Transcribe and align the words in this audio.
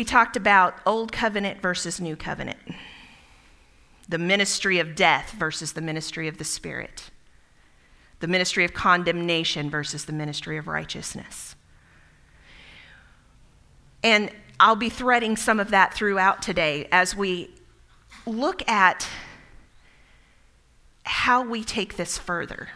we 0.00 0.04
talked 0.04 0.34
about 0.34 0.78
Old 0.86 1.12
Covenant 1.12 1.60
versus 1.60 2.00
New 2.00 2.16
Covenant, 2.16 2.56
the 4.08 4.16
ministry 4.16 4.78
of 4.78 4.94
death 4.94 5.32
versus 5.32 5.74
the 5.74 5.82
ministry 5.82 6.26
of 6.26 6.38
the 6.38 6.44
Spirit, 6.44 7.10
the 8.20 8.26
ministry 8.26 8.64
of 8.64 8.72
condemnation 8.72 9.68
versus 9.68 10.06
the 10.06 10.14
ministry 10.14 10.56
of 10.56 10.66
righteousness. 10.68 11.54
And 14.02 14.30
I'll 14.58 14.74
be 14.74 14.88
threading 14.88 15.36
some 15.36 15.60
of 15.60 15.68
that 15.68 15.92
throughout 15.92 16.40
today 16.40 16.88
as 16.90 17.14
we 17.14 17.50
look 18.24 18.66
at 18.66 19.06
how 21.02 21.44
we 21.44 21.62
take 21.62 21.98
this 21.98 22.16
further. 22.16 22.70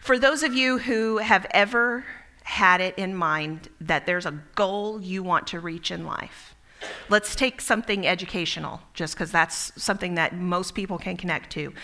For 0.00 0.18
those 0.18 0.42
of 0.42 0.54
you 0.54 0.78
who 0.78 1.18
have 1.18 1.46
ever 1.50 2.06
had 2.48 2.80
it 2.80 2.94
in 2.96 3.14
mind 3.14 3.68
that 3.78 4.06
there's 4.06 4.24
a 4.24 4.32
goal 4.54 5.02
you 5.02 5.22
want 5.22 5.46
to 5.46 5.60
reach 5.60 5.90
in 5.90 6.06
life, 6.06 6.54
let's 7.10 7.36
take 7.36 7.60
something 7.60 8.06
educational, 8.06 8.80
just 8.94 9.14
because 9.14 9.30
that's 9.30 9.70
something 9.80 10.14
that 10.14 10.34
most 10.34 10.74
people 10.74 10.96
can 10.96 11.14
connect 11.14 11.50
to. 11.50 11.74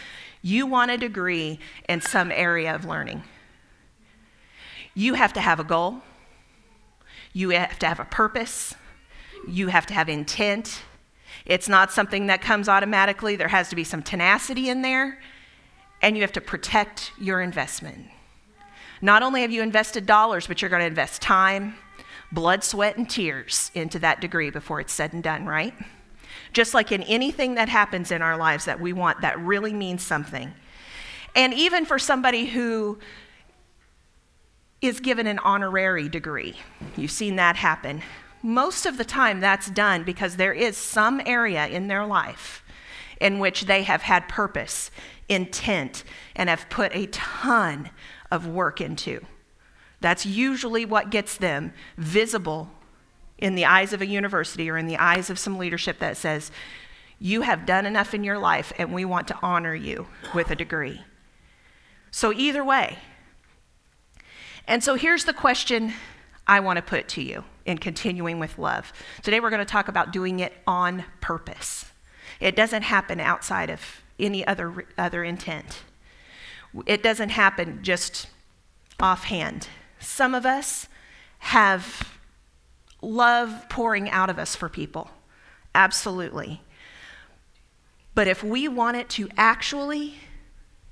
You 0.40 0.64
want 0.64 0.90
a 0.90 0.96
degree 0.96 1.58
in 1.86 2.00
some 2.00 2.32
area 2.32 2.74
of 2.74 2.86
learning. 2.86 3.24
You 4.94 5.12
have 5.14 5.34
to 5.34 5.40
have 5.40 5.60
a 5.60 5.64
goal, 5.64 6.00
you 7.34 7.50
have 7.50 7.78
to 7.80 7.86
have 7.86 8.00
a 8.00 8.06
purpose, 8.06 8.74
you 9.46 9.68
have 9.68 9.84
to 9.84 9.92
have 9.92 10.08
intent. 10.08 10.82
It's 11.44 11.68
not 11.68 11.92
something 11.92 12.28
that 12.28 12.40
comes 12.40 12.70
automatically. 12.70 13.36
There 13.36 13.48
has 13.48 13.68
to 13.68 13.76
be 13.76 13.84
some 13.84 14.02
tenacity 14.02 14.70
in 14.70 14.80
there, 14.80 15.20
and 16.00 16.16
you 16.16 16.22
have 16.22 16.32
to 16.32 16.40
protect 16.40 17.12
your 17.20 17.42
investment. 17.42 18.06
Not 19.04 19.22
only 19.22 19.42
have 19.42 19.50
you 19.50 19.60
invested 19.60 20.06
dollars, 20.06 20.46
but 20.46 20.62
you're 20.62 20.70
going 20.70 20.80
to 20.80 20.86
invest 20.86 21.20
time, 21.20 21.74
blood, 22.32 22.64
sweat, 22.64 22.96
and 22.96 23.08
tears 23.08 23.70
into 23.74 23.98
that 23.98 24.22
degree 24.22 24.48
before 24.48 24.80
it's 24.80 24.94
said 24.94 25.12
and 25.12 25.22
done, 25.22 25.44
right? 25.44 25.74
Just 26.54 26.72
like 26.72 26.90
in 26.90 27.02
anything 27.02 27.56
that 27.56 27.68
happens 27.68 28.10
in 28.10 28.22
our 28.22 28.38
lives 28.38 28.64
that 28.64 28.80
we 28.80 28.94
want 28.94 29.20
that 29.20 29.38
really 29.38 29.74
means 29.74 30.02
something. 30.02 30.54
And 31.36 31.52
even 31.52 31.84
for 31.84 31.98
somebody 31.98 32.46
who 32.46 32.98
is 34.80 35.00
given 35.00 35.26
an 35.26 35.38
honorary 35.40 36.08
degree, 36.08 36.56
you've 36.96 37.10
seen 37.10 37.36
that 37.36 37.56
happen. 37.56 38.00
Most 38.42 38.86
of 38.86 38.96
the 38.96 39.04
time, 39.04 39.38
that's 39.38 39.68
done 39.68 40.04
because 40.04 40.36
there 40.36 40.54
is 40.54 40.78
some 40.78 41.20
area 41.26 41.66
in 41.66 41.88
their 41.88 42.06
life 42.06 42.64
in 43.20 43.38
which 43.38 43.66
they 43.66 43.82
have 43.82 44.00
had 44.00 44.30
purpose, 44.30 44.90
intent, 45.28 46.04
and 46.34 46.48
have 46.48 46.70
put 46.70 46.96
a 46.96 47.04
ton 47.08 47.90
of 48.30 48.46
work 48.46 48.80
into. 48.80 49.24
That's 50.00 50.26
usually 50.26 50.84
what 50.84 51.10
gets 51.10 51.36
them 51.36 51.72
visible 51.96 52.70
in 53.38 53.54
the 53.54 53.64
eyes 53.64 53.92
of 53.92 54.02
a 54.02 54.06
university 54.06 54.70
or 54.70 54.76
in 54.76 54.86
the 54.86 54.96
eyes 54.96 55.30
of 55.30 55.38
some 55.38 55.58
leadership 55.58 55.98
that 55.98 56.16
says, 56.16 56.50
You 57.18 57.42
have 57.42 57.66
done 57.66 57.86
enough 57.86 58.14
in 58.14 58.24
your 58.24 58.38
life, 58.38 58.72
and 58.78 58.92
we 58.92 59.04
want 59.04 59.28
to 59.28 59.38
honor 59.42 59.74
you 59.74 60.06
with 60.34 60.50
a 60.50 60.56
degree. 60.56 61.02
So, 62.10 62.32
either 62.32 62.64
way. 62.64 62.98
And 64.66 64.84
so, 64.84 64.94
here's 64.94 65.24
the 65.24 65.32
question 65.32 65.92
I 66.46 66.60
want 66.60 66.76
to 66.76 66.82
put 66.82 67.08
to 67.08 67.22
you 67.22 67.44
in 67.64 67.78
continuing 67.78 68.38
with 68.38 68.58
love. 68.58 68.92
Today 69.22 69.40
we're 69.40 69.50
going 69.50 69.60
to 69.60 69.64
talk 69.64 69.88
about 69.88 70.12
doing 70.12 70.40
it 70.40 70.52
on 70.66 71.04
purpose. 71.20 71.86
It 72.40 72.54
doesn't 72.54 72.82
happen 72.82 73.20
outside 73.20 73.70
of 73.70 73.80
any 74.18 74.46
other, 74.46 74.86
other 74.98 75.24
intent. 75.24 75.82
It 76.86 77.02
doesn't 77.02 77.30
happen 77.30 77.80
just 77.82 78.28
offhand. 79.00 79.68
Some 79.98 80.34
of 80.34 80.44
us 80.44 80.88
have 81.38 82.08
love 83.02 83.68
pouring 83.68 84.10
out 84.10 84.30
of 84.30 84.38
us 84.38 84.56
for 84.56 84.68
people. 84.68 85.10
Absolutely. 85.74 86.62
But 88.14 88.28
if 88.28 88.42
we 88.42 88.68
want 88.68 88.96
it 88.96 89.08
to 89.10 89.28
actually 89.36 90.14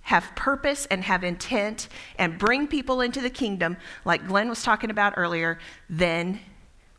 have 0.02 0.34
purpose 0.34 0.86
and 0.86 1.04
have 1.04 1.22
intent 1.22 1.88
and 2.18 2.38
bring 2.38 2.66
people 2.66 3.00
into 3.00 3.20
the 3.20 3.30
kingdom, 3.30 3.76
like 4.04 4.26
Glenn 4.26 4.48
was 4.48 4.62
talking 4.62 4.90
about 4.90 5.14
earlier, 5.16 5.58
then 5.88 6.40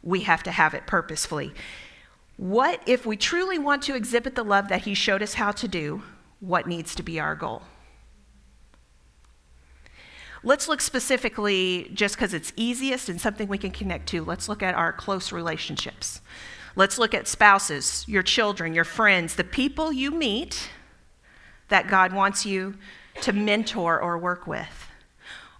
we 0.02 0.22
have 0.22 0.44
to 0.44 0.52
have 0.52 0.74
it 0.74 0.88
purposefully. 0.88 1.54
What, 2.38 2.82
if 2.88 3.06
we 3.06 3.18
truly 3.18 3.60
want 3.60 3.84
to 3.84 3.96
exhibit 3.96 4.36
the 4.36 4.44
love 4.44 4.70
that 4.70 4.82
He 4.82 4.94
showed 4.94 5.22
us 5.22 5.36
how 5.36 5.52
to 5.52 5.68
do, 5.68 6.04
what 6.40 6.66
needs 6.66 6.96
to 6.96 7.04
be 7.04 7.20
our 7.20 7.36
goal? 7.36 7.62
Let's 10.46 10.68
look 10.68 10.81
specifically, 10.81 11.90
just 11.94 12.16
because 12.16 12.34
it's 12.34 12.52
easiest 12.58 13.08
and 13.08 13.20
something 13.20 13.48
we 13.48 13.58
can 13.58 13.72
connect 13.72 14.08
to, 14.09 14.26
let's 14.26 14.50
look 14.50 14.62
at 14.62 14.76
our 14.76 14.92
close 14.92 15.31
relationships. 15.31 16.20
Let's 16.76 16.98
look 16.98 17.14
at 17.14 17.28
spouses, 17.28 18.04
your 18.08 18.24
children, 18.24 18.74
your 18.74 18.84
friends, 18.84 19.36
the 19.36 19.46
people 19.46 19.94
you 19.94 20.12
meet 20.12 20.70
that 21.70 21.88
God 21.88 22.12
wants 22.12 22.46
you 22.46 22.76
to 23.22 23.32
mentor 23.32 24.02
or 24.02 24.18
work 24.18 24.46
with, 24.46 24.88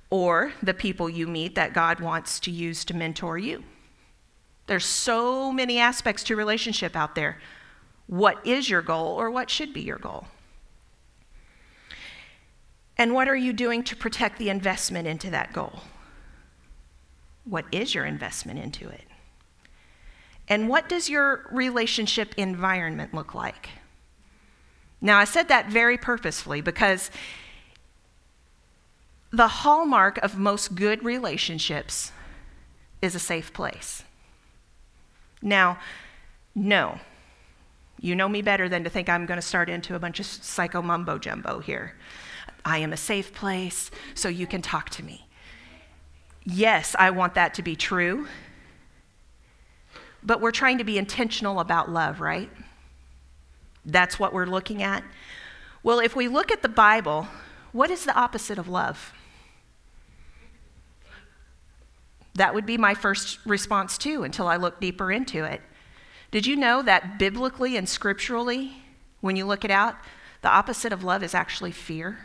or 0.10 0.52
the 0.62 0.74
people 0.74 1.10
you 1.10 1.28
meet 1.28 1.56
that 1.56 1.74
God 1.74 2.02
wants 2.02 2.40
to 2.42 2.52
use 2.52 2.84
to 2.86 2.94
mentor 2.94 3.38
you. 3.38 3.64
There's 4.68 4.86
so 4.86 5.52
many 5.52 5.80
aspects 5.80 6.24
to 6.26 6.36
relationship 6.36 6.96
out 6.96 7.16
there. 7.16 7.40
What 8.08 8.46
is 8.46 8.70
your 8.70 8.82
goal 8.82 9.08
or 9.08 9.32
what 9.32 9.50
should 9.50 9.74
be 9.74 9.82
your 9.82 9.98
goal? 9.98 10.28
And 12.98 13.14
what 13.14 13.28
are 13.28 13.36
you 13.36 13.54
doing 13.54 13.84
to 13.84 13.96
protect 13.96 14.38
the 14.38 14.50
investment 14.50 15.08
into 15.08 15.30
that 15.32 15.54
goal? 15.54 15.82
What 17.46 17.66
is 17.72 17.96
your 17.96 18.06
investment 18.06 18.60
into 18.60 18.88
it? 18.88 19.04
And 20.48 20.70
what 20.70 20.90
does 20.90 21.10
your 21.10 21.48
relationship 21.52 22.34
environment 22.38 23.14
look 23.14 23.34
like? 23.34 23.70
Now, 25.02 25.18
I 25.18 25.26
said 25.26 25.48
that 25.50 25.68
very 25.68 25.98
purposefully 25.98 26.62
because 26.62 27.12
the 29.32 29.48
hallmark 29.48 30.18
of 30.20 30.38
most 30.38 30.76
good 30.76 31.04
relationships 31.04 32.12
is 33.02 33.16
a 33.16 33.20
safe 33.20 33.52
place. 33.52 34.04
Now, 35.42 35.80
no, 36.56 37.00
you 38.00 38.16
know 38.16 38.30
me 38.30 38.42
better 38.42 38.70
than 38.70 38.84
to 38.84 38.90
think 38.90 39.10
I'm 39.10 39.26
going 39.26 39.40
to 39.40 39.46
start 39.46 39.70
into 39.70 39.96
a 39.96 40.00
bunch 40.00 40.20
of 40.20 40.26
psycho 40.26 40.82
mumbo 40.82 41.18
jumbo 41.18 41.60
here. 41.60 41.96
I 42.66 42.78
am 42.80 42.94
a 42.94 42.98
safe 42.98 43.34
place, 43.34 43.92
so 44.14 44.30
you 44.30 44.48
can 44.48 44.62
talk 44.62 44.90
to 44.92 45.04
me. 45.04 45.28
Yes, 46.46 46.96
I 46.98 47.10
want 47.12 47.36
that 47.36 47.54
to 47.56 47.62
be 47.62 47.76
true, 47.76 48.28
but 50.22 50.42
we're 50.42 50.52
trying 50.52 50.78
to 50.78 50.84
be 50.84 50.98
intentional 50.98 51.60
about 51.60 51.90
love, 51.90 52.22
right? 52.22 52.50
That's 53.86 54.18
what 54.20 54.34
we're 54.34 54.46
looking 54.46 54.82
at. 54.82 55.04
Well, 55.84 56.00
if 56.00 56.16
we 56.16 56.28
look 56.28 56.52
at 56.52 56.62
the 56.62 56.70
Bible, 56.70 57.28
what 57.74 57.92
is 57.92 58.06
the 58.06 58.16
opposite 58.16 58.58
of 58.58 58.70
love? 58.70 59.14
That 62.36 62.54
would 62.54 62.66
be 62.66 62.78
my 62.78 62.94
first 62.94 63.40
response, 63.46 63.98
too, 63.98 64.24
until 64.24 64.48
I 64.48 64.56
look 64.56 64.80
deeper 64.80 65.12
into 65.12 65.44
it. 65.44 65.62
Did 66.32 66.46
you 66.46 66.56
know 66.56 66.82
that 66.82 67.20
biblically 67.20 67.78
and 67.78 67.88
scripturally, 67.88 68.84
when 69.22 69.36
you 69.36 69.46
look 69.46 69.64
it 69.64 69.72
out, 69.72 69.96
the 70.42 70.50
opposite 70.50 70.92
of 70.92 71.04
love 71.04 71.22
is 71.22 71.36
actually 71.36 71.72
fear? 71.72 72.18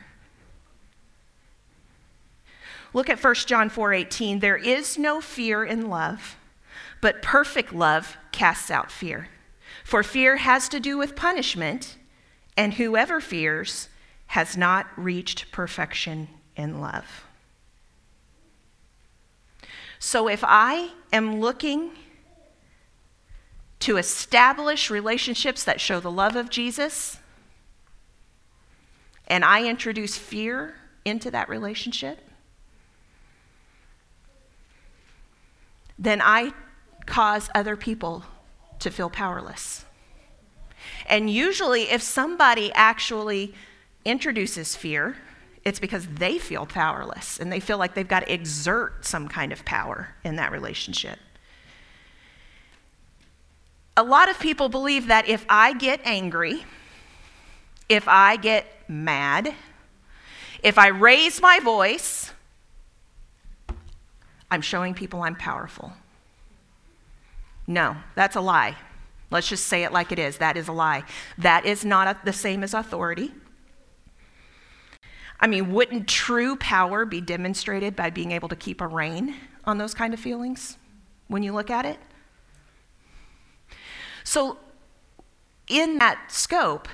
Look 2.93 3.09
at 3.11 3.21
1 3.21 3.47
John 3.47 3.69
4:18. 3.69 4.41
There 4.41 4.57
is 4.57 4.99
no 4.99 5.21
fear 5.21 5.65
in 5.65 5.89
love, 5.89 6.37
but 7.01 7.23
perfect 7.23 7.73
love 7.73 8.17
casts 8.33 8.71
out 8.71 8.91
fear. 8.91 9.29
For 9.85 10.03
fear 10.03 10.39
has 10.39 10.69
to 10.71 10.81
do 10.81 10.97
with 10.99 11.17
punishment, 11.17 11.97
and 12.57 12.75
whoever 12.75 13.21
fears 13.21 13.89
has 14.29 14.57
not 14.57 14.87
reached 14.97 15.51
perfection 15.53 16.29
in 16.57 16.81
love. 16.81 17.25
So 19.99 20.29
if 20.29 20.45
I 20.47 20.91
am 21.13 21.41
looking 21.41 21.91
to 23.81 23.97
establish 23.97 24.91
relationships 24.91 25.65
that 25.65 25.81
show 25.81 26.01
the 26.01 26.11
love 26.11 26.37
of 26.37 26.51
Jesus, 26.51 27.19
and 29.27 29.45
I 29.45 29.65
introduce 29.65 30.17
fear 30.17 30.77
into 31.05 31.31
that 31.31 31.49
relationship, 31.49 32.28
then 35.99 36.21
I 36.23 36.53
cause 37.07 37.51
other 37.55 37.77
people 37.77 38.25
to 38.81 38.91
feel 38.91 39.11
powerless. 39.11 39.85
And 41.07 41.29
usually, 41.29 41.91
if 41.91 42.03
somebody 42.03 42.73
actually 42.73 43.55
introduces 44.05 44.77
fear, 44.77 45.17
it's 45.65 45.81
because 45.81 46.07
they 46.07 46.39
feel 46.39 46.67
powerless 46.67 47.39
and 47.39 47.53
they 47.53 47.61
feel 47.61 47.79
like 47.79 47.95
they've 47.95 48.07
got 48.07 48.21
to 48.21 48.33
exert 48.33 49.05
some 49.05 49.29
kind 49.29 49.53
of 49.53 49.65
power 49.65 50.15
in 50.25 50.37
that 50.37 50.53
relationship. 50.53 51.19
A 53.97 54.03
lot 54.03 54.31
of 54.31 54.39
people 54.39 54.69
believe 54.69 55.09
that 55.09 55.29
if 55.29 55.45
I 55.49 55.75
get 55.75 56.01
angry, 56.05 56.65
if 57.89 58.07
I 58.07 58.37
get 58.37 58.67
mad, 58.89 59.55
if 60.63 60.79
I 60.79 60.89
raise 60.89 61.43
my 61.43 61.59
voice, 61.59 62.33
I'm 64.51 64.63
showing 64.63 64.95
people 64.95 65.23
I'm 65.23 65.37
powerful. 65.37 65.93
No, 67.67 67.97
that's 68.15 68.37
a 68.37 68.41
lie. 68.41 68.77
Let's 69.31 69.49
just 69.49 69.67
say 69.67 69.85
it 69.85 69.93
like 69.93 70.11
it 70.11 70.19
is. 70.19 70.39
That 70.39 70.57
is 70.57 70.69
a 70.69 70.73
lie. 70.73 71.05
That 71.37 71.67
is 71.67 71.85
not 71.85 72.25
the 72.25 72.33
same 72.33 72.63
as 72.63 72.73
authority. 72.73 73.33
I 75.41 75.47
mean, 75.47 75.73
wouldn't 75.73 76.09
true 76.09 76.57
power 76.57 77.05
be 77.05 77.21
demonstrated 77.21 77.95
by 77.95 78.11
being 78.11 78.33
able 78.33 78.49
to 78.49 78.57
keep 78.57 78.81
a 78.81 78.87
rein 78.87 79.35
on 79.65 79.79
those 79.79 79.95
kind 79.95 80.13
of 80.15 80.19
feelings 80.19 80.79
when 81.29 81.43
you 81.43 81.53
look 81.53 81.71
at 81.71 81.85
it? 81.85 81.99
So, 84.25 84.59
in 85.69 85.99
that 85.99 86.33
scope, 86.33 86.89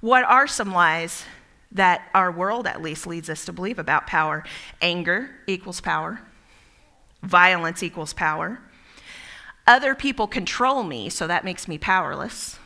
what 0.00 0.24
are 0.24 0.46
some 0.46 0.72
lies 0.72 1.24
that 1.72 2.08
our 2.14 2.30
world 2.30 2.66
at 2.66 2.80
least 2.80 3.06
leads 3.06 3.28
us 3.28 3.44
to 3.44 3.52
believe 3.52 3.78
about 3.78 4.06
power? 4.06 4.44
Anger 4.80 5.30
equals 5.46 5.80
power, 5.80 6.20
violence 7.24 7.82
equals 7.82 8.12
power. 8.12 8.60
Other 9.66 9.94
people 9.94 10.26
control 10.26 10.82
me, 10.82 11.08
so 11.08 11.26
that 11.26 11.44
makes 11.44 11.66
me 11.66 11.78
powerless. 11.78 12.58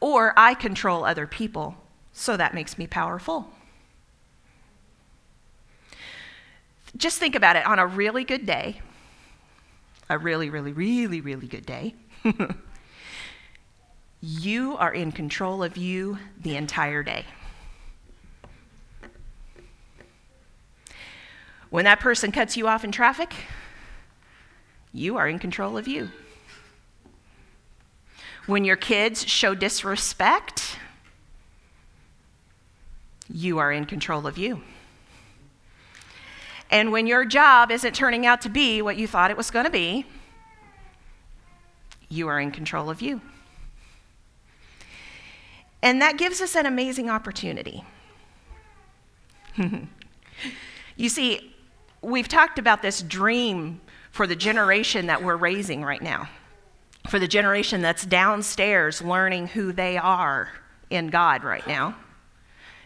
Or 0.00 0.32
I 0.36 0.54
control 0.54 1.04
other 1.04 1.26
people, 1.26 1.76
so 2.12 2.36
that 2.36 2.54
makes 2.54 2.78
me 2.78 2.86
powerful. 2.86 3.50
Just 6.96 7.18
think 7.18 7.34
about 7.34 7.56
it 7.56 7.66
on 7.66 7.78
a 7.78 7.86
really 7.86 8.24
good 8.24 8.46
day, 8.46 8.80
a 10.08 10.16
really, 10.18 10.48
really, 10.48 10.72
really, 10.72 11.20
really 11.20 11.46
good 11.46 11.66
day. 11.66 11.94
you 14.22 14.76
are 14.78 14.94
in 14.94 15.12
control 15.12 15.62
of 15.62 15.76
you 15.76 16.18
the 16.40 16.56
entire 16.56 17.02
day. 17.02 17.26
When 21.68 21.84
that 21.84 22.00
person 22.00 22.32
cuts 22.32 22.56
you 22.56 22.68
off 22.68 22.84
in 22.84 22.92
traffic, 22.92 23.34
you 24.96 25.18
are 25.18 25.28
in 25.28 25.38
control 25.38 25.76
of 25.76 25.86
you. 25.86 26.08
When 28.46 28.64
your 28.64 28.76
kids 28.76 29.28
show 29.28 29.54
disrespect, 29.54 30.78
you 33.28 33.58
are 33.58 33.70
in 33.70 33.84
control 33.84 34.26
of 34.26 34.38
you. 34.38 34.62
And 36.70 36.92
when 36.92 37.06
your 37.06 37.26
job 37.26 37.70
isn't 37.70 37.94
turning 37.94 38.24
out 38.24 38.40
to 38.42 38.48
be 38.48 38.80
what 38.80 38.96
you 38.96 39.06
thought 39.06 39.30
it 39.30 39.36
was 39.36 39.50
going 39.50 39.66
to 39.66 39.70
be, 39.70 40.06
you 42.08 42.28
are 42.28 42.40
in 42.40 42.50
control 42.50 42.88
of 42.88 43.02
you. 43.02 43.20
And 45.82 46.00
that 46.00 46.16
gives 46.16 46.40
us 46.40 46.56
an 46.56 46.64
amazing 46.64 47.10
opportunity. 47.10 47.84
you 50.96 51.08
see, 51.08 51.54
we've 52.00 52.28
talked 52.28 52.58
about 52.58 52.80
this 52.80 53.02
dream 53.02 53.80
for 54.16 54.26
the 54.26 54.34
generation 54.34 55.08
that 55.08 55.22
we're 55.22 55.36
raising 55.36 55.84
right 55.84 56.00
now, 56.00 56.26
for 57.06 57.18
the 57.18 57.28
generation 57.28 57.82
that's 57.82 58.06
downstairs 58.06 59.02
learning 59.02 59.48
who 59.48 59.72
they 59.72 59.98
are 59.98 60.48
in 60.88 61.08
God 61.08 61.44
right 61.44 61.66
now, 61.66 61.94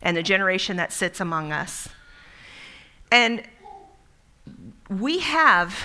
and 0.02 0.16
the 0.16 0.24
generation 0.24 0.76
that 0.78 0.92
sits 0.92 1.20
among 1.20 1.52
us. 1.52 1.88
And 3.12 3.44
we 4.88 5.20
have 5.20 5.78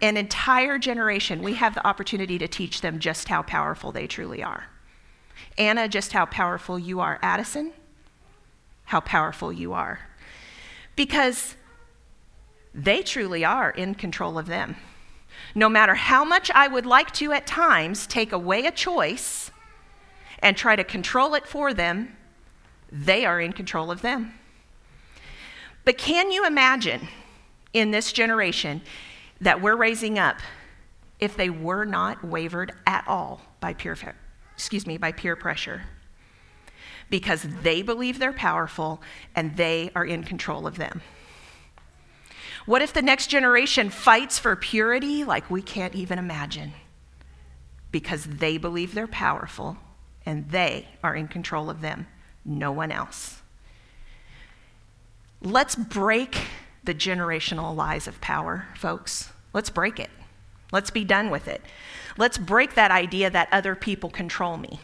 an 0.00 0.16
entire 0.16 0.78
generation, 0.78 1.42
we 1.42 1.52
have 1.52 1.74
the 1.74 1.86
opportunity 1.86 2.38
to 2.38 2.48
teach 2.48 2.80
them 2.80 2.98
just 2.98 3.28
how 3.28 3.42
powerful 3.42 3.92
they 3.92 4.06
truly 4.06 4.42
are. 4.42 4.64
Anna, 5.58 5.88
just 5.88 6.14
how 6.14 6.24
powerful 6.24 6.78
you 6.78 7.00
are. 7.00 7.18
Addison, 7.20 7.74
how 8.84 9.00
powerful 9.00 9.52
you 9.52 9.74
are. 9.74 10.00
Because 10.96 11.54
they 12.76 13.02
truly 13.02 13.42
are 13.44 13.70
in 13.70 13.94
control 13.94 14.38
of 14.38 14.46
them. 14.46 14.76
No 15.54 15.68
matter 15.68 15.94
how 15.94 16.24
much 16.24 16.50
I 16.50 16.68
would 16.68 16.84
like 16.84 17.10
to 17.14 17.32
at 17.32 17.46
times 17.46 18.06
take 18.06 18.32
away 18.32 18.66
a 18.66 18.70
choice 18.70 19.50
and 20.40 20.56
try 20.56 20.76
to 20.76 20.84
control 20.84 21.34
it 21.34 21.46
for 21.46 21.72
them, 21.72 22.14
they 22.92 23.24
are 23.24 23.40
in 23.40 23.54
control 23.54 23.90
of 23.90 24.02
them. 24.02 24.34
But 25.84 25.96
can 25.96 26.30
you 26.30 26.46
imagine 26.46 27.08
in 27.72 27.90
this 27.90 28.12
generation 28.12 28.82
that 29.40 29.62
we're 29.62 29.76
raising 29.76 30.18
up 30.18 30.36
if 31.18 31.36
they 31.36 31.48
were 31.48 31.86
not 31.86 32.22
wavered 32.22 32.72
at 32.86 33.04
all 33.08 33.40
by 33.60 33.72
peer, 33.72 33.96
excuse 34.54 34.86
me, 34.86 34.98
by 34.98 35.12
peer 35.12 35.34
pressure? 35.34 35.84
Because 37.08 37.46
they 37.62 37.80
believe 37.80 38.18
they're 38.18 38.32
powerful 38.32 39.00
and 39.34 39.56
they 39.56 39.90
are 39.94 40.04
in 40.04 40.24
control 40.24 40.66
of 40.66 40.76
them. 40.76 41.00
What 42.66 42.82
if 42.82 42.92
the 42.92 43.00
next 43.00 43.28
generation 43.28 43.90
fights 43.90 44.40
for 44.40 44.56
purity 44.56 45.22
like 45.22 45.48
we 45.48 45.62
can't 45.62 45.94
even 45.94 46.18
imagine? 46.18 46.72
Because 47.92 48.24
they 48.24 48.58
believe 48.58 48.92
they're 48.92 49.06
powerful 49.06 49.78
and 50.26 50.50
they 50.50 50.88
are 51.02 51.14
in 51.14 51.28
control 51.28 51.70
of 51.70 51.80
them, 51.80 52.08
no 52.44 52.72
one 52.72 52.90
else. 52.90 53.40
Let's 55.40 55.76
break 55.76 56.38
the 56.82 56.94
generational 56.94 57.74
lies 57.74 58.08
of 58.08 58.20
power, 58.20 58.66
folks. 58.76 59.30
Let's 59.52 59.70
break 59.70 60.00
it. 60.00 60.10
Let's 60.72 60.90
be 60.90 61.04
done 61.04 61.30
with 61.30 61.46
it. 61.46 61.62
Let's 62.18 62.36
break 62.36 62.74
that 62.74 62.90
idea 62.90 63.30
that 63.30 63.48
other 63.52 63.76
people 63.76 64.10
control 64.10 64.56
me. 64.56 64.80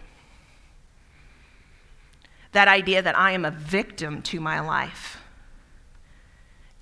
That 2.53 2.69
idea 2.69 3.03
that 3.03 3.19
I 3.19 3.33
am 3.33 3.45
a 3.45 3.51
victim 3.51 4.23
to 4.23 4.39
my 4.39 4.61
life 4.61 5.22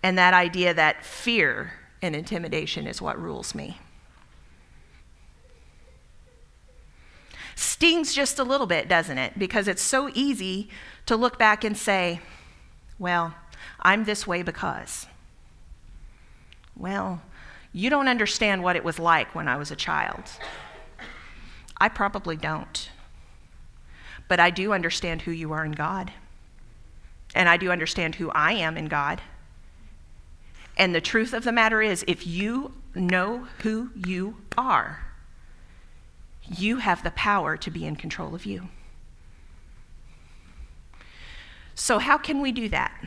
and 0.02 0.17
that 0.19 0.35
idea 0.35 0.73
that 0.75 1.05
fear 1.05 1.73
and 2.02 2.17
intimidation 2.17 2.87
is 2.87 3.02
what 3.02 3.20
rules 3.20 3.55
me. 3.55 3.79
Stings 7.55 8.14
just 8.14 8.38
a 8.38 8.44
little 8.44 8.67
bit, 8.67 8.88
doesn't 8.88 9.19
it? 9.19 9.38
Because 9.38 9.69
it's 9.69 9.82
so 9.82 10.11
easy 10.14 10.70
to 11.05 11.14
look 11.14 11.38
back 11.38 11.62
and 11.62 11.76
say, 11.76 12.20
well, 12.99 13.35
I'm 13.81 14.05
this 14.05 14.26
way 14.26 14.43
because. 14.43 15.06
Well, 16.75 17.20
you 17.73 17.91
don't 17.91 18.08
understand 18.08 18.62
what 18.62 18.76
it 18.76 18.85
was 18.85 18.99
like 18.99 19.35
when 19.35 19.47
I 19.47 19.57
was 19.57 19.71
a 19.71 19.76
child. 19.76 20.25
I 21.78 21.88
probably 21.88 22.37
don't. 22.37 22.90
But 24.28 24.40
I 24.40 24.50
do 24.50 24.73
understand 24.73 25.23
who 25.23 25.30
you 25.30 25.52
are 25.52 25.64
in 25.64 25.73
God. 25.73 26.12
And 27.35 27.49
I 27.49 27.57
do 27.57 27.71
understand 27.71 28.14
who 28.14 28.30
I 28.30 28.52
am 28.52 28.76
in 28.76 28.87
God. 28.87 29.21
And 30.80 30.94
the 30.94 31.00
truth 31.02 31.34
of 31.34 31.44
the 31.44 31.52
matter 31.52 31.82
is, 31.82 32.06
if 32.08 32.26
you 32.26 32.72
know 32.94 33.46
who 33.58 33.90
you 33.94 34.38
are, 34.56 35.04
you 36.49 36.78
have 36.78 37.04
the 37.04 37.10
power 37.10 37.58
to 37.58 37.70
be 37.70 37.84
in 37.84 37.96
control 37.96 38.34
of 38.34 38.46
you. 38.46 38.70
So, 41.75 41.99
how 41.99 42.16
can 42.16 42.40
we 42.40 42.50
do 42.50 42.70
that? 42.70 42.99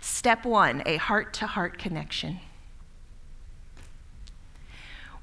Step 0.00 0.44
one 0.44 0.84
a 0.86 0.98
heart 0.98 1.34
to 1.34 1.48
heart 1.48 1.78
connection. 1.78 2.38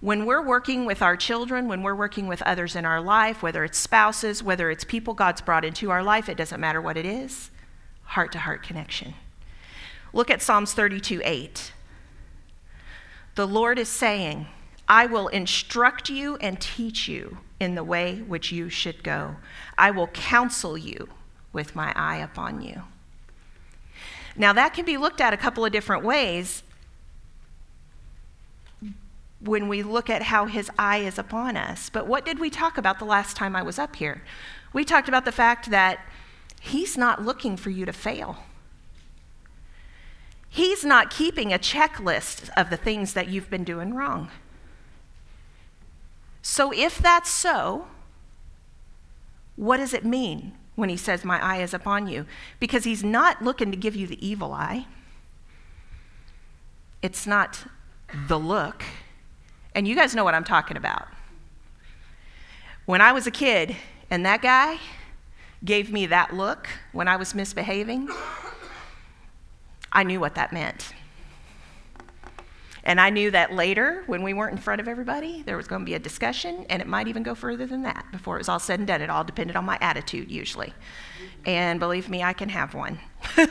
When 0.02 0.26
we're 0.26 0.46
working 0.46 0.86
with 0.86 1.02
our 1.02 1.16
children, 1.16 1.70
when 1.70 1.84
we're 1.84 1.96
working 1.96 2.28
with 2.28 2.42
others 2.42 2.76
in 2.76 2.84
our 2.84 3.00
life, 3.00 3.42
whether 3.42 3.64
it's 3.64 3.78
spouses, 3.78 4.44
whether 4.44 4.70
it's 4.70 4.84
people 4.84 5.14
God's 5.14 5.40
brought 5.40 5.64
into 5.64 5.90
our 5.90 6.04
life, 6.04 6.28
it 6.28 6.36
doesn't 6.36 6.60
matter 6.60 6.82
what 6.82 6.98
it 6.98 7.06
is, 7.06 7.50
heart 8.04 8.34
to 8.34 8.40
heart 8.40 8.62
connection. 8.62 9.14
Look 10.14 10.30
at 10.30 10.42
Psalms 10.42 10.74
32 10.74 11.22
8. 11.24 11.72
The 13.36 13.48
Lord 13.48 13.78
is 13.78 13.90
saying, 13.90 14.48
I 14.88 15.06
will 15.06 15.28
instruct 15.28 16.10
you 16.10 16.38
and 16.38 16.60
teach 16.60 17.08
you 17.08 17.40
in 17.60 17.76
the 17.76 17.84
way 17.84 18.22
which 18.22 18.52
you 18.52 18.70
should 18.70 19.04
go. 19.04 19.36
I 19.78 19.92
will 19.92 20.08
counsel 20.08 20.78
you 20.78 21.10
with 21.52 21.76
my 21.76 21.94
eye 21.96 22.18
upon 22.18 22.62
you. 22.62 22.84
Now, 24.36 24.54
that 24.54 24.74
can 24.74 24.86
be 24.86 24.98
looked 24.98 25.20
at 25.20 25.34
a 25.34 25.38
couple 25.38 25.66
of 25.66 25.72
different 25.72 26.04
ways 26.04 26.64
when 29.40 29.68
we 29.68 29.84
look 29.84 30.10
at 30.10 30.24
how 30.24 30.46
his 30.46 30.70
eye 30.78 31.00
is 31.00 31.18
upon 31.18 31.58
us. 31.58 31.90
But 31.90 32.08
what 32.08 32.26
did 32.26 32.40
we 32.40 32.50
talk 32.50 32.78
about 32.78 33.00
the 33.00 33.06
last 33.06 33.36
time 33.36 33.56
I 33.56 33.64
was 33.64 33.78
up 33.78 33.96
here? 33.96 34.24
We 34.74 34.84
talked 34.84 35.08
about 35.08 35.26
the 35.26 35.32
fact 35.32 35.70
that 35.70 36.00
he's 36.60 36.98
not 36.98 37.24
looking 37.24 37.58
for 37.58 37.70
you 37.70 37.86
to 37.86 37.94
fail. 37.94 38.38
He's 40.50 40.84
not 40.84 41.10
keeping 41.10 41.54
a 41.54 41.60
checklist 41.60 42.50
of 42.58 42.70
the 42.70 42.78
things 42.78 43.14
that 43.14 43.28
you've 43.28 43.50
been 43.50 43.64
doing 43.64 43.94
wrong. 43.94 44.30
So, 46.42 46.72
if 46.72 47.00
that's 47.00 47.30
so, 47.30 47.88
what 49.58 49.78
does 49.78 49.94
it 49.94 50.06
mean 50.06 50.54
when 50.76 50.88
he 50.88 50.96
says, 50.96 51.26
My 51.26 51.44
eye 51.44 51.62
is 51.62 51.74
upon 51.74 52.08
you? 52.08 52.26
Because 52.60 52.86
he's 52.86 53.04
not 53.04 53.42
looking 53.42 53.72
to 53.72 53.78
give 53.78 53.96
you 53.96 54.08
the 54.08 54.26
evil 54.26 54.54
eye, 54.54 54.86
it's 57.02 57.28
not 57.28 57.66
the 58.28 58.40
look. 58.40 58.84
And 59.76 59.88
you 59.88 59.96
guys 59.96 60.16
know 60.16 60.24
what 60.24 60.34
I'm 60.34 60.44
talking 60.44 60.78
about. 60.78 61.08
When 62.86 63.02
I 63.02 63.12
was 63.12 63.28
a 63.28 63.32
kid 63.32 63.76
and 64.10 64.26
that 64.26 64.42
guy 64.42 64.80
gave 65.64 65.92
me 65.92 66.06
that 66.06 66.34
look 66.34 66.70
when 66.94 67.08
I 67.08 67.18
was 67.18 67.36
misbehaving, 67.36 68.10
I 69.92 70.04
knew 70.04 70.20
what 70.20 70.36
that 70.36 70.54
meant. 70.54 70.94
And 72.84 73.02
I 73.02 73.10
knew 73.10 73.32
that 73.32 73.52
later, 73.54 74.04
when 74.08 74.24
we 74.24 74.34
weren't 74.34 74.54
in 74.54 74.58
front 74.60 74.80
of 74.80 74.88
everybody, 74.88 75.44
there 75.44 75.58
was 75.58 75.68
going 75.68 75.82
to 75.82 75.86
be 75.86 75.96
a 75.96 76.00
discussion, 76.00 76.66
and 76.70 76.82
it 76.82 76.88
might 76.88 77.10
even 77.10 77.22
go 77.22 77.36
further 77.36 77.66
than 77.66 77.82
that 77.84 78.06
before 78.14 78.36
it 78.36 78.40
was 78.40 78.48
all 78.48 78.60
said 78.60 78.80
and 78.80 78.88
done. 78.88 79.02
It 79.02 79.10
all 79.10 79.26
depended 79.26 79.58
on 79.58 79.66
my 79.66 79.78
attitude, 79.82 80.32
usually. 80.32 80.74
And 81.46 81.82
believe 81.82 82.08
me, 82.10 82.24
I 82.24 82.32
can 82.32 82.48
have 82.48 82.74
one. 82.74 82.98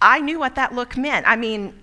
I 0.00 0.20
knew 0.20 0.38
what 0.38 0.54
that 0.54 0.72
look 0.72 0.96
meant. 0.96 1.26
I 1.26 1.34
mean, 1.34 1.80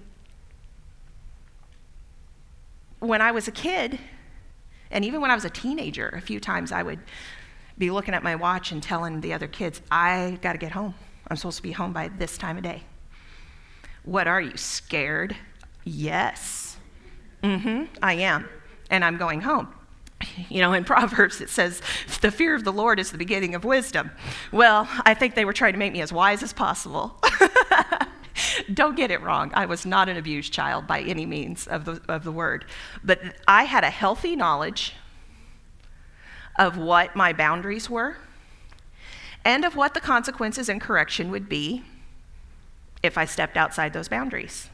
when 2.99 3.19
I 3.19 3.31
was 3.31 3.49
a 3.49 3.51
kid, 3.51 3.99
and 4.91 5.03
even 5.03 5.19
when 5.19 5.31
I 5.31 5.35
was 5.35 5.43
a 5.43 5.49
teenager, 5.49 6.07
a 6.09 6.21
few 6.21 6.39
times 6.39 6.71
I 6.71 6.83
would 6.83 6.99
be 7.77 7.91
looking 7.91 8.13
at 8.13 8.23
my 8.23 8.35
watch 8.35 8.71
and 8.71 8.81
telling 8.81 9.21
the 9.21 9.33
other 9.33 9.47
kids, 9.47 9.81
I 9.91 10.37
got 10.41 10.53
to 10.53 10.57
get 10.57 10.71
home. 10.71 10.93
I'm 11.27 11.37
supposed 11.37 11.57
to 11.57 11.63
be 11.63 11.71
home 11.71 11.93
by 11.93 12.09
this 12.09 12.37
time 12.37 12.57
of 12.57 12.63
day. 12.63 12.83
What 14.03 14.27
are 14.27 14.41
you, 14.41 14.57
scared? 14.57 15.35
Yes. 15.83 16.77
Mm 17.43 17.61
hmm, 17.61 17.83
I 18.01 18.13
am. 18.13 18.49
And 18.89 19.05
I'm 19.05 19.17
going 19.17 19.41
home. 19.41 19.73
You 20.49 20.61
know, 20.61 20.73
in 20.73 20.83
Proverbs 20.93 21.41
it 21.41 21.49
says, 21.49 21.81
the 22.21 22.31
fear 22.31 22.55
of 22.55 22.63
the 22.63 22.73
Lord 22.73 22.99
is 22.99 23.11
the 23.11 23.17
beginning 23.17 23.55
of 23.55 23.63
wisdom. 23.63 24.11
Well, 24.51 24.87
I 25.05 25.13
think 25.13 25.35
they 25.35 25.45
were 25.45 25.53
trying 25.53 25.73
to 25.73 25.79
make 25.79 25.93
me 25.93 26.01
as 26.01 26.11
wise 26.11 26.43
as 26.43 26.53
possible. 26.53 27.19
Don't 28.73 28.95
get 28.95 29.11
it 29.11 29.21
wrong. 29.21 29.51
I 29.53 29.65
was 29.65 29.85
not 29.85 30.09
an 30.09 30.17
abused 30.17 30.53
child 30.53 30.87
by 30.87 31.01
any 31.01 31.25
means 31.25 31.67
of 31.67 31.85
the, 31.85 32.01
of 32.07 32.23
the 32.23 32.31
word. 32.31 32.65
But 33.03 33.21
I 33.47 33.63
had 33.63 33.83
a 33.83 33.89
healthy 33.89 34.35
knowledge 34.35 34.93
of 36.57 36.77
what 36.77 37.15
my 37.15 37.33
boundaries 37.33 37.89
were 37.89 38.17
and 39.43 39.65
of 39.65 39.75
what 39.75 39.93
the 39.93 39.99
consequences 39.99 40.69
and 40.69 40.79
correction 40.79 41.31
would 41.31 41.49
be 41.49 41.83
if 43.01 43.17
I 43.17 43.25
stepped 43.25 43.57
outside 43.57 43.93
those 43.93 44.07
boundaries. 44.07 44.69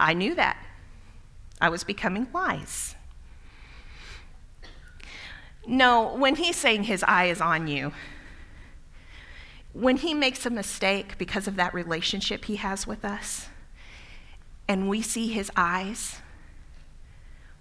I 0.00 0.14
knew 0.14 0.34
that. 0.34 0.58
I 1.60 1.68
was 1.68 1.84
becoming 1.84 2.26
wise. 2.32 2.94
No, 5.66 6.14
when 6.14 6.36
he's 6.36 6.56
saying 6.56 6.84
his 6.84 7.02
eye 7.04 7.26
is 7.26 7.40
on 7.40 7.68
you, 7.68 7.92
when 9.72 9.96
he 9.96 10.14
makes 10.14 10.46
a 10.46 10.50
mistake 10.50 11.18
because 11.18 11.48
of 11.48 11.56
that 11.56 11.74
relationship 11.74 12.44
he 12.44 12.56
has 12.56 12.86
with 12.86 13.04
us, 13.04 13.48
and 14.68 14.88
we 14.88 15.02
see 15.02 15.28
his 15.28 15.50
eyes, 15.56 16.20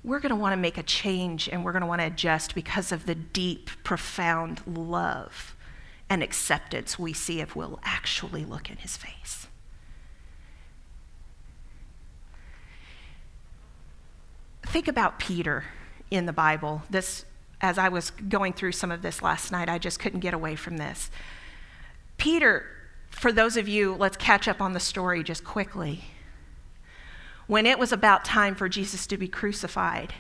we're 0.04 0.20
going 0.20 0.32
to 0.32 0.36
want 0.36 0.54
to 0.54 0.58
make 0.58 0.78
a 0.78 0.84
change 0.84 1.48
and 1.48 1.64
we're 1.64 1.72
going 1.72 1.82
to 1.82 1.88
want 1.88 2.02
to 2.02 2.08
adjust 2.08 2.56
because 2.56 2.92
of 2.92 3.06
the 3.06 3.16
deep, 3.16 3.70
profound 3.84 4.62
love 4.68 5.56
and 6.10 6.22
acceptance 6.22 7.00
we 7.00 7.14
see 7.14 7.40
if 7.40 7.56
we'll 7.56 7.80
actually 7.84 8.44
look 8.44 8.70
in 8.70 8.78
his 8.78 8.98
face. 8.98 9.48
Think 14.64 14.88
about 14.88 15.20
Peter 15.20 15.66
in 16.12 16.26
the 16.26 16.34
Bible. 16.34 16.84
This, 16.90 17.26
as 17.62 17.78
I 17.78 17.90
was 17.90 18.12
going 18.12 18.54
through 18.54 18.72
some 18.74 18.92
of 18.92 19.02
this 19.02 19.22
last 19.22 19.52
night, 19.52 19.70
I 19.70 19.78
just 19.78 20.00
couldn't 20.00 20.20
get 20.20 20.34
away 20.34 20.56
from 20.56 20.78
this. 20.78 21.10
Peter, 22.18 22.66
for 23.10 23.32
those 23.32 23.56
of 23.56 23.68
you, 23.68 23.94
let's 23.94 24.18
catch 24.18 24.48
up 24.48 24.62
on 24.62 24.74
the 24.74 24.80
story 24.80 25.24
just 25.24 25.44
quickly. 25.44 26.06
When 27.48 27.66
it 27.66 27.78
was 27.78 27.92
about 27.92 28.24
time 28.24 28.56
for 28.56 28.70
Jesus 28.70 29.06
to 29.08 29.18
be 29.18 29.28
crucified, 29.28 30.14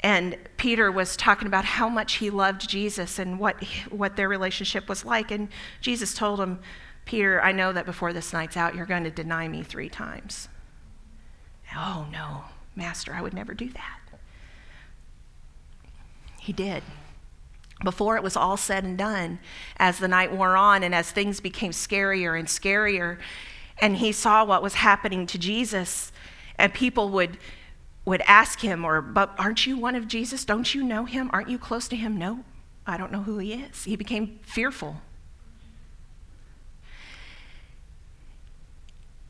and 0.00 0.36
Peter 0.56 0.92
was 0.92 1.16
talking 1.16 1.48
about 1.48 1.64
how 1.64 1.88
much 1.88 2.14
he 2.14 2.30
loved 2.30 2.68
Jesus 2.68 3.18
and 3.18 3.38
what, 3.38 3.62
what 3.90 4.16
their 4.16 4.28
relationship 4.28 4.88
was 4.88 5.04
like. 5.04 5.30
And 5.30 5.48
Jesus 5.80 6.14
told 6.14 6.38
him, 6.38 6.60
Peter, 7.04 7.42
I 7.42 7.52
know 7.52 7.72
that 7.72 7.86
before 7.86 8.12
this 8.12 8.32
night's 8.32 8.56
out, 8.56 8.74
you're 8.74 8.86
going 8.86 9.04
to 9.04 9.10
deny 9.10 9.48
me 9.48 9.62
three 9.62 9.88
times. 9.88 10.48
Oh, 11.76 12.06
no, 12.12 12.44
Master, 12.76 13.12
I 13.12 13.22
would 13.22 13.34
never 13.34 13.54
do 13.54 13.70
that. 13.70 13.98
He 16.38 16.52
did 16.52 16.82
before 17.84 18.16
it 18.16 18.22
was 18.22 18.36
all 18.36 18.56
said 18.56 18.84
and 18.84 18.98
done, 18.98 19.38
as 19.76 19.98
the 19.98 20.08
night 20.08 20.32
wore 20.32 20.56
on 20.56 20.82
and 20.82 20.94
as 20.94 21.10
things 21.10 21.40
became 21.40 21.70
scarier 21.70 22.38
and 22.38 22.48
scarier, 22.48 23.18
and 23.80 23.96
he 23.96 24.12
saw 24.12 24.44
what 24.44 24.62
was 24.62 24.74
happening 24.74 25.26
to 25.28 25.38
Jesus, 25.38 26.12
and 26.56 26.72
people 26.72 27.10
would 27.10 27.38
would 28.04 28.22
ask 28.26 28.60
him, 28.60 28.84
or 28.84 29.02
but 29.02 29.34
aren't 29.38 29.66
you 29.66 29.76
one 29.76 29.94
of 29.94 30.08
Jesus? 30.08 30.44
Don't 30.44 30.74
you 30.74 30.82
know 30.82 31.04
him? 31.04 31.28
Aren't 31.32 31.50
you 31.50 31.58
close 31.58 31.88
to 31.88 31.96
him? 31.96 32.16
No, 32.16 32.44
I 32.86 32.96
don't 32.96 33.12
know 33.12 33.22
who 33.22 33.38
he 33.38 33.52
is. 33.52 33.84
He 33.84 33.96
became 33.96 34.38
fearful. 34.42 35.02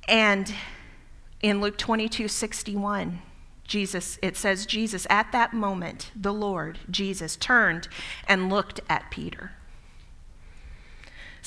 And 0.06 0.54
in 1.42 1.60
Luke 1.60 1.76
22 1.76 2.28
61, 2.28 3.20
Jesus, 3.64 4.18
it 4.22 4.36
says, 4.36 4.64
Jesus, 4.64 5.06
at 5.10 5.30
that 5.32 5.52
moment, 5.52 6.10
the 6.16 6.32
Lord, 6.32 6.78
Jesus, 6.90 7.36
turned 7.36 7.88
and 8.26 8.48
looked 8.48 8.80
at 8.88 9.10
Peter. 9.10 9.52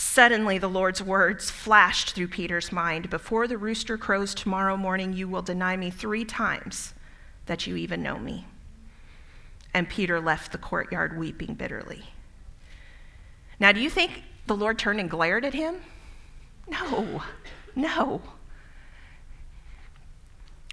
Suddenly, 0.01 0.57
the 0.57 0.67
Lord's 0.67 1.01
words 1.01 1.51
flashed 1.51 2.15
through 2.15 2.29
Peter's 2.29 2.71
mind 2.71 3.11
Before 3.11 3.47
the 3.47 3.57
rooster 3.57 3.99
crows 3.99 4.33
tomorrow 4.33 4.75
morning, 4.75 5.13
you 5.13 5.27
will 5.27 5.43
deny 5.43 5.77
me 5.77 5.91
three 5.91 6.25
times 6.25 6.95
that 7.45 7.67
you 7.67 7.75
even 7.75 8.01
know 8.01 8.17
me. 8.17 8.47
And 9.75 9.87
Peter 9.87 10.19
left 10.19 10.51
the 10.51 10.57
courtyard 10.57 11.17
weeping 11.17 11.53
bitterly. 11.53 12.05
Now, 13.59 13.71
do 13.71 13.79
you 13.79 13.91
think 13.91 14.23
the 14.47 14.55
Lord 14.55 14.79
turned 14.79 14.99
and 14.99 15.09
glared 15.09 15.45
at 15.45 15.53
him? 15.53 15.75
No, 16.67 17.21
no. 17.75 18.21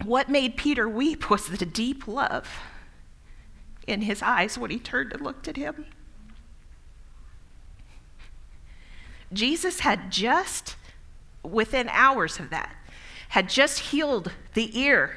What 0.04 0.30
made 0.30 0.56
Peter 0.56 0.88
weep 0.88 1.28
was 1.28 1.48
the 1.48 1.66
deep 1.66 2.08
love 2.08 2.48
in 3.86 4.00
his 4.02 4.22
eyes 4.22 4.56
when 4.56 4.70
he 4.70 4.78
turned 4.78 5.12
and 5.12 5.20
looked 5.20 5.46
at 5.46 5.56
him. 5.58 5.84
Jesus 9.32 9.80
had 9.80 10.10
just, 10.10 10.76
within 11.42 11.88
hours 11.90 12.38
of 12.38 12.50
that, 12.50 12.74
had 13.30 13.48
just 13.48 13.78
healed 13.78 14.32
the 14.54 14.78
ear 14.78 15.16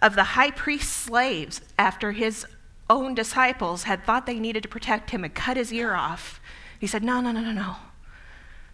of 0.00 0.14
the 0.14 0.24
high 0.24 0.50
priest's 0.50 0.92
slaves 0.92 1.60
after 1.78 2.12
his 2.12 2.46
own 2.88 3.14
disciples 3.14 3.84
had 3.84 4.04
thought 4.04 4.26
they 4.26 4.38
needed 4.38 4.62
to 4.62 4.68
protect 4.68 5.10
him 5.10 5.24
and 5.24 5.34
cut 5.34 5.56
his 5.56 5.72
ear 5.72 5.94
off. 5.94 6.40
He 6.78 6.86
said, 6.86 7.02
No, 7.02 7.20
no, 7.20 7.32
no, 7.32 7.40
no, 7.40 7.52
no. 7.52 7.76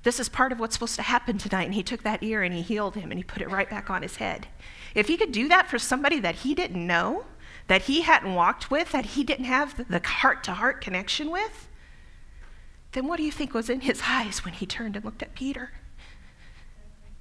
This 0.03 0.21
is 0.21 0.29
part 0.29 0.53
of 0.53 0.61
what's 0.61 0.75
supposed 0.75 0.97
to 0.97 1.03
happen 1.03 1.39
tonight. 1.39 1.65
And 1.65 1.75
he 1.75 1.83
took 1.83 2.03
that 2.03 2.23
ear 2.23 2.43
and 2.43 2.55
he 2.55 2.61
healed 2.61 2.95
him 2.95 3.11
and 3.11 3.19
he 3.19 3.25
put 3.25 3.41
it 3.41 3.51
right 3.51 3.69
back 3.69 3.89
on 3.89 4.03
his 4.03 4.17
head. 4.17 4.47
If 4.95 5.09
he 5.09 5.17
could 5.17 5.33
do 5.33 5.49
that 5.49 5.69
for 5.69 5.79
somebody 5.79 6.21
that 6.21 6.37
he 6.37 6.55
didn't 6.55 6.87
know, 6.87 7.25
that 7.69 7.83
he 7.83 8.03
hadn't 8.03 8.35
walked 8.35 8.71
with, 8.71 8.93
that 8.93 9.07
he 9.07 9.25
didn't 9.25 9.47
have 9.47 9.89
the 9.89 10.07
heart 10.07 10.45
to 10.45 10.53
heart 10.53 10.83
connection 10.83 11.31
with, 11.31 11.69
then 12.95 13.07
what 13.07 13.19
do 13.19 13.23
you 13.23 13.31
think 13.31 13.53
was 13.53 13.69
in 13.69 13.83
his 13.83 14.03
eyes 14.07 14.45
when 14.45 14.55
he 14.55 14.65
turned 14.65 14.97
and 14.97 15.05
looked 15.05 15.23
at 15.23 15.35
Peter? 15.35 15.73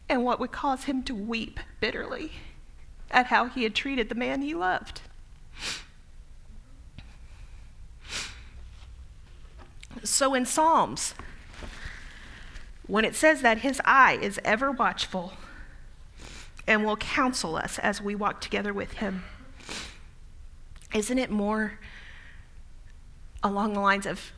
And 0.07 0.23
what 0.23 0.39
would 0.39 0.51
cause 0.51 0.85
him 0.85 1.03
to 1.03 1.13
weep 1.13 1.59
bitterly 1.79 2.31
at 3.11 3.27
how 3.27 3.47
he 3.49 3.63
had 3.63 3.75
treated 3.75 4.09
the 4.09 4.15
man 4.15 4.41
he 4.41 4.53
loved? 4.53 5.01
So 10.03 10.33
in 10.33 10.45
Psalms, 10.45 11.13
when 12.87 13.05
it 13.05 13.15
says 13.15 13.41
that 13.41 13.59
his 13.59 13.81
eye 13.85 14.17
is 14.21 14.39
ever 14.43 14.71
watchful, 14.71 15.33
and 16.67 16.85
will 16.85 16.97
counsel 16.97 17.55
us 17.55 17.79
as 17.79 18.01
we 18.01 18.15
walk 18.15 18.41
together 18.41 18.73
with 18.73 18.93
Him. 18.93 19.23
Isn't 20.93 21.17
it 21.17 21.29
more 21.29 21.79
along 23.41 23.73
the 23.73 23.79
lines 23.79 24.05
of 24.05 24.31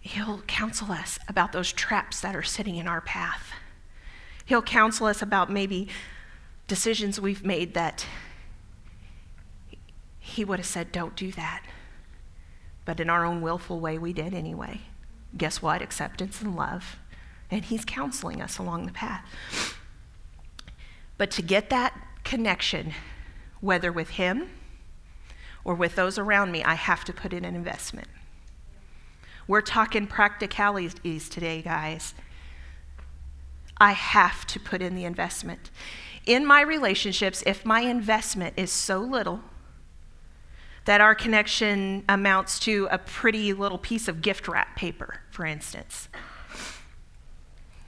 He'll 0.00 0.42
counsel 0.42 0.92
us 0.92 1.18
about 1.28 1.52
those 1.52 1.72
traps 1.72 2.20
that 2.20 2.34
are 2.34 2.42
sitting 2.42 2.76
in 2.76 2.86
our 2.88 3.00
path? 3.00 3.52
He'll 4.44 4.62
counsel 4.62 5.06
us 5.06 5.20
about 5.20 5.50
maybe 5.50 5.88
decisions 6.66 7.20
we've 7.20 7.44
made 7.44 7.74
that 7.74 8.06
He 10.18 10.44
would 10.44 10.58
have 10.58 10.66
said, 10.66 10.92
Don't 10.92 11.16
do 11.16 11.32
that. 11.32 11.62
But 12.84 13.00
in 13.00 13.10
our 13.10 13.24
own 13.24 13.42
willful 13.42 13.80
way, 13.80 13.98
we 13.98 14.12
did 14.12 14.32
anyway. 14.32 14.80
Guess 15.36 15.60
what? 15.60 15.82
Acceptance 15.82 16.40
and 16.40 16.56
love. 16.56 16.96
And 17.50 17.64
He's 17.64 17.84
counseling 17.84 18.40
us 18.40 18.58
along 18.58 18.86
the 18.86 18.92
path. 18.92 19.24
But 21.18 21.30
to 21.32 21.42
get 21.42 21.68
that 21.70 21.94
connection, 22.24 22.94
whether 23.60 23.92
with 23.92 24.10
Him 24.10 24.48
or 25.64 25.74
with 25.74 25.96
those 25.96 26.18
around 26.18 26.52
me, 26.52 26.62
I 26.62 26.74
have 26.74 27.04
to 27.04 27.12
put 27.12 27.32
in 27.32 27.44
an 27.44 27.54
investment. 27.54 28.08
We're 29.48 29.62
talking 29.62 30.06
practicalities 30.06 31.28
today, 31.30 31.62
guys. 31.62 32.14
I 33.78 33.92
have 33.92 34.46
to 34.48 34.60
put 34.60 34.82
in 34.82 34.94
the 34.94 35.06
investment. 35.06 35.70
In 36.26 36.44
my 36.44 36.60
relationships, 36.60 37.42
if 37.46 37.64
my 37.64 37.80
investment 37.80 38.54
is 38.58 38.70
so 38.70 38.98
little 38.98 39.40
that 40.84 41.00
our 41.00 41.14
connection 41.14 42.04
amounts 42.08 42.58
to 42.60 42.88
a 42.90 42.98
pretty 42.98 43.54
little 43.54 43.78
piece 43.78 44.06
of 44.06 44.20
gift 44.20 44.48
wrap 44.48 44.76
paper, 44.76 45.20
for 45.30 45.46
instance, 45.46 46.08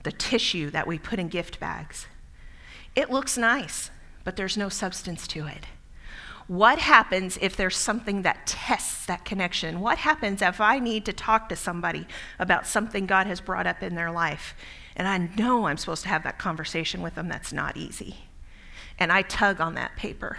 the 0.02 0.12
tissue 0.12 0.70
that 0.70 0.86
we 0.86 0.98
put 0.98 1.18
in 1.18 1.28
gift 1.28 1.60
bags. 1.60 2.06
It 2.96 3.10
looks 3.10 3.36
nice, 3.36 3.90
but 4.24 4.36
there's 4.36 4.56
no 4.56 4.70
substance 4.70 5.26
to 5.28 5.46
it. 5.46 5.66
What 6.50 6.80
happens 6.80 7.38
if 7.40 7.54
there's 7.54 7.76
something 7.76 8.22
that 8.22 8.44
tests 8.44 9.06
that 9.06 9.24
connection? 9.24 9.78
What 9.78 9.98
happens 9.98 10.42
if 10.42 10.60
I 10.60 10.80
need 10.80 11.04
to 11.04 11.12
talk 11.12 11.48
to 11.48 11.54
somebody 11.54 12.08
about 12.40 12.66
something 12.66 13.06
God 13.06 13.28
has 13.28 13.40
brought 13.40 13.68
up 13.68 13.84
in 13.84 13.94
their 13.94 14.10
life? 14.10 14.56
And 14.96 15.06
I 15.06 15.16
know 15.40 15.66
I'm 15.66 15.76
supposed 15.76 16.02
to 16.02 16.08
have 16.08 16.24
that 16.24 16.40
conversation 16.40 17.02
with 17.02 17.14
them. 17.14 17.28
That's 17.28 17.52
not 17.52 17.76
easy. 17.76 18.16
And 18.98 19.12
I 19.12 19.22
tug 19.22 19.60
on 19.60 19.74
that 19.74 19.94
paper. 19.94 20.38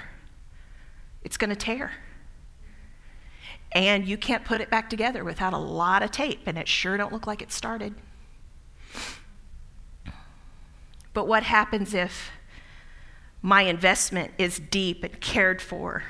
It's 1.24 1.38
going 1.38 1.50
to 1.50 1.56
tear. 1.56 1.94
And 3.72 4.06
you 4.06 4.18
can't 4.18 4.44
put 4.44 4.60
it 4.60 4.70
back 4.70 4.90
together 4.90 5.24
without 5.24 5.54
a 5.54 5.58
lot 5.58 6.04
of 6.04 6.12
tape, 6.12 6.42
and 6.46 6.58
it 6.58 6.68
sure 6.68 6.98
don't 6.98 7.14
look 7.14 7.26
like 7.26 7.42
it 7.42 7.54
started. 7.54 7.96
But 11.14 11.26
what 11.26 11.44
happens 11.44 11.94
if 11.94 12.32
my 13.42 13.64
investment 13.64 14.32
is 14.38 14.60
deep 14.60 15.04
and 15.04 15.20
cared 15.20 15.62
for 15.62 16.04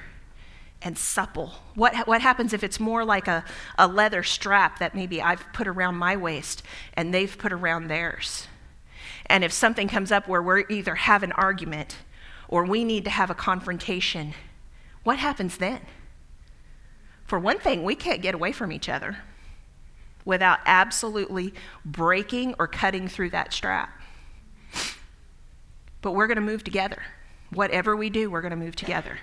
and 0.81 0.97
supple? 0.97 1.53
What, 1.75 2.07
what 2.07 2.21
happens 2.21 2.53
if 2.53 2.63
it's 2.63 2.79
more 2.79 3.05
like 3.05 3.27
a, 3.27 3.45
a 3.77 3.87
leather 3.87 4.23
strap 4.23 4.79
that 4.79 4.95
maybe 4.95 5.21
I've 5.21 5.45
put 5.53 5.67
around 5.67 5.95
my 5.95 6.15
waist 6.17 6.63
and 6.93 7.13
they've 7.13 7.37
put 7.37 7.53
around 7.53 7.87
theirs? 7.87 8.47
And 9.27 9.43
if 9.43 9.53
something 9.53 9.87
comes 9.87 10.11
up 10.11 10.27
where 10.27 10.41
we 10.41 10.65
either 10.69 10.95
have 10.95 11.23
an 11.23 11.31
argument 11.33 11.97
or 12.47 12.65
we 12.65 12.83
need 12.83 13.05
to 13.05 13.09
have 13.09 13.29
a 13.29 13.35
confrontation, 13.35 14.33
what 15.03 15.19
happens 15.19 15.57
then? 15.57 15.81
For 17.25 17.39
one 17.39 17.59
thing, 17.59 17.83
we 17.83 17.95
can't 17.95 18.21
get 18.21 18.35
away 18.35 18.51
from 18.51 18.71
each 18.73 18.89
other 18.89 19.17
without 20.25 20.59
absolutely 20.65 21.53
breaking 21.85 22.55
or 22.59 22.67
cutting 22.67 23.07
through 23.07 23.29
that 23.29 23.53
strap. 23.53 23.89
But 26.01 26.11
we're 26.11 26.27
going 26.27 26.35
to 26.35 26.41
move 26.41 26.63
together. 26.63 27.01
Whatever 27.51 27.95
we 27.95 28.09
do, 28.09 28.31
we're 28.31 28.41
going 28.41 28.51
to 28.51 28.57
move 28.57 28.75
together. 28.75 29.19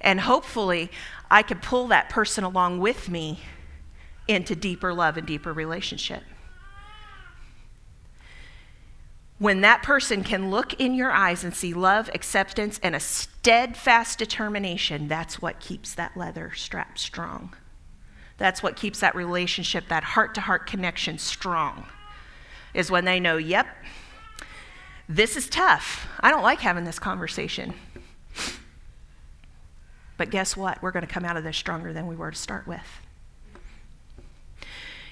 And 0.00 0.20
hopefully, 0.20 0.90
I 1.30 1.42
could 1.42 1.62
pull 1.62 1.88
that 1.88 2.10
person 2.10 2.44
along 2.44 2.80
with 2.80 3.08
me 3.08 3.40
into 4.28 4.54
deeper 4.54 4.92
love 4.92 5.16
and 5.16 5.26
deeper 5.26 5.52
relationship. 5.52 6.22
When 9.38 9.62
that 9.62 9.82
person 9.82 10.22
can 10.22 10.50
look 10.50 10.74
in 10.74 10.94
your 10.94 11.10
eyes 11.10 11.42
and 11.42 11.54
see 11.54 11.74
love, 11.74 12.08
acceptance, 12.14 12.78
and 12.82 12.94
a 12.94 13.00
steadfast 13.00 14.18
determination, 14.18 15.08
that's 15.08 15.42
what 15.42 15.58
keeps 15.60 15.94
that 15.94 16.16
leather 16.16 16.52
strap 16.54 16.98
strong. 16.98 17.54
That's 18.38 18.62
what 18.62 18.76
keeps 18.76 19.00
that 19.00 19.14
relationship, 19.14 19.88
that 19.88 20.04
heart 20.04 20.34
to 20.36 20.40
heart 20.40 20.66
connection 20.66 21.18
strong, 21.18 21.86
is 22.74 22.90
when 22.90 23.04
they 23.04 23.20
know, 23.20 23.36
yep, 23.36 23.66
this 25.08 25.36
is 25.36 25.48
tough. 25.48 26.08
I 26.20 26.30
don't 26.30 26.42
like 26.42 26.60
having 26.60 26.84
this 26.84 26.98
conversation. 26.98 27.74
But 30.16 30.30
guess 30.30 30.56
what? 30.56 30.80
We're 30.82 30.92
going 30.92 31.06
to 31.06 31.12
come 31.12 31.24
out 31.24 31.36
of 31.36 31.44
this 31.44 31.56
stronger 31.56 31.92
than 31.92 32.06
we 32.06 32.16
were 32.16 32.30
to 32.30 32.36
start 32.36 32.66
with. 32.66 33.00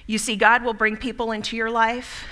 You 0.07 0.17
see, 0.17 0.35
God 0.35 0.63
will 0.63 0.73
bring 0.73 0.97
people 0.97 1.31
into 1.31 1.55
your 1.55 1.69
life 1.69 2.25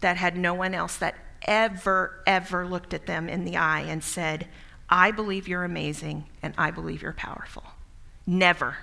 that 0.00 0.16
had 0.16 0.36
no 0.36 0.54
one 0.54 0.74
else 0.74 0.96
that 0.96 1.14
ever, 1.42 2.22
ever 2.26 2.66
looked 2.66 2.94
at 2.94 3.06
them 3.06 3.28
in 3.28 3.44
the 3.44 3.56
eye 3.56 3.80
and 3.80 4.02
said, 4.02 4.48
I 4.88 5.10
believe 5.10 5.46
you're 5.46 5.64
amazing 5.64 6.24
and 6.42 6.54
I 6.58 6.70
believe 6.70 7.02
you're 7.02 7.12
powerful. 7.12 7.64
Never. 8.26 8.76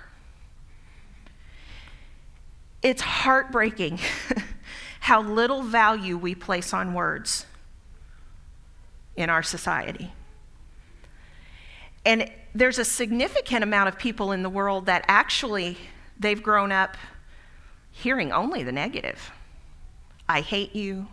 It's 2.82 3.02
heartbreaking 3.02 3.98
how 5.00 5.22
little 5.22 5.62
value 5.62 6.16
we 6.16 6.34
place 6.34 6.72
on 6.72 6.94
words 6.94 7.46
in 9.16 9.30
our 9.30 9.42
society. 9.42 10.12
And 12.04 12.30
there's 12.54 12.78
a 12.78 12.84
significant 12.84 13.62
amount 13.62 13.88
of 13.88 13.98
people 13.98 14.32
in 14.32 14.42
the 14.42 14.50
world 14.50 14.86
that 14.86 15.04
actually 15.08 15.76
they've 16.18 16.42
grown 16.42 16.72
up 16.72 16.96
hearing 17.90 18.32
only 18.32 18.62
the 18.62 18.72
negative. 18.72 19.30
I 20.28 20.40
hate 20.40 20.74
you. 20.74 21.06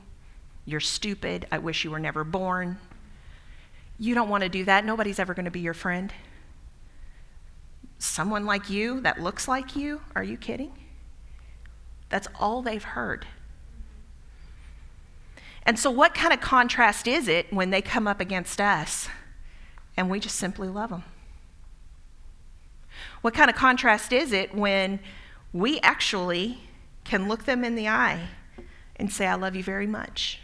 You're 0.66 0.80
stupid. 0.80 1.48
I 1.52 1.58
wish 1.58 1.84
you 1.84 1.92
were 1.92 2.00
never 2.00 2.24
born. 2.24 2.78
You 3.98 4.14
don't 4.14 4.30
want 4.30 4.44
to 4.44 4.50
do 4.50 4.66
that. 4.66 4.86
Nobody's 4.86 5.20
ever 5.20 5.34
going 5.34 5.46
to 5.46 5.52
be 5.52 5.62
your 5.62 5.74
friend. 5.74 6.14
Someone 7.98 8.46
like 8.46 8.70
you 8.70 9.02
that 9.02 9.22
looks 9.22 9.48
like 9.48 9.76
you? 9.76 10.02
Are 10.16 10.24
you 10.24 10.38
kidding? 10.38 10.74
That's 12.10 12.28
all 12.40 12.62
they've 12.62 12.84
heard. 12.84 13.26
And 15.66 15.80
so, 15.80 15.90
what 15.90 16.14
kind 16.14 16.32
of 16.32 16.42
contrast 16.42 17.08
is 17.08 17.28
it 17.28 17.52
when 17.52 17.72
they 17.72 17.82
come 17.82 18.08
up 18.08 18.20
against 18.20 18.62
us 18.62 19.10
and 19.98 20.10
we 20.10 20.20
just 20.20 20.36
simply 20.36 20.68
love 20.68 20.92
them? 20.92 21.04
What 23.22 23.34
kind 23.34 23.50
of 23.50 23.56
contrast 23.56 24.14
is 24.14 24.32
it 24.32 24.54
when 24.54 25.00
we 25.52 25.80
actually 25.80 26.60
can 27.04 27.28
look 27.28 27.46
them 27.46 27.64
in 27.64 27.76
the 27.76 27.88
eye 27.88 28.28
and 28.96 29.12
say, 29.12 29.26
I 29.26 29.36
love 29.36 29.56
you 29.56 29.64
very 29.64 29.88
much? 29.88 30.40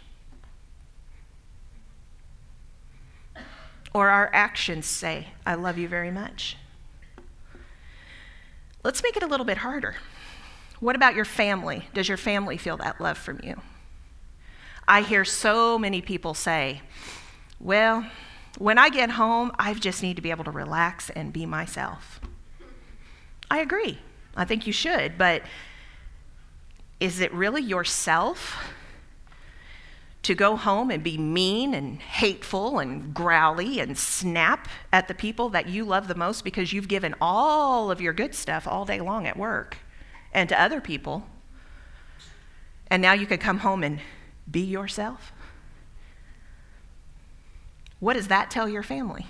Or 3.93 4.09
our 4.09 4.29
actions 4.33 4.85
say, 4.85 5.27
I 5.45 5.55
love 5.55 5.77
you 5.77 5.87
very 5.87 6.11
much? 6.11 6.57
Let's 8.83 9.03
make 9.03 9.15
it 9.15 9.21
a 9.21 9.27
little 9.27 9.45
bit 9.45 9.57
harder. 9.57 9.95
What 10.79 10.95
about 10.95 11.13
your 11.13 11.25
family? 11.25 11.87
Does 11.93 12.07
your 12.07 12.17
family 12.17 12.57
feel 12.57 12.77
that 12.77 12.99
love 12.99 13.17
from 13.17 13.39
you? 13.43 13.61
I 14.87 15.01
hear 15.01 15.23
so 15.23 15.77
many 15.77 16.01
people 16.01 16.33
say, 16.33 16.81
well, 17.59 18.05
when 18.57 18.77
I 18.77 18.89
get 18.89 19.11
home, 19.11 19.51
I 19.57 19.73
just 19.73 20.03
need 20.03 20.15
to 20.15 20.21
be 20.21 20.31
able 20.31 20.43
to 20.43 20.51
relax 20.51 21.09
and 21.09 21.31
be 21.31 21.45
myself. 21.45 22.19
I 23.49 23.59
agree. 23.59 23.99
I 24.35 24.45
think 24.45 24.65
you 24.65 24.73
should, 24.73 25.17
but 25.17 25.43
is 26.99 27.19
it 27.19 27.33
really 27.33 27.61
yourself 27.61 28.55
to 30.23 30.35
go 30.35 30.55
home 30.55 30.91
and 30.91 31.03
be 31.03 31.17
mean 31.17 31.73
and 31.73 31.99
hateful 31.99 32.79
and 32.79 33.13
growly 33.13 33.79
and 33.79 33.97
snap 33.97 34.67
at 34.93 35.07
the 35.07 35.13
people 35.15 35.49
that 35.49 35.67
you 35.67 35.83
love 35.83 36.07
the 36.07 36.15
most 36.15 36.43
because 36.43 36.71
you've 36.71 36.87
given 36.87 37.15
all 37.19 37.89
of 37.89 37.99
your 37.99 38.13
good 38.13 38.35
stuff 38.35 38.67
all 38.67 38.85
day 38.85 39.01
long 39.01 39.25
at 39.25 39.35
work 39.35 39.77
and 40.31 40.47
to 40.49 40.61
other 40.61 40.79
people? 40.79 41.25
And 42.87 43.01
now 43.01 43.13
you 43.13 43.25
can 43.25 43.39
come 43.39 43.59
home 43.59 43.83
and 43.83 43.99
be 44.49 44.61
yourself? 44.61 45.31
What 47.99 48.13
does 48.13 48.29
that 48.29 48.49
tell 48.49 48.67
your 48.67 48.83
family? 48.83 49.27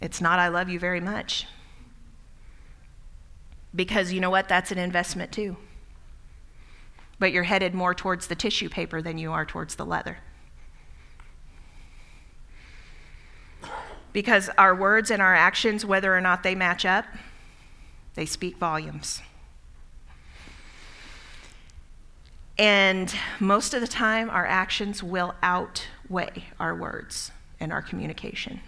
It's 0.00 0.20
not, 0.20 0.38
I 0.38 0.48
love 0.48 0.68
you 0.68 0.78
very 0.78 1.00
much. 1.00 1.46
Because 3.74 4.12
you 4.12 4.20
know 4.20 4.30
what? 4.30 4.48
That's 4.48 4.70
an 4.70 4.78
investment 4.78 5.32
too. 5.32 5.56
But 7.18 7.32
you're 7.32 7.42
headed 7.42 7.74
more 7.74 7.94
towards 7.94 8.28
the 8.28 8.36
tissue 8.36 8.68
paper 8.68 9.02
than 9.02 9.18
you 9.18 9.32
are 9.32 9.44
towards 9.44 9.74
the 9.74 9.84
leather. 9.84 10.18
Because 14.12 14.48
our 14.56 14.74
words 14.74 15.10
and 15.10 15.20
our 15.20 15.34
actions, 15.34 15.84
whether 15.84 16.16
or 16.16 16.20
not 16.20 16.42
they 16.42 16.54
match 16.54 16.84
up, 16.84 17.04
they 18.14 18.24
speak 18.24 18.56
volumes. 18.56 19.20
And 22.58 23.14
most 23.38 23.72
of 23.72 23.80
the 23.80 23.86
time, 23.86 24.28
our 24.30 24.44
actions 24.44 25.02
will 25.02 25.34
outweigh 25.42 26.46
our 26.58 26.74
words 26.74 27.30
and 27.60 27.72
our 27.72 27.82
communication. 27.82 28.60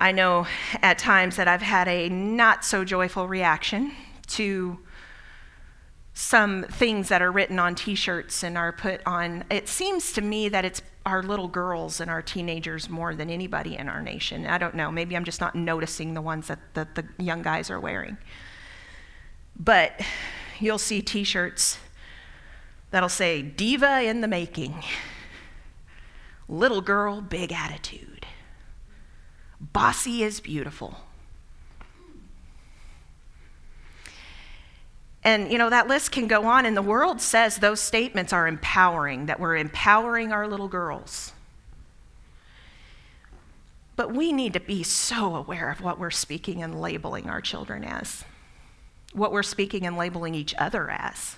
I 0.00 0.12
know 0.12 0.46
at 0.80 0.98
times 0.98 1.36
that 1.36 1.48
I've 1.48 1.62
had 1.62 1.88
a 1.88 2.08
not 2.08 2.64
so 2.64 2.84
joyful 2.84 3.26
reaction 3.26 3.92
to 4.28 4.78
some 6.14 6.64
things 6.64 7.08
that 7.08 7.20
are 7.20 7.32
written 7.32 7.58
on 7.58 7.74
t 7.74 7.96
shirts 7.96 8.44
and 8.44 8.56
are 8.56 8.72
put 8.72 9.00
on. 9.06 9.44
It 9.50 9.68
seems 9.68 10.12
to 10.12 10.20
me 10.20 10.48
that 10.50 10.64
it's 10.64 10.82
our 11.04 11.22
little 11.22 11.48
girls 11.48 12.00
and 12.00 12.10
our 12.10 12.22
teenagers 12.22 12.88
more 12.88 13.14
than 13.14 13.30
anybody 13.30 13.76
in 13.76 13.88
our 13.88 14.02
nation. 14.02 14.46
I 14.46 14.58
don't 14.58 14.74
know. 14.74 14.92
Maybe 14.92 15.16
I'm 15.16 15.24
just 15.24 15.40
not 15.40 15.54
noticing 15.54 16.14
the 16.14 16.22
ones 16.22 16.46
that, 16.48 16.58
that 16.74 16.94
the 16.94 17.04
young 17.18 17.42
guys 17.42 17.70
are 17.70 17.80
wearing. 17.80 18.18
But 19.58 20.00
you'll 20.60 20.78
see 20.78 21.02
t 21.02 21.24
shirts 21.24 21.78
that'll 22.90 23.08
say, 23.08 23.42
Diva 23.42 24.02
in 24.02 24.20
the 24.20 24.28
making, 24.28 24.82
little 26.48 26.80
girl, 26.80 27.20
big 27.20 27.52
attitude, 27.52 28.26
bossy 29.60 30.22
is 30.22 30.40
beautiful. 30.40 31.00
And, 35.24 35.52
you 35.52 35.58
know, 35.58 35.68
that 35.68 35.88
list 35.88 36.12
can 36.12 36.26
go 36.26 36.46
on, 36.46 36.64
and 36.64 36.76
the 36.76 36.82
world 36.82 37.20
says 37.20 37.56
those 37.58 37.80
statements 37.80 38.32
are 38.32 38.46
empowering, 38.46 39.26
that 39.26 39.38
we're 39.38 39.56
empowering 39.56 40.32
our 40.32 40.48
little 40.48 40.68
girls. 40.68 41.32
But 43.96 44.14
we 44.14 44.32
need 44.32 44.52
to 44.52 44.60
be 44.60 44.84
so 44.84 45.34
aware 45.34 45.70
of 45.70 45.82
what 45.82 45.98
we're 45.98 46.10
speaking 46.10 46.62
and 46.62 46.80
labeling 46.80 47.28
our 47.28 47.40
children 47.40 47.84
as. 47.84 48.24
What 49.12 49.32
we're 49.32 49.42
speaking 49.42 49.86
and 49.86 49.96
labeling 49.96 50.34
each 50.34 50.54
other 50.58 50.90
as. 50.90 51.36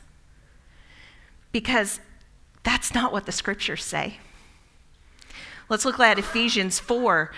Because 1.53 2.01
that's 2.63 2.95
not 2.95 3.13
what 3.13 3.27
the 3.27 3.33
scriptures 3.33 3.85
say. 3.85 4.19
Let's 5.69 5.85
look 5.85 6.01
at 6.01 6.19
Ephesians 6.19 6.81
4. 6.81 7.33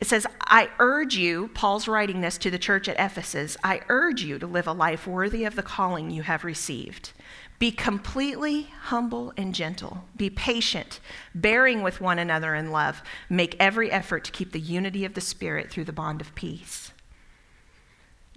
It 0.00 0.06
says, 0.06 0.26
I 0.40 0.68
urge 0.78 1.16
you, 1.16 1.48
Paul's 1.54 1.88
writing 1.88 2.20
this 2.20 2.38
to 2.38 2.50
the 2.50 2.58
church 2.58 2.88
at 2.88 3.00
Ephesus, 3.00 3.56
I 3.64 3.80
urge 3.88 4.22
you 4.22 4.38
to 4.38 4.46
live 4.46 4.68
a 4.68 4.72
life 4.72 5.08
worthy 5.08 5.44
of 5.44 5.56
the 5.56 5.62
calling 5.62 6.10
you 6.10 6.22
have 6.22 6.44
received. 6.44 7.12
Be 7.58 7.72
completely 7.72 8.70
humble 8.82 9.32
and 9.36 9.52
gentle. 9.52 10.04
Be 10.16 10.30
patient, 10.30 11.00
bearing 11.34 11.82
with 11.82 12.00
one 12.00 12.20
another 12.20 12.54
in 12.54 12.70
love. 12.70 13.02
Make 13.28 13.56
every 13.58 13.90
effort 13.90 14.22
to 14.24 14.32
keep 14.32 14.52
the 14.52 14.60
unity 14.60 15.04
of 15.04 15.14
the 15.14 15.20
Spirit 15.20 15.68
through 15.68 15.86
the 15.86 15.92
bond 15.92 16.20
of 16.20 16.32
peace. 16.36 16.92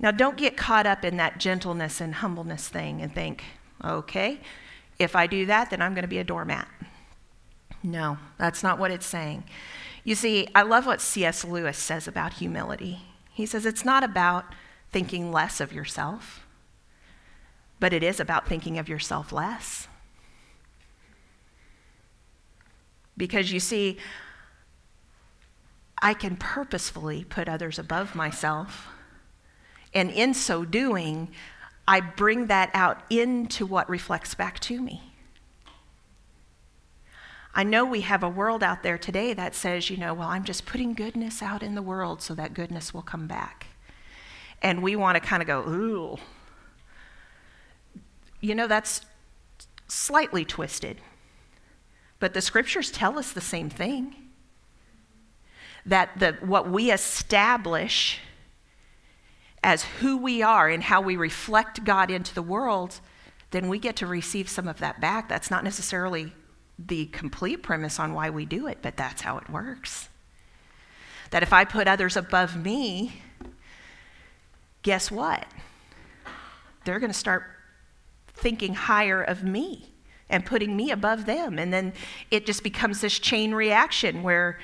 Now, 0.01 0.11
don't 0.11 0.35
get 0.35 0.57
caught 0.57 0.87
up 0.87 1.05
in 1.05 1.17
that 1.17 1.39
gentleness 1.39 2.01
and 2.01 2.15
humbleness 2.15 2.67
thing 2.67 3.01
and 3.01 3.13
think, 3.13 3.43
okay, 3.83 4.39
if 4.97 5.15
I 5.15 5.27
do 5.27 5.45
that, 5.45 5.69
then 5.69 5.81
I'm 5.81 5.93
going 5.93 6.03
to 6.03 6.07
be 6.07 6.17
a 6.17 6.23
doormat. 6.23 6.67
No, 7.83 8.17
that's 8.37 8.63
not 8.63 8.79
what 8.79 8.91
it's 8.91 9.05
saying. 9.05 9.43
You 10.03 10.15
see, 10.15 10.47
I 10.55 10.63
love 10.63 10.85
what 10.85 11.01
C.S. 11.01 11.45
Lewis 11.45 11.77
says 11.77 12.07
about 12.07 12.33
humility. 12.33 13.01
He 13.31 13.45
says 13.45 13.65
it's 13.65 13.85
not 13.85 14.03
about 14.03 14.45
thinking 14.91 15.31
less 15.31 15.61
of 15.61 15.71
yourself, 15.71 16.45
but 17.79 17.93
it 17.93 18.03
is 18.03 18.19
about 18.19 18.47
thinking 18.47 18.77
of 18.79 18.89
yourself 18.89 19.31
less. 19.31 19.87
Because 23.15 23.51
you 23.51 23.59
see, 23.59 23.97
I 26.01 26.15
can 26.15 26.35
purposefully 26.35 27.23
put 27.23 27.47
others 27.47 27.77
above 27.77 28.15
myself, 28.15 28.87
and 29.93 30.09
in 30.09 30.33
so 30.33 30.63
doing, 30.65 31.29
I 31.87 31.99
bring 31.99 32.47
that 32.47 32.69
out 32.73 33.03
into 33.09 33.65
what 33.65 33.89
reflects 33.89 34.33
back 34.33 34.59
to 34.61 34.81
me. 34.81 35.01
I 37.53 37.63
know 37.63 37.83
we 37.83 38.01
have 38.01 38.23
a 38.23 38.29
world 38.29 38.63
out 38.63 38.81
there 38.81 38.97
today 38.97 39.33
that 39.33 39.55
says, 39.55 39.89
you 39.89 39.97
know, 39.97 40.13
well, 40.13 40.29
I'm 40.29 40.45
just 40.45 40.65
putting 40.65 40.93
goodness 40.93 41.41
out 41.41 41.61
in 41.61 41.75
the 41.75 41.81
world 41.81 42.21
so 42.21 42.33
that 42.35 42.53
goodness 42.53 42.93
will 42.93 43.01
come 43.01 43.27
back. 43.27 43.67
And 44.61 44.81
we 44.81 44.95
want 44.95 45.15
to 45.15 45.19
kind 45.19 45.41
of 45.41 45.47
go, 45.47 45.59
ooh. 45.67 46.17
You 48.39 48.55
know, 48.55 48.67
that's 48.67 49.01
slightly 49.87 50.45
twisted. 50.45 51.01
But 52.19 52.33
the 52.33 52.41
scriptures 52.41 52.89
tell 52.89 53.19
us 53.19 53.33
the 53.33 53.41
same 53.41 53.69
thing 53.69 54.15
that 55.85 56.11
the, 56.19 56.37
what 56.41 56.69
we 56.69 56.91
establish 56.91 58.19
as 59.63 59.83
who 59.83 60.17
we 60.17 60.41
are 60.41 60.69
and 60.69 60.83
how 60.83 61.01
we 61.01 61.15
reflect 61.15 61.83
God 61.83 62.09
into 62.09 62.33
the 62.33 62.41
world, 62.41 62.99
then 63.51 63.67
we 63.67 63.79
get 63.79 63.95
to 63.97 64.07
receive 64.07 64.49
some 64.49 64.67
of 64.67 64.79
that 64.79 64.99
back. 64.99 65.29
That's 65.29 65.51
not 65.51 65.63
necessarily 65.63 66.33
the 66.79 67.05
complete 67.07 67.57
premise 67.57 67.99
on 67.99 68.13
why 68.13 68.29
we 68.29 68.45
do 68.45 68.67
it, 68.67 68.79
but 68.81 68.97
that's 68.97 69.21
how 69.21 69.37
it 69.37 69.49
works. 69.49 70.09
That 71.29 71.43
if 71.43 71.53
I 71.53 71.63
put 71.63 71.87
others 71.87 72.17
above 72.17 72.55
me, 72.55 73.21
guess 74.81 75.11
what? 75.11 75.45
They're 76.85 76.99
going 76.99 77.11
to 77.11 77.17
start 77.17 77.43
thinking 78.33 78.73
higher 78.73 79.21
of 79.21 79.43
me 79.43 79.93
and 80.29 80.45
putting 80.45 80.75
me 80.75 80.89
above 80.89 81.25
them. 81.25 81.59
And 81.59 81.71
then 81.71 81.93
it 82.31 82.45
just 82.45 82.63
becomes 82.63 83.01
this 83.01 83.19
chain 83.19 83.53
reaction 83.53 84.23
where, 84.23 84.59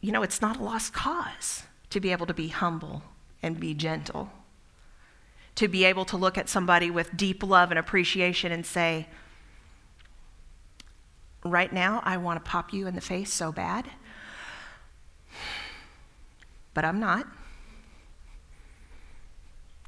you 0.00 0.12
know, 0.12 0.22
it's 0.22 0.42
not 0.42 0.58
a 0.58 0.62
lost 0.62 0.92
cause 0.92 1.62
to 1.90 2.00
be 2.00 2.12
able 2.12 2.26
to 2.26 2.34
be 2.34 2.48
humble 2.48 3.02
and 3.42 3.58
be 3.58 3.74
gentle. 3.74 4.30
To 5.56 5.68
be 5.68 5.84
able 5.84 6.04
to 6.06 6.16
look 6.16 6.38
at 6.38 6.48
somebody 6.48 6.90
with 6.90 7.16
deep 7.16 7.42
love 7.42 7.70
and 7.70 7.78
appreciation 7.78 8.52
and 8.52 8.64
say, 8.64 9.08
Right 11.44 11.72
now, 11.72 12.00
I 12.04 12.18
want 12.18 12.42
to 12.42 12.48
pop 12.48 12.72
you 12.72 12.86
in 12.86 12.94
the 12.94 13.00
face 13.00 13.32
so 13.32 13.50
bad, 13.50 13.90
but 16.72 16.84
I'm 16.84 17.00
not. 17.00 17.26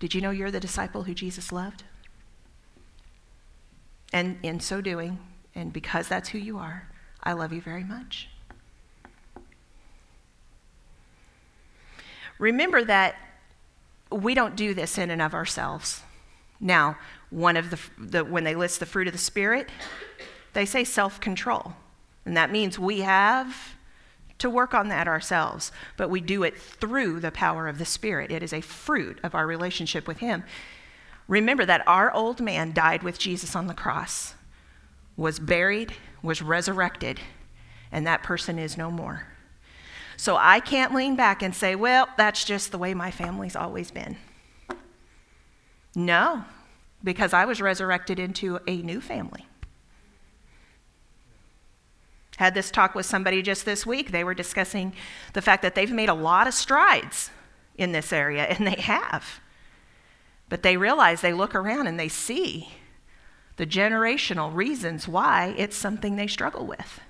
Did 0.00 0.14
you 0.14 0.20
know 0.20 0.30
you're 0.30 0.50
the 0.50 0.58
disciple 0.60 1.04
who 1.04 1.14
Jesus 1.14 1.52
loved? 1.52 1.84
And 4.12 4.36
in 4.42 4.58
so 4.58 4.80
doing, 4.80 5.18
and 5.54 5.72
because 5.72 6.08
that's 6.08 6.30
who 6.30 6.38
you 6.38 6.58
are, 6.58 6.88
I 7.22 7.32
love 7.32 7.52
you 7.52 7.60
very 7.60 7.84
much. 7.84 8.28
Remember 12.38 12.84
that 12.84 13.16
we 14.14 14.34
don't 14.34 14.56
do 14.56 14.74
this 14.74 14.98
in 14.98 15.10
and 15.10 15.22
of 15.22 15.34
ourselves. 15.34 16.02
Now, 16.60 16.98
one 17.30 17.56
of 17.56 17.70
the, 17.70 17.78
the 17.98 18.24
when 18.24 18.44
they 18.44 18.54
list 18.54 18.80
the 18.80 18.86
fruit 18.86 19.06
of 19.06 19.12
the 19.12 19.18
Spirit, 19.18 19.68
they 20.52 20.64
say 20.64 20.84
self 20.84 21.20
control. 21.20 21.74
And 22.24 22.36
that 22.36 22.50
means 22.50 22.78
we 22.78 23.00
have 23.00 23.74
to 24.38 24.48
work 24.48 24.74
on 24.74 24.88
that 24.88 25.06
ourselves, 25.06 25.72
but 25.96 26.10
we 26.10 26.20
do 26.20 26.42
it 26.42 26.58
through 26.58 27.20
the 27.20 27.30
power 27.30 27.68
of 27.68 27.78
the 27.78 27.84
Spirit. 27.84 28.30
It 28.30 28.42
is 28.42 28.52
a 28.52 28.60
fruit 28.60 29.18
of 29.22 29.34
our 29.34 29.46
relationship 29.46 30.06
with 30.06 30.18
Him. 30.18 30.44
Remember 31.28 31.64
that 31.64 31.86
our 31.86 32.12
old 32.12 32.40
man 32.40 32.72
died 32.72 33.02
with 33.02 33.18
Jesus 33.18 33.56
on 33.56 33.66
the 33.66 33.74
cross, 33.74 34.34
was 35.16 35.38
buried, 35.38 35.94
was 36.22 36.42
resurrected, 36.42 37.20
and 37.90 38.06
that 38.06 38.22
person 38.22 38.58
is 38.58 38.76
no 38.76 38.90
more. 38.90 39.33
So 40.16 40.36
I 40.38 40.60
can't 40.60 40.94
lean 40.94 41.16
back 41.16 41.42
and 41.42 41.54
say, 41.54 41.74
well, 41.74 42.08
that's 42.16 42.44
just 42.44 42.70
the 42.70 42.78
way 42.78 42.94
my 42.94 43.10
family's 43.10 43.56
always 43.56 43.90
been. 43.90 44.16
No, 45.94 46.44
because 47.02 47.32
I 47.32 47.44
was 47.44 47.60
resurrected 47.60 48.18
into 48.18 48.58
a 48.66 48.82
new 48.82 49.00
family. 49.00 49.46
Had 52.36 52.54
this 52.54 52.70
talk 52.70 52.94
with 52.96 53.06
somebody 53.06 53.42
just 53.42 53.64
this 53.64 53.86
week. 53.86 54.10
They 54.10 54.24
were 54.24 54.34
discussing 54.34 54.92
the 55.34 55.42
fact 55.42 55.62
that 55.62 55.76
they've 55.76 55.92
made 55.92 56.08
a 56.08 56.14
lot 56.14 56.48
of 56.48 56.54
strides 56.54 57.30
in 57.76 57.92
this 57.92 58.12
area, 58.12 58.42
and 58.44 58.66
they 58.66 58.80
have. 58.80 59.40
But 60.48 60.62
they 60.62 60.76
realize, 60.76 61.20
they 61.20 61.32
look 61.32 61.54
around 61.54 61.86
and 61.86 61.98
they 61.98 62.08
see 62.08 62.70
the 63.56 63.66
generational 63.66 64.52
reasons 64.52 65.06
why 65.06 65.54
it's 65.56 65.76
something 65.76 66.16
they 66.16 66.26
struggle 66.26 66.66
with. 66.66 67.00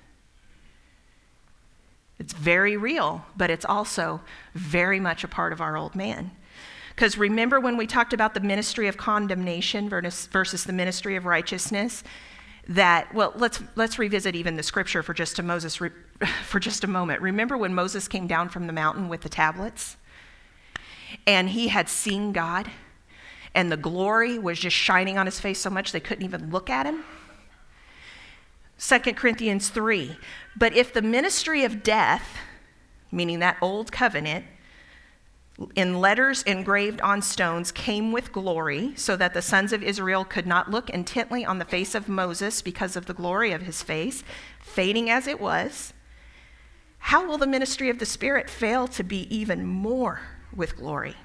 It's 2.19 2.33
very 2.33 2.77
real, 2.77 3.25
but 3.35 3.49
it's 3.49 3.65
also 3.65 4.21
very 4.53 4.99
much 4.99 5.23
a 5.23 5.27
part 5.27 5.53
of 5.53 5.61
our 5.61 5.75
old 5.75 5.95
man. 5.95 6.31
Because 6.89 7.17
remember 7.17 7.59
when 7.59 7.75
we 7.75 7.87
talked 7.87 8.13
about 8.13 8.33
the 8.33 8.39
ministry 8.39 8.87
of 8.87 8.95
condemnation 8.95 9.89
versus 9.89 10.63
the 10.63 10.73
ministry 10.73 11.15
of 11.15 11.25
righteousness? 11.25 12.03
that 12.67 13.13
well 13.13 13.31
let's 13.35 13.61
let's 13.75 13.99
revisit 13.99 14.35
even 14.35 14.55
the 14.55 14.63
scripture 14.63 15.03
for 15.03 15.13
just 15.13 15.37
a 15.37 15.43
moses 15.43 15.75
for 16.45 16.59
just 16.59 16.83
a 16.83 16.87
moment 16.87 17.21
remember 17.21 17.57
when 17.57 17.73
moses 17.73 18.07
came 18.07 18.25
down 18.25 18.49
from 18.49 18.65
the 18.67 18.73
mountain 18.73 19.07
with 19.07 19.21
the 19.21 19.29
tablets 19.29 19.97
and 21.27 21.49
he 21.49 21.67
had 21.67 21.87
seen 21.87 22.31
god 22.31 22.69
and 23.53 23.71
the 23.71 23.77
glory 23.77 24.39
was 24.39 24.59
just 24.59 24.75
shining 24.75 25.17
on 25.17 25.27
his 25.27 25.39
face 25.39 25.59
so 25.59 25.69
much 25.69 25.91
they 25.91 25.99
couldn't 25.99 26.25
even 26.25 26.49
look 26.49 26.69
at 26.69 26.87
him 26.87 27.03
2 28.79 28.99
corinthians 29.13 29.69
3 29.69 30.17
but 30.57 30.73
if 30.73 30.93
the 30.93 31.01
ministry 31.01 31.63
of 31.63 31.83
death 31.83 32.37
meaning 33.11 33.39
that 33.39 33.57
old 33.61 33.91
covenant 33.91 34.45
in 35.75 36.01
letters 36.01 36.43
engraved 36.43 36.99
on 37.01 37.21
stones 37.21 37.71
came 37.71 38.11
with 38.11 38.33
glory, 38.33 38.93
so 38.95 39.15
that 39.15 39.33
the 39.33 39.41
sons 39.41 39.71
of 39.71 39.81
Israel 39.81 40.25
could 40.25 40.45
not 40.45 40.69
look 40.69 40.89
intently 40.89 41.45
on 41.45 41.59
the 41.59 41.65
face 41.65 41.95
of 41.95 42.09
Moses 42.09 42.61
because 42.61 42.95
of 42.95 43.05
the 43.05 43.13
glory 43.13 43.51
of 43.51 43.61
his 43.61 43.81
face, 43.81 44.23
fading 44.61 45.09
as 45.09 45.27
it 45.27 45.39
was. 45.39 45.93
How 46.97 47.25
will 47.25 47.37
the 47.37 47.47
ministry 47.47 47.89
of 47.89 47.99
the 47.99 48.05
Spirit 48.05 48.49
fail 48.49 48.87
to 48.89 49.03
be 49.03 49.33
even 49.35 49.65
more 49.65 50.21
with 50.53 50.75
glory? 50.75 51.15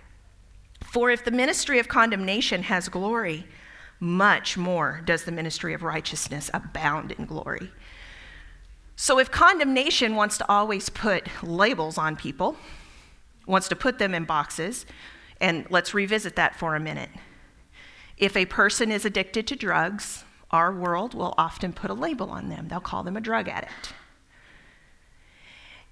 For 0.84 1.10
if 1.10 1.24
the 1.24 1.30
ministry 1.30 1.78
of 1.78 1.88
condemnation 1.88 2.64
has 2.64 2.88
glory, 2.88 3.46
much 4.00 4.56
more 4.56 5.02
does 5.04 5.24
the 5.24 5.32
ministry 5.32 5.74
of 5.74 5.82
righteousness 5.82 6.50
abound 6.54 7.12
in 7.12 7.26
glory. 7.26 7.70
So 8.96 9.18
if 9.18 9.30
condemnation 9.30 10.16
wants 10.16 10.38
to 10.38 10.50
always 10.50 10.88
put 10.88 11.26
labels 11.42 11.98
on 11.98 12.16
people, 12.16 12.56
wants 13.46 13.68
to 13.68 13.76
put 13.76 13.98
them 13.98 14.14
in 14.14 14.24
boxes. 14.24 14.86
And 15.40 15.66
let's 15.70 15.94
revisit 15.94 16.36
that 16.36 16.58
for 16.58 16.74
a 16.74 16.80
minute. 16.80 17.10
If 18.16 18.36
a 18.36 18.46
person 18.46 18.92
is 18.92 19.04
addicted 19.04 19.46
to 19.48 19.56
drugs, 19.56 20.24
our 20.50 20.72
world 20.72 21.14
will 21.14 21.34
often 21.38 21.72
put 21.72 21.90
a 21.90 21.94
label 21.94 22.30
on 22.30 22.48
them. 22.48 22.68
They'll 22.68 22.80
call 22.80 23.02
them 23.02 23.16
a 23.16 23.20
drug 23.20 23.48
addict. 23.48 23.94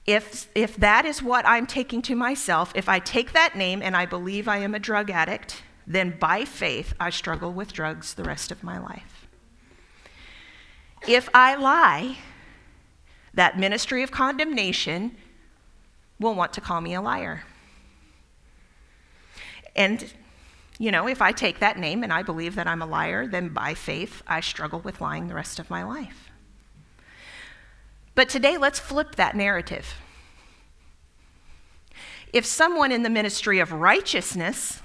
If, 0.06 0.48
if 0.54 0.76
that 0.76 1.04
is 1.04 1.22
what 1.22 1.46
I'm 1.46 1.66
taking 1.66 2.02
to 2.02 2.14
myself, 2.14 2.72
if 2.74 2.88
I 2.88 2.98
take 2.98 3.32
that 3.32 3.56
name 3.56 3.82
and 3.82 3.96
I 3.96 4.06
believe 4.06 4.48
I 4.48 4.58
am 4.58 4.74
a 4.74 4.78
drug 4.78 5.10
addict, 5.10 5.62
then 5.88 6.16
by 6.20 6.44
faith 6.44 6.92
I 7.00 7.08
struggle 7.10 7.52
with 7.52 7.72
drugs 7.72 8.14
the 8.14 8.22
rest 8.22 8.52
of 8.52 8.62
my 8.62 8.78
life. 8.78 9.26
If 11.08 11.30
I 11.32 11.54
lie, 11.54 12.18
that 13.32 13.58
ministry 13.58 14.02
of 14.02 14.10
condemnation 14.10 15.16
will 16.20 16.34
want 16.34 16.52
to 16.52 16.60
call 16.60 16.82
me 16.82 16.92
a 16.92 17.00
liar. 17.00 17.44
And 19.74 20.12
You 20.78 20.92
know, 20.92 21.08
if 21.08 21.20
I 21.20 21.32
take 21.32 21.58
that 21.58 21.76
name 21.76 22.04
and 22.04 22.12
I 22.12 22.22
believe 22.22 22.54
that 22.54 22.68
I'm 22.68 22.82
a 22.82 22.86
liar, 22.86 23.26
then 23.26 23.48
by 23.48 23.74
faith, 23.74 24.22
I 24.28 24.40
struggle 24.40 24.78
with 24.78 25.00
lying 25.00 25.26
the 25.26 25.34
rest 25.34 25.58
of 25.58 25.68
my 25.68 25.82
life. 25.82 26.30
But 28.14 28.28
today, 28.28 28.56
let's 28.56 28.78
flip 28.78 29.16
that 29.16 29.36
narrative. 29.36 29.94
If 32.32 32.46
someone 32.46 32.92
in 32.92 33.02
the 33.02 33.10
ministry 33.10 33.58
of 33.58 33.72
righteousness 33.72 34.80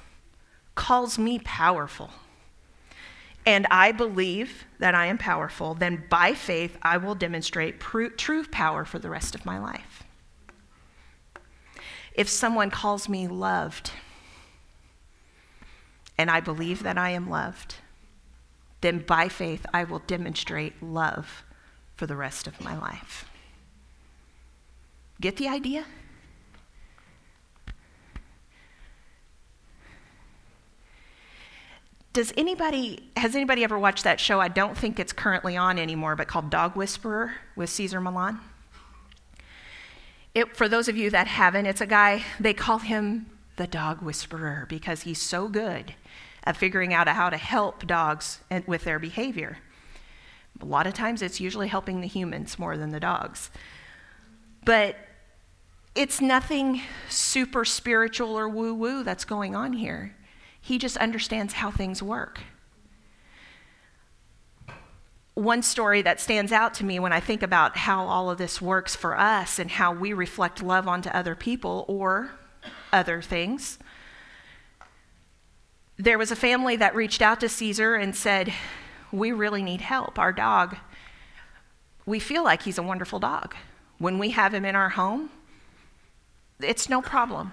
calls 0.76 1.20
me 1.20 1.40
powerful, 1.40 2.12
and 3.46 3.68
I 3.70 3.92
believe 3.92 4.66
that 4.80 4.96
I 4.96 5.08
am 5.08 5.18
powerful, 5.18 5.74
then 5.74 6.06
by 6.10 6.34
faith 6.34 6.78
I 6.82 6.98
will 6.98 7.16
demonstrate 7.16 7.80
true 7.80 8.46
power 8.46 8.86
for 8.86 9.00
the 9.00 9.10
rest 9.10 9.36
of 9.36 9.46
my 9.46 9.60
life. 9.60 10.04
If 12.14 12.30
someone 12.30 12.70
calls 12.70 13.10
me 13.10 13.28
loved, 13.28 13.92
and 16.18 16.30
I 16.30 16.40
believe 16.40 16.84
that 16.84 16.98
I 16.98 17.10
am 17.10 17.30
loved, 17.30 17.76
then 18.82 19.00
by 19.00 19.30
faith 19.30 19.66
I 19.74 19.84
will 19.84 20.00
demonstrate 20.00 20.82
love 20.82 21.44
for 21.96 22.06
the 22.06 22.16
rest 22.16 22.48
of 22.48 22.62
my 22.62 22.78
life. 22.78 23.26
Get 25.20 25.38
the 25.38 25.48
idea? 25.48 25.86
Does 32.14 32.32
anybody, 32.38 33.10
has 33.18 33.36
anybody 33.36 33.64
ever 33.64 33.78
watched 33.78 34.04
that 34.04 34.20
show? 34.20 34.40
I 34.40 34.48
don't 34.48 34.78
think 34.78 35.00
it's 35.00 35.12
currently 35.12 35.58
on 35.58 35.80
anymore, 35.80 36.16
but 36.16 36.28
called 36.28 36.52
Dog 36.52 36.76
Whisperer 36.76 37.34
with 37.56 37.72
Cesar 37.72 38.00
Millan. 38.00 38.40
It, 40.36 40.56
for 40.56 40.70
those 40.70 40.88
of 40.88 40.96
you 40.96 41.10
that 41.10 41.26
haven't, 41.26 41.66
it's 41.66 41.82
a 41.82 41.88
guy, 41.88 42.24
they 42.40 42.54
call 42.54 42.80
him 42.80 43.26
the 43.56 43.66
dog 43.66 44.02
whisperer 44.04 44.68
because 44.70 45.02
he's 45.02 45.22
so 45.22 45.48
good 45.48 45.96
at 46.44 46.56
figuring 46.56 46.94
out 46.94 47.08
how 47.08 47.32
to 47.32 47.38
help 47.38 47.86
dogs 47.88 48.42
with 48.68 48.84
their 48.84 49.00
behavior. 49.00 49.58
A 50.62 50.66
lot 50.66 50.86
of 50.86 50.94
times 50.94 51.24
it's 51.24 51.40
usually 51.40 51.68
helping 51.68 52.02
the 52.02 52.08
humans 52.08 52.60
more 52.60 52.78
than 52.78 52.92
the 52.92 53.00
dogs. 53.00 53.50
But 54.66 54.98
it's 55.96 56.22
nothing 56.22 56.82
super 57.10 57.66
spiritual 57.66 58.38
or 58.38 58.48
woo 58.48 58.74
woo 58.76 59.04
that's 59.04 59.26
going 59.26 59.56
on 59.56 59.74
here. 59.74 60.16
He 60.64 60.78
just 60.78 60.96
understands 60.96 61.56
how 61.56 61.72
things 61.72 62.02
work. 62.02 62.40
One 65.34 65.62
story 65.62 66.02
that 66.04 66.22
stands 66.22 66.54
out 66.54 66.74
to 66.76 66.86
me 66.86 67.00
when 67.00 67.12
I 67.12 67.20
think 67.20 67.44
about 67.44 67.76
how 67.76 68.06
all 68.06 68.30
of 68.30 68.38
this 68.38 68.62
works 68.62 68.96
for 68.96 69.20
us 69.20 69.60
and 69.60 69.70
how 69.70 69.94
we 69.94 70.14
reflect 70.14 70.64
love 70.64 70.88
onto 70.88 71.10
other 71.10 71.36
people 71.36 71.84
or 71.90 72.32
other 72.94 73.22
things. 73.22 73.78
There 75.98 76.18
was 76.18 76.32
a 76.32 76.36
family 76.36 76.78
that 76.78 76.96
reached 76.96 77.22
out 77.22 77.42
to 77.42 77.50
Cesar 77.50 77.96
and 77.96 78.16
said, 78.16 78.54
We 79.12 79.34
really 79.34 79.64
need 79.64 79.82
help. 79.82 80.18
Our 80.18 80.32
dog, 80.32 80.78
we 82.06 82.20
feel 82.20 82.46
like 82.46 82.62
he's 82.62 82.78
a 82.78 82.84
wonderful 82.84 83.20
dog. 83.20 83.54
When 83.98 84.18
we 84.18 84.30
have 84.30 84.54
him 84.54 84.64
in 84.64 84.78
our 84.78 84.92
home, 84.92 85.30
it's 86.62 86.88
no 86.88 87.02
problem. 87.02 87.52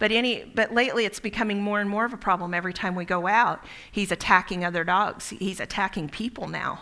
But, 0.00 0.10
any, 0.10 0.44
but 0.54 0.72
lately, 0.72 1.04
it's 1.04 1.20
becoming 1.20 1.60
more 1.62 1.78
and 1.78 1.88
more 1.88 2.06
of 2.06 2.14
a 2.14 2.16
problem 2.16 2.54
every 2.54 2.72
time 2.72 2.94
we 2.94 3.04
go 3.04 3.28
out. 3.28 3.62
He's 3.92 4.10
attacking 4.10 4.64
other 4.64 4.82
dogs, 4.82 5.28
he's 5.28 5.60
attacking 5.60 6.08
people 6.08 6.48
now. 6.48 6.80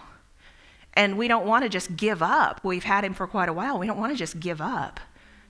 And 0.94 1.18
we 1.18 1.28
don't 1.28 1.46
want 1.46 1.64
to 1.64 1.68
just 1.68 1.96
give 1.96 2.22
up. 2.22 2.60
We've 2.62 2.84
had 2.84 3.04
him 3.04 3.14
for 3.14 3.26
quite 3.26 3.48
a 3.48 3.52
while. 3.52 3.78
We 3.78 3.86
don't 3.86 3.98
want 3.98 4.12
to 4.12 4.18
just 4.18 4.40
give 4.40 4.60
up 4.60 5.00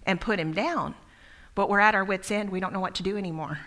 and 0.04 0.20
put 0.20 0.40
him 0.40 0.52
down. 0.52 0.94
But 1.54 1.68
we're 1.68 1.80
at 1.80 1.94
our 1.94 2.04
wits' 2.04 2.30
end. 2.30 2.50
We 2.50 2.60
don't 2.60 2.72
know 2.72 2.80
what 2.80 2.94
to 2.96 3.02
do 3.02 3.16
anymore. 3.16 3.60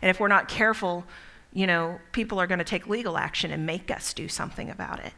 And 0.00 0.10
if 0.10 0.20
we're 0.20 0.28
not 0.28 0.48
careful, 0.48 1.04
you 1.52 1.66
know, 1.66 1.98
people 2.12 2.38
are 2.38 2.46
going 2.46 2.58
to 2.58 2.64
take 2.64 2.86
legal 2.86 3.16
action 3.16 3.50
and 3.50 3.64
make 3.64 3.90
us 3.90 4.12
do 4.12 4.28
something 4.28 4.68
about 4.70 5.00
it. 5.00 5.12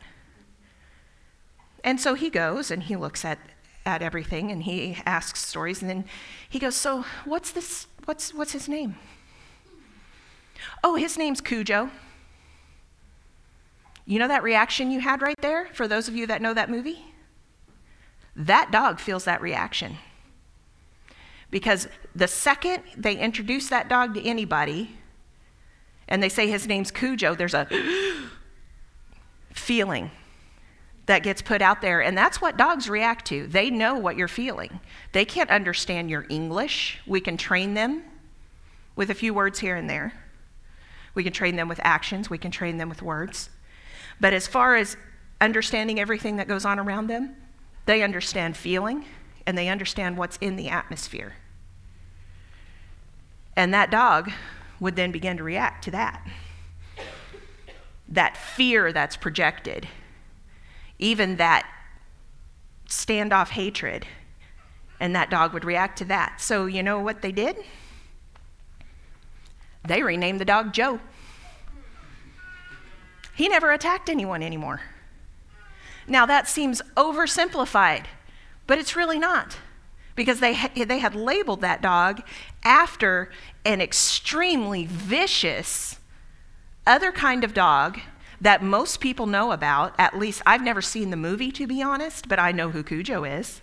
And 1.82 2.00
so 2.00 2.14
he 2.14 2.30
goes 2.30 2.70
and 2.70 2.84
he 2.84 2.94
looks 2.94 3.24
at 3.24 3.38
at 3.86 4.02
everything 4.02 4.50
and 4.50 4.64
he 4.64 4.98
asks 5.06 5.40
stories 5.44 5.80
and 5.80 5.90
then 5.90 6.04
he 6.48 6.58
goes, 6.58 6.76
"So, 6.76 7.04
what's 7.24 7.50
this 7.50 7.86
what's 8.04 8.34
what's 8.34 8.52
his 8.52 8.68
name?" 8.68 8.96
"Oh, 10.84 10.96
his 10.96 11.16
name's 11.16 11.40
Cujo." 11.40 11.90
You 14.06 14.18
know 14.18 14.28
that 14.28 14.42
reaction 14.42 14.90
you 14.90 15.00
had 15.00 15.22
right 15.22 15.40
there 15.40 15.68
for 15.72 15.86
those 15.86 16.08
of 16.08 16.16
you 16.16 16.26
that 16.26 16.42
know 16.42 16.52
that 16.54 16.68
movie? 16.68 17.04
That 18.34 18.70
dog 18.72 18.98
feels 18.98 19.24
that 19.24 19.40
reaction. 19.40 19.98
Because 21.50 21.88
the 22.14 22.28
second 22.28 22.82
they 22.96 23.16
introduce 23.16 23.68
that 23.68 23.88
dog 23.88 24.14
to 24.14 24.26
anybody 24.26 24.98
and 26.08 26.22
they 26.22 26.28
say 26.28 26.48
his 26.48 26.66
name's 26.66 26.90
Cujo, 26.90 27.34
there's 27.34 27.54
a 27.54 27.68
feeling 29.52 30.10
that 31.10 31.24
gets 31.24 31.42
put 31.42 31.60
out 31.60 31.80
there. 31.80 32.00
And 32.00 32.16
that's 32.16 32.40
what 32.40 32.56
dogs 32.56 32.88
react 32.88 33.26
to. 33.26 33.44
They 33.48 33.68
know 33.68 33.94
what 33.96 34.16
you're 34.16 34.28
feeling. 34.28 34.78
They 35.10 35.24
can't 35.24 35.50
understand 35.50 36.08
your 36.08 36.24
English. 36.28 37.00
We 37.04 37.20
can 37.20 37.36
train 37.36 37.74
them 37.74 38.04
with 38.94 39.10
a 39.10 39.14
few 39.14 39.34
words 39.34 39.58
here 39.58 39.74
and 39.74 39.90
there. 39.90 40.12
We 41.14 41.24
can 41.24 41.32
train 41.32 41.56
them 41.56 41.66
with 41.66 41.80
actions, 41.82 42.30
we 42.30 42.38
can 42.38 42.52
train 42.52 42.78
them 42.78 42.88
with 42.88 43.02
words. 43.02 43.50
But 44.20 44.32
as 44.32 44.46
far 44.46 44.76
as 44.76 44.96
understanding 45.40 45.98
everything 45.98 46.36
that 46.36 46.46
goes 46.46 46.64
on 46.64 46.78
around 46.78 47.08
them, 47.08 47.34
they 47.86 48.04
understand 48.04 48.56
feeling 48.56 49.04
and 49.46 49.58
they 49.58 49.68
understand 49.68 50.16
what's 50.16 50.36
in 50.36 50.54
the 50.54 50.68
atmosphere. 50.68 51.34
And 53.56 53.74
that 53.74 53.90
dog 53.90 54.30
would 54.78 54.94
then 54.94 55.10
begin 55.10 55.36
to 55.38 55.42
react 55.42 55.82
to 55.84 55.90
that. 55.90 56.24
That 58.06 58.36
fear 58.36 58.92
that's 58.92 59.16
projected 59.16 59.88
even 61.00 61.36
that 61.36 61.68
standoff 62.88 63.48
hatred. 63.48 64.06
And 65.00 65.16
that 65.16 65.30
dog 65.30 65.52
would 65.54 65.64
react 65.64 65.98
to 65.98 66.04
that. 66.06 66.40
So, 66.40 66.66
you 66.66 66.82
know 66.82 67.00
what 67.00 67.22
they 67.22 67.32
did? 67.32 67.56
They 69.86 70.02
renamed 70.02 70.40
the 70.40 70.44
dog 70.44 70.72
Joe. 70.72 71.00
He 73.34 73.48
never 73.48 73.72
attacked 73.72 74.10
anyone 74.10 74.42
anymore. 74.42 74.82
Now, 76.06 76.26
that 76.26 76.48
seems 76.48 76.82
oversimplified, 76.96 78.04
but 78.66 78.78
it's 78.78 78.94
really 78.94 79.18
not 79.18 79.56
because 80.14 80.40
they, 80.40 80.54
ha- 80.54 80.70
they 80.74 80.98
had 80.98 81.14
labeled 81.14 81.62
that 81.62 81.80
dog 81.80 82.20
after 82.62 83.30
an 83.64 83.80
extremely 83.80 84.84
vicious 84.84 85.98
other 86.86 87.12
kind 87.12 87.44
of 87.44 87.54
dog 87.54 88.00
that 88.40 88.62
most 88.62 89.00
people 89.00 89.26
know 89.26 89.52
about. 89.52 89.94
At 89.98 90.18
least 90.18 90.42
I've 90.46 90.62
never 90.62 90.80
seen 90.80 91.10
the 91.10 91.16
movie, 91.16 91.52
to 91.52 91.66
be 91.66 91.82
honest, 91.82 92.28
but 92.28 92.38
I 92.38 92.52
know 92.52 92.70
who 92.70 92.82
Cujo 92.82 93.24
is. 93.24 93.60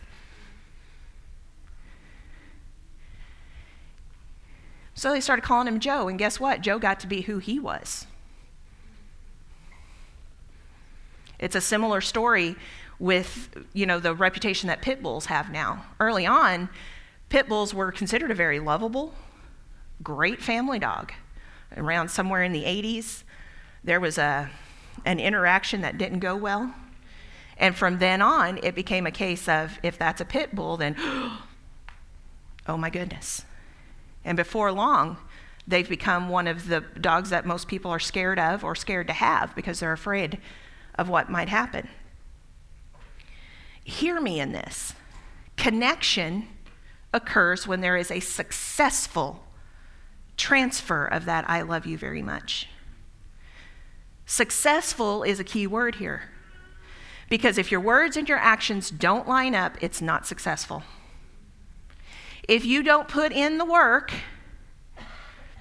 So 4.94 5.12
they 5.12 5.22
started 5.22 5.44
calling 5.44 5.68
him 5.68 5.80
Joe, 5.80 6.08
and 6.08 6.18
guess 6.18 6.40
what? 6.40 6.62
Joe 6.62 6.80
got 6.80 7.00
to 7.02 7.08
be 7.08 7.22
who 7.22 7.38
he 7.38 7.60
was. 7.60 8.08
It's 11.40 11.56
a 11.56 11.62
similar 11.62 12.02
story 12.02 12.56
with, 12.98 13.66
you 13.74 13.86
know, 13.86 14.00
the 14.00 14.16
reputation 14.16 14.68
that 14.70 14.82
pit 14.82 15.04
bulls 15.04 15.28
have 15.28 15.52
now. 15.52 15.86
Early 16.00 16.26
on, 16.26 16.68
pit 17.30 17.48
bulls 17.48 17.76
were 17.76 17.92
considered 17.92 18.32
a 18.32 18.36
very 18.36 18.60
lovable, 18.60 19.14
great 20.02 20.42
family 20.42 20.80
dog. 20.80 21.12
Around 21.76 22.10
somewhere 22.10 22.42
in 22.42 22.54
the 22.54 22.64
80s, 22.64 23.24
there 23.84 24.00
was 24.00 24.18
a 24.18 24.50
an 25.08 25.22
interaction 25.22 25.82
that 25.82 25.98
didn't 25.98 26.20
go 26.20 26.36
well. 26.36 26.74
And 27.58 27.76
from 27.76 27.98
then 27.98 28.22
on, 28.22 28.60
it 28.62 28.76
became 28.76 29.08
a 29.08 29.12
case 29.12 29.48
of 29.48 29.80
if 29.82 29.98
that's 29.98 30.22
a 30.22 30.26
pit 30.26 30.54
bull, 30.54 30.78
then, 30.78 30.96
oh 32.68 32.78
my 32.78 32.90
goodness. 32.90 33.46
And 34.26 34.36
before 34.36 34.72
long, 34.72 35.18
they've 35.66 35.88
become 35.88 36.28
one 36.28 36.46
of 36.46 36.68
the 36.68 36.82
dogs 37.00 37.30
that 37.30 37.46
most 37.46 37.70
people 37.70 37.90
are 37.90 38.00
scared 38.00 38.38
of 38.38 38.66
or 38.66 38.76
scared 38.76 39.08
to 39.08 39.14
have 39.14 39.56
because 39.56 39.80
they're 39.80 39.94
afraid 39.94 40.40
of 40.96 41.08
what 41.08 41.30
might 41.30 41.50
happen. 41.50 41.88
Hear 43.84 44.20
me 44.20 44.42
in 44.42 44.52
this 44.52 44.94
connection 45.56 46.50
occurs 47.14 47.66
when 47.66 47.80
there 47.80 47.96
is 47.96 48.12
a 48.12 48.20
successful 48.20 49.44
transfer 50.36 51.06
of 51.06 51.26
that 51.26 51.50
I 51.50 51.62
love 51.62 51.86
you 51.86 51.98
very 51.98 52.22
much. 52.22 52.68
Successful 54.30 55.24
is 55.24 55.40
a 55.40 55.44
key 55.46 55.66
word 55.66 55.96
here. 55.96 56.24
Because 57.30 57.58
if 57.58 57.72
your 57.72 57.80
words 57.80 58.18
and 58.18 58.28
your 58.28 58.38
actions 58.38 58.92
don't 58.92 59.28
line 59.28 59.56
up, 59.56 59.78
it's 59.82 60.02
not 60.02 60.28
successful. 60.28 60.84
If 62.46 62.66
you 62.66 62.84
don't 62.84 63.08
put 63.08 63.32
in 63.32 63.58
the 63.58 63.66
work 63.66 64.14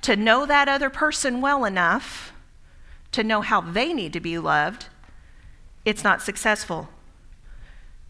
to 0.03 0.17
know 0.17 0.47
that 0.47 0.69
other 0.69 0.91
person 0.91 1.41
well 1.41 1.65
enough 1.65 2.33
to 3.13 3.23
know 3.23 3.41
how 3.41 3.61
they 3.61 3.93
need 3.93 4.13
to 4.13 4.21
be 4.21 4.37
loved, 4.37 4.87
it's 5.85 6.03
not 6.03 6.21
successful. 6.21 6.89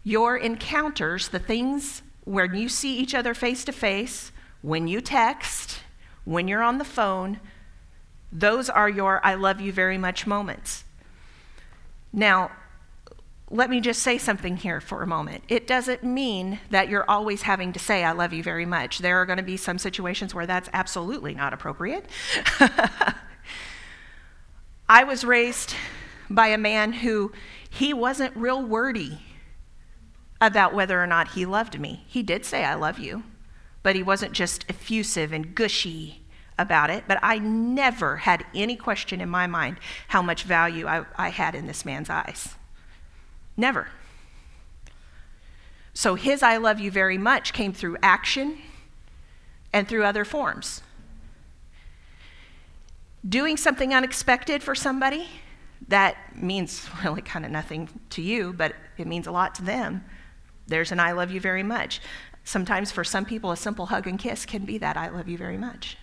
Your 0.03 0.37
encounters, 0.37 1.27
the 1.27 1.39
things 1.39 2.01
where 2.23 2.51
you 2.51 2.67
see 2.67 2.97
each 2.97 3.13
other 3.13 3.35
face 3.35 3.63
to 3.65 3.71
face, 3.71 4.31
when 4.63 4.87
you 4.87 5.01
text, 5.01 5.81
when 6.25 6.47
you're 6.47 6.63
on 6.63 6.79
the 6.79 6.83
phone, 6.83 7.39
Those 8.31 8.69
are 8.69 8.89
your 8.89 9.25
I 9.25 9.35
love 9.35 9.61
you 9.61 9.71
very 9.71 9.97
much 9.97 10.27
moments. 10.27 10.83
Now, 12.11 12.51
let 13.49 13.69
me 13.69 13.79
just 13.79 14.01
say 14.01 14.17
something 14.17 14.57
here 14.57 14.81
for 14.81 15.01
a 15.01 15.07
moment. 15.07 15.43
It 15.47 15.67
doesn't 15.67 16.03
mean 16.03 16.59
that 16.69 16.89
you're 16.89 17.09
always 17.09 17.43
having 17.43 17.71
to 17.73 17.79
say, 17.79 18.03
I 18.03 18.11
love 18.11 18.33
you 18.33 18.43
very 18.43 18.65
much. 18.65 18.99
There 18.99 19.21
are 19.21 19.25
going 19.25 19.37
to 19.37 19.43
be 19.43 19.55
some 19.55 19.77
situations 19.77 20.35
where 20.35 20.45
that's 20.45 20.69
absolutely 20.73 21.33
not 21.33 21.53
appropriate. 21.53 22.05
I 24.89 25.05
was 25.05 25.23
raised 25.23 25.75
by 26.29 26.47
a 26.47 26.57
man 26.57 26.91
who 26.91 27.31
he 27.69 27.93
wasn't 27.93 28.35
real 28.35 28.61
wordy 28.61 29.21
about 30.41 30.73
whether 30.73 31.01
or 31.01 31.07
not 31.07 31.29
he 31.29 31.45
loved 31.45 31.79
me. 31.79 32.03
He 32.07 32.23
did 32.23 32.45
say, 32.45 32.65
I 32.65 32.75
love 32.75 32.99
you, 32.99 33.23
but 33.81 33.95
he 33.95 34.03
wasn't 34.03 34.33
just 34.33 34.65
effusive 34.69 35.31
and 35.31 35.55
gushy 35.55 36.21
about 36.57 36.89
it. 36.89 37.03
But 37.07 37.19
I 37.21 37.39
never 37.39 38.17
had 38.17 38.45
any 38.53 38.75
question 38.75 39.21
in 39.21 39.29
my 39.29 39.47
mind 39.47 39.77
how 40.09 40.21
much 40.21 40.43
value 40.43 40.87
I, 40.87 41.05
I 41.17 41.29
had 41.29 41.55
in 41.55 41.67
this 41.67 41.85
man's 41.85 42.09
eyes. 42.09 42.55
Never. 43.55 43.87
So 45.93 46.15
his 46.15 46.43
I 46.43 46.57
love 46.57 46.79
you 46.79 46.91
very 46.91 47.17
much 47.17 47.53
came 47.53 47.73
through 47.73 47.97
action 48.03 48.59
and 49.73 49.87
through 49.87 50.03
other 50.03 50.25
forms. 50.25 50.81
Doing 53.27 53.57
something 53.57 53.93
unexpected 53.93 54.61
for 54.61 54.75
somebody, 54.75 55.27
that 55.87 56.15
means 56.35 56.87
really 57.03 57.21
kind 57.21 57.45
of 57.45 57.51
nothing 57.51 57.89
to 58.11 58.21
you, 58.21 58.53
but 58.53 58.75
it 58.97 59.07
means 59.07 59.27
a 59.27 59.31
lot 59.31 59.55
to 59.55 59.63
them. 59.63 60.03
There's 60.67 60.91
an 60.91 60.99
I 60.99 61.13
love 61.13 61.31
you 61.31 61.39
very 61.39 61.63
much. 61.63 62.01
Sometimes 62.43 62.91
for 62.91 63.03
some 63.03 63.25
people, 63.25 63.51
a 63.51 63.57
simple 63.57 63.87
hug 63.87 64.07
and 64.07 64.19
kiss 64.19 64.45
can 64.45 64.65
be 64.65 64.77
that 64.77 64.97
I 64.97 65.09
love 65.09 65.27
you 65.27 65.37
very 65.37 65.57
much. 65.57 65.97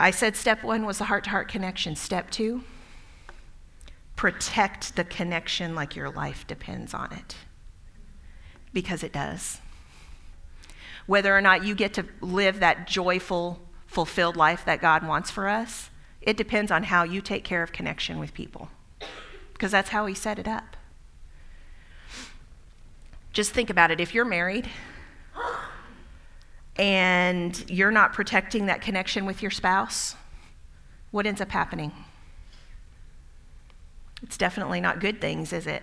I 0.00 0.10
said 0.10 0.34
step 0.34 0.64
one 0.64 0.86
was 0.86 0.96
the 0.96 1.04
heart 1.04 1.24
to 1.24 1.30
heart 1.30 1.48
connection. 1.48 1.94
Step 1.94 2.30
two, 2.30 2.64
protect 4.16 4.96
the 4.96 5.04
connection 5.04 5.74
like 5.74 5.94
your 5.94 6.08
life 6.08 6.46
depends 6.46 6.94
on 6.94 7.12
it. 7.12 7.36
Because 8.72 9.02
it 9.02 9.12
does. 9.12 9.58
Whether 11.04 11.36
or 11.36 11.42
not 11.42 11.66
you 11.66 11.74
get 11.74 11.92
to 11.94 12.06
live 12.22 12.60
that 12.60 12.86
joyful, 12.86 13.60
fulfilled 13.86 14.36
life 14.36 14.64
that 14.64 14.80
God 14.80 15.06
wants 15.06 15.30
for 15.30 15.48
us, 15.48 15.90
it 16.22 16.38
depends 16.38 16.70
on 16.70 16.84
how 16.84 17.02
you 17.02 17.20
take 17.20 17.44
care 17.44 17.62
of 17.62 17.70
connection 17.70 18.18
with 18.18 18.32
people. 18.32 18.70
Because 19.52 19.70
that's 19.70 19.90
how 19.90 20.06
He 20.06 20.14
set 20.14 20.38
it 20.38 20.48
up. 20.48 20.78
Just 23.34 23.52
think 23.52 23.68
about 23.68 23.90
it. 23.90 24.00
If 24.00 24.14
you're 24.14 24.24
married 24.24 24.66
and 26.80 27.68
you're 27.70 27.90
not 27.90 28.14
protecting 28.14 28.66
that 28.66 28.80
connection 28.80 29.26
with 29.26 29.42
your 29.42 29.50
spouse, 29.50 30.16
what 31.10 31.26
ends 31.26 31.42
up 31.42 31.50
happening? 31.50 31.92
It's 34.22 34.38
definitely 34.38 34.80
not 34.80 34.98
good 34.98 35.20
things, 35.20 35.52
is 35.52 35.66
it? 35.66 35.82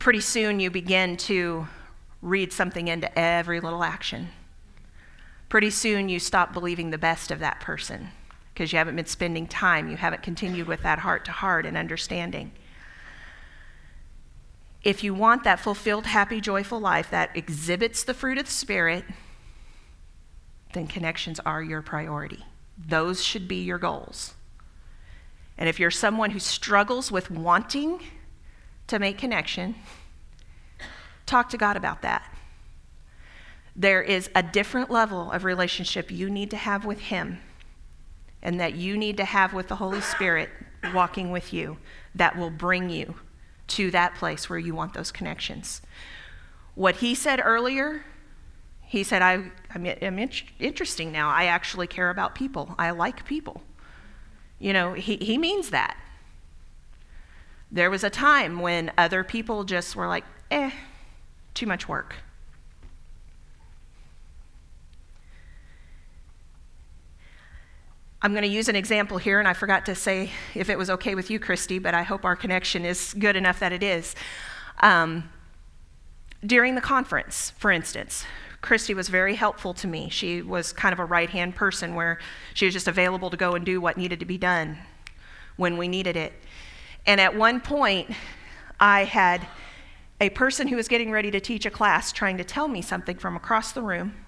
Pretty 0.00 0.20
soon 0.20 0.58
you 0.58 0.70
begin 0.70 1.16
to 1.18 1.68
read 2.20 2.52
something 2.52 2.88
into 2.88 3.16
every 3.16 3.60
little 3.60 3.84
action. 3.84 4.30
Pretty 5.48 5.70
soon 5.70 6.08
you 6.08 6.18
stop 6.18 6.52
believing 6.52 6.90
the 6.90 6.98
best 6.98 7.30
of 7.30 7.38
that 7.38 7.60
person 7.60 8.08
because 8.52 8.72
you 8.72 8.78
haven't 8.78 8.96
been 8.96 9.06
spending 9.06 9.46
time, 9.46 9.88
you 9.88 9.96
haven't 9.96 10.22
continued 10.22 10.66
with 10.66 10.82
that 10.82 10.98
heart 10.98 11.24
to 11.26 11.32
heart 11.32 11.64
and 11.64 11.76
understanding. 11.76 12.50
If 14.84 15.02
you 15.02 15.14
want 15.14 15.44
that 15.44 15.60
fulfilled, 15.60 16.06
happy, 16.06 16.42
joyful 16.42 16.78
life 16.78 17.10
that 17.10 17.34
exhibits 17.34 18.04
the 18.04 18.12
fruit 18.12 18.36
of 18.36 18.44
the 18.44 18.50
Spirit, 18.50 19.04
then 20.74 20.86
connections 20.86 21.40
are 21.40 21.62
your 21.62 21.80
priority. 21.80 22.44
Those 22.76 23.24
should 23.24 23.48
be 23.48 23.62
your 23.62 23.78
goals. 23.78 24.34
And 25.56 25.70
if 25.70 25.80
you're 25.80 25.90
someone 25.90 26.32
who 26.32 26.38
struggles 26.38 27.10
with 27.10 27.30
wanting 27.30 28.00
to 28.88 28.98
make 28.98 29.16
connection, 29.16 29.74
talk 31.24 31.48
to 31.50 31.56
God 31.56 31.78
about 31.78 32.02
that. 32.02 32.30
There 33.74 34.02
is 34.02 34.28
a 34.34 34.42
different 34.42 34.90
level 34.90 35.30
of 35.30 35.44
relationship 35.44 36.10
you 36.10 36.28
need 36.28 36.50
to 36.50 36.56
have 36.58 36.84
with 36.84 37.00
Him 37.00 37.38
and 38.42 38.60
that 38.60 38.74
you 38.74 38.98
need 38.98 39.16
to 39.16 39.24
have 39.24 39.54
with 39.54 39.68
the 39.68 39.76
Holy 39.76 40.02
Spirit 40.02 40.50
walking 40.92 41.30
with 41.30 41.54
you 41.54 41.78
that 42.14 42.36
will 42.36 42.50
bring 42.50 42.90
you 42.90 43.14
to 43.66 43.90
that 43.90 44.14
place 44.14 44.48
where 44.48 44.58
you 44.58 44.74
want 44.74 44.94
those 44.94 45.10
connections. 45.10 45.80
What 46.74 46.96
he 46.96 47.14
said 47.14 47.40
earlier, 47.42 48.04
he 48.82 49.02
said, 49.02 49.22
I, 49.22 49.50
I'm, 49.74 49.86
I'm 50.02 50.30
interesting 50.58 51.12
now. 51.12 51.30
I 51.30 51.44
actually 51.44 51.86
care 51.86 52.10
about 52.10 52.34
people, 52.34 52.74
I 52.78 52.90
like 52.90 53.24
people. 53.24 53.62
You 54.58 54.72
know, 54.72 54.92
he, 54.94 55.16
he 55.16 55.38
means 55.38 55.70
that. 55.70 55.96
There 57.70 57.90
was 57.90 58.04
a 58.04 58.10
time 58.10 58.60
when 58.60 58.92
other 58.96 59.24
people 59.24 59.64
just 59.64 59.96
were 59.96 60.06
like, 60.06 60.24
eh, 60.50 60.70
too 61.54 61.66
much 61.66 61.88
work. 61.88 62.16
I'm 68.24 68.32
going 68.32 68.40
to 68.40 68.48
use 68.48 68.70
an 68.70 68.74
example 68.74 69.18
here, 69.18 69.38
and 69.38 69.46
I 69.46 69.52
forgot 69.52 69.84
to 69.84 69.94
say 69.94 70.30
if 70.54 70.70
it 70.70 70.78
was 70.78 70.88
okay 70.88 71.14
with 71.14 71.30
you, 71.30 71.38
Christy, 71.38 71.78
but 71.78 71.92
I 71.92 72.04
hope 72.04 72.24
our 72.24 72.34
connection 72.34 72.86
is 72.86 73.12
good 73.18 73.36
enough 73.36 73.60
that 73.60 73.70
it 73.70 73.82
is. 73.82 74.14
Um, 74.80 75.28
during 76.42 76.74
the 76.74 76.80
conference, 76.80 77.50
for 77.58 77.70
instance, 77.70 78.24
Christy 78.62 78.94
was 78.94 79.10
very 79.10 79.34
helpful 79.34 79.74
to 79.74 79.86
me. 79.86 80.08
She 80.08 80.40
was 80.40 80.72
kind 80.72 80.94
of 80.94 81.00
a 81.00 81.04
right 81.04 81.28
hand 81.28 81.54
person 81.54 81.94
where 81.94 82.18
she 82.54 82.64
was 82.64 82.72
just 82.72 82.88
available 82.88 83.28
to 83.28 83.36
go 83.36 83.56
and 83.56 83.66
do 83.66 83.78
what 83.78 83.98
needed 83.98 84.20
to 84.20 84.26
be 84.26 84.38
done 84.38 84.78
when 85.56 85.76
we 85.76 85.86
needed 85.86 86.16
it. 86.16 86.32
And 87.04 87.20
at 87.20 87.36
one 87.36 87.60
point, 87.60 88.10
I 88.80 89.04
had 89.04 89.46
a 90.18 90.30
person 90.30 90.68
who 90.68 90.76
was 90.76 90.88
getting 90.88 91.10
ready 91.10 91.30
to 91.30 91.40
teach 91.40 91.66
a 91.66 91.70
class 91.70 92.10
trying 92.10 92.38
to 92.38 92.44
tell 92.44 92.68
me 92.68 92.80
something 92.80 93.18
from 93.18 93.36
across 93.36 93.72
the 93.72 93.82
room. 93.82 94.23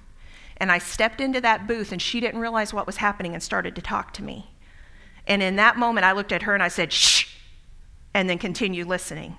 And 0.59 0.73
I 0.73 0.79
stepped 0.79 1.21
into 1.21 1.41
that 1.41 1.67
booth, 1.67 1.93
and 1.93 2.01
she 2.01 2.21
didn't 2.21 2.41
realize 2.41 2.73
what 2.73 2.87
was 2.87 2.97
happening 2.97 3.35
and 3.35 3.43
started 3.43 3.75
to 3.77 3.83
talk 3.83 4.13
to 4.15 4.23
me. 4.23 4.51
And 5.27 5.43
in 5.43 5.57
that 5.57 5.77
moment, 5.77 6.07
I 6.07 6.13
looked 6.13 6.33
at 6.33 6.43
her 6.43 6.55
and 6.55 6.63
I 6.63 6.69
said, 6.69 6.93
shh, 6.93 7.35
and 8.15 8.31
then 8.31 8.39
continued 8.39 8.87
listening. 8.87 9.37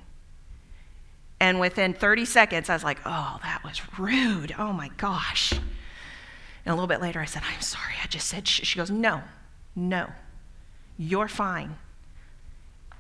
And 1.39 1.59
within 1.59 1.93
30 1.93 2.25
seconds, 2.25 2.69
I 2.69 2.73
was 2.73 2.83
like, 2.83 2.99
oh, 3.05 3.39
that 3.43 3.63
was 3.63 3.81
rude. 3.97 4.53
Oh 4.57 4.73
my 4.73 4.89
gosh. 4.97 5.53
And 5.53 5.61
a 6.65 6.73
little 6.73 6.87
bit 6.87 7.01
later, 7.01 7.19
I 7.19 7.25
said, 7.25 7.43
I'm 7.51 7.61
sorry. 7.61 7.93
I 8.03 8.07
just 8.07 8.27
said, 8.27 8.47
shh. 8.47 8.61
she 8.63 8.77
goes, 8.77 8.91
no, 8.91 9.21
no, 9.75 10.09
you're 10.97 11.27
fine. 11.27 11.77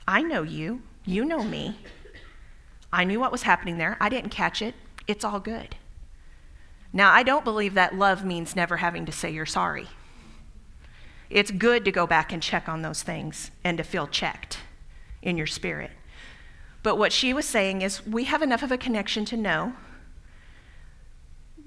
I 0.07 0.21
know 0.21 0.43
you. 0.43 0.81
You 1.03 1.25
know 1.25 1.43
me. 1.43 1.77
I 2.93 3.03
knew 3.03 3.19
what 3.19 3.31
was 3.31 3.43
happening 3.43 3.77
there. 3.77 3.97
I 3.99 4.09
didn't 4.09 4.29
catch 4.29 4.61
it. 4.61 4.75
It's 5.07 5.25
all 5.25 5.39
good. 5.39 5.75
Now, 6.93 7.11
I 7.11 7.23
don't 7.23 7.43
believe 7.43 7.73
that 7.73 7.95
love 7.95 8.23
means 8.23 8.55
never 8.55 8.77
having 8.77 9.05
to 9.05 9.11
say 9.11 9.29
you're 9.29 9.45
sorry. 9.45 9.87
It's 11.29 11.51
good 11.51 11.83
to 11.85 11.91
go 11.91 12.07
back 12.07 12.31
and 12.31 12.41
check 12.41 12.69
on 12.69 12.81
those 12.81 13.03
things 13.03 13.51
and 13.63 13.77
to 13.77 13.83
feel 13.83 14.07
checked 14.07 14.59
in 15.21 15.37
your 15.37 15.47
spirit. 15.47 15.91
But 16.83 16.97
what 16.97 17.11
she 17.11 17.33
was 17.33 17.45
saying 17.45 17.81
is, 17.81 18.05
we 18.05 18.23
have 18.25 18.41
enough 18.41 18.63
of 18.63 18.71
a 18.71 18.77
connection 18.77 19.25
to 19.25 19.37
know 19.37 19.73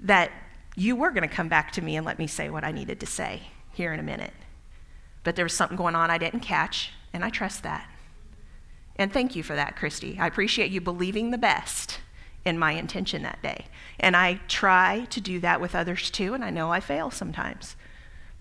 that 0.03 0.31
you 0.77 0.97
were 0.97 1.11
going 1.11 1.29
to 1.29 1.35
come 1.35 1.49
back 1.49 1.73
to 1.73 1.83
me 1.83 1.97
and 1.97 2.07
let 2.07 2.19
me 2.19 2.27
say 2.27 2.49
what 2.49 2.65
I 2.65 2.73
needed 2.73 3.01
to 3.01 3.07
say 3.07 3.43
here 3.73 3.93
in 3.93 4.01
a 4.01 4.05
minute. 4.05 4.33
But 5.25 5.37
there 5.37 5.45
was 5.45 5.53
something 5.53 5.77
going 5.77 5.95
on 5.95 6.11
I 6.11 6.17
didn't 6.17 6.41
catch, 6.41 6.93
and 7.13 7.23
I 7.23 7.29
trust 7.29 7.63
that. 7.65 7.87
And 8.97 9.13
thank 9.13 9.37
you 9.37 9.43
for 9.43 9.55
that, 9.55 9.77
Christy. 9.77 10.19
I 10.19 10.27
appreciate 10.27 10.71
you 10.71 10.81
believing 10.81 11.31
the 11.31 11.39
best 11.39 11.99
in 12.45 12.59
my 12.59 12.73
intention 12.73 13.23
that 13.23 13.43
day. 13.43 13.67
And 13.99 14.17
I 14.17 14.41
try 14.49 15.07
to 15.11 15.21
do 15.21 15.41
that 15.41 15.61
with 15.61 15.75
others 15.75 16.11
too, 16.11 16.35
and 16.35 16.45
I 16.45 16.51
know 16.51 16.71
I 16.71 16.81
fail 16.81 17.11
sometimes. 17.11 17.77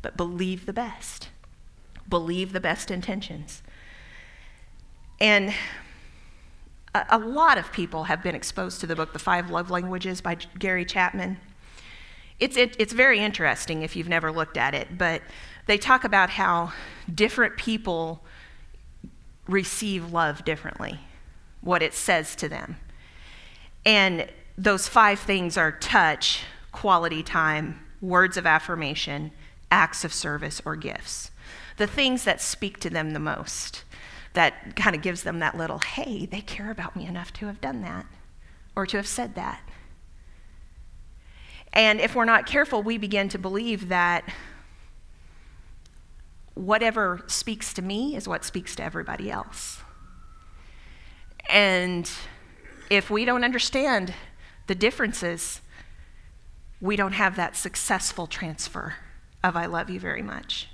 But 0.02 0.16
believe 0.16 0.66
the 0.66 0.74
best. 0.74 1.30
Believe 2.08 2.54
the 2.54 2.60
best 2.60 2.90
intentions. 2.90 3.62
And 5.20 5.54
a, 6.96 7.06
a 7.10 7.20
lot 7.20 7.58
of 7.58 7.72
people 7.72 8.06
have 8.06 8.24
been 8.24 8.36
exposed 8.36 8.80
to 8.82 8.88
the 8.88 8.96
book, 8.96 9.14
The 9.14 9.20
Five 9.20 9.50
Love 9.50 9.70
Languages 9.70 10.22
by 10.22 10.36
Gary 10.58 10.86
Chapman. 10.86 11.38
It's, 12.40 12.56
it, 12.56 12.76
it's 12.80 12.94
very 12.94 13.20
interesting 13.20 13.82
if 13.82 13.96
you've 13.96 14.08
never 14.08 14.32
looked 14.32 14.56
at 14.56 14.74
it, 14.74 14.98
but 14.98 15.22
they 15.66 15.78
talk 15.78 16.06
about 16.06 16.30
how 16.30 16.72
different 17.14 17.58
people 17.58 18.24
receive 19.48 20.14
love 20.14 20.46
differently, 20.46 21.00
what 21.62 21.84
it 21.84 21.94
says 21.94 22.36
to 22.38 22.48
them. 22.48 22.78
And 23.86 24.28
those 24.58 24.88
five 24.88 25.20
things 25.20 25.58
are 25.58 25.72
touch, 25.72 26.44
quality 26.72 27.24
time, 27.24 27.80
words 28.02 28.38
of 28.38 28.46
affirmation, 28.46 29.32
acts 29.72 30.04
of 30.04 30.14
service, 30.14 30.62
or 30.66 30.76
gifts. 30.76 31.32
The 31.78 31.88
things 31.88 32.24
that 32.26 32.42
speak 32.42 32.80
to 32.82 32.90
them 32.90 33.12
the 33.12 33.20
most, 33.20 33.84
that 34.34 34.76
kind 34.76 34.96
of 34.96 35.02
gives 35.02 35.24
them 35.24 35.40
that 35.40 35.58
little, 35.58 35.80
hey, 35.80 36.26
they 36.26 36.42
care 36.42 36.72
about 36.72 36.96
me 36.96 37.06
enough 37.06 37.32
to 37.34 37.46
have 37.46 37.62
done 37.62 37.82
that 37.82 38.06
or 38.76 38.86
to 38.86 38.98
have 38.98 39.08
said 39.08 39.36
that. 39.36 39.62
And 41.72 42.00
if 42.00 42.16
we're 42.16 42.26
not 42.26 42.46
careful, 42.46 42.82
we 42.82 42.98
begin 42.98 43.30
to 43.30 43.38
believe 43.38 43.90
that 43.90 44.26
whatever 46.56 47.22
speaks 47.28 47.74
to 47.74 47.82
me 47.82 48.16
is 48.16 48.28
what 48.28 48.44
speaks 48.44 48.76
to 48.76 48.84
everybody 48.84 49.32
else. 49.32 49.82
And 51.48 52.10
if 52.90 53.10
we 53.10 53.26
don't 53.26 53.44
understand 53.44 54.14
the 54.68 54.76
differences, 54.76 55.62
we 56.82 56.96
don't 56.96 57.14
have 57.14 57.36
that 57.36 57.56
successful 57.56 58.28
transfer 58.28 58.96
of 59.44 59.56
I 59.56 59.66
love 59.66 59.90
you 59.90 60.00
very 60.00 60.22
much. 60.22 60.68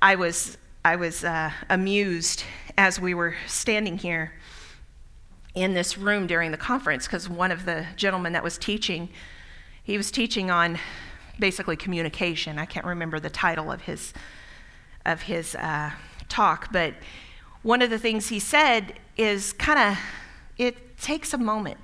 I 0.00 0.14
was, 0.14 0.58
I 0.84 0.96
was 0.96 1.24
uh, 1.24 1.50
amused 1.68 2.44
as 2.76 3.00
we 3.00 3.14
were 3.14 3.34
standing 3.46 3.98
here 3.98 4.32
in 5.54 5.74
this 5.74 5.96
room 5.96 6.26
during 6.26 6.50
the 6.50 6.56
conference 6.56 7.06
because 7.06 7.28
one 7.28 7.50
of 7.50 7.64
the 7.64 7.86
gentlemen 7.96 8.32
that 8.32 8.42
was 8.42 8.58
teaching, 8.58 9.08
he 9.82 9.96
was 9.96 10.10
teaching 10.10 10.50
on 10.50 10.78
basically 11.38 11.76
communication. 11.76 12.58
I 12.58 12.66
can't 12.66 12.86
remember 12.86 13.18
the 13.18 13.30
title 13.30 13.70
of 13.70 13.82
his, 13.82 14.12
of 15.06 15.22
his 15.22 15.54
uh, 15.54 15.90
talk, 16.28 16.72
but 16.72 16.94
one 17.62 17.82
of 17.82 17.90
the 17.90 17.98
things 17.98 18.28
he 18.28 18.38
said 18.38 18.94
is 19.16 19.52
kind 19.52 19.78
of, 19.78 19.98
it 20.58 20.98
takes 20.98 21.32
a 21.32 21.38
moment 21.38 21.78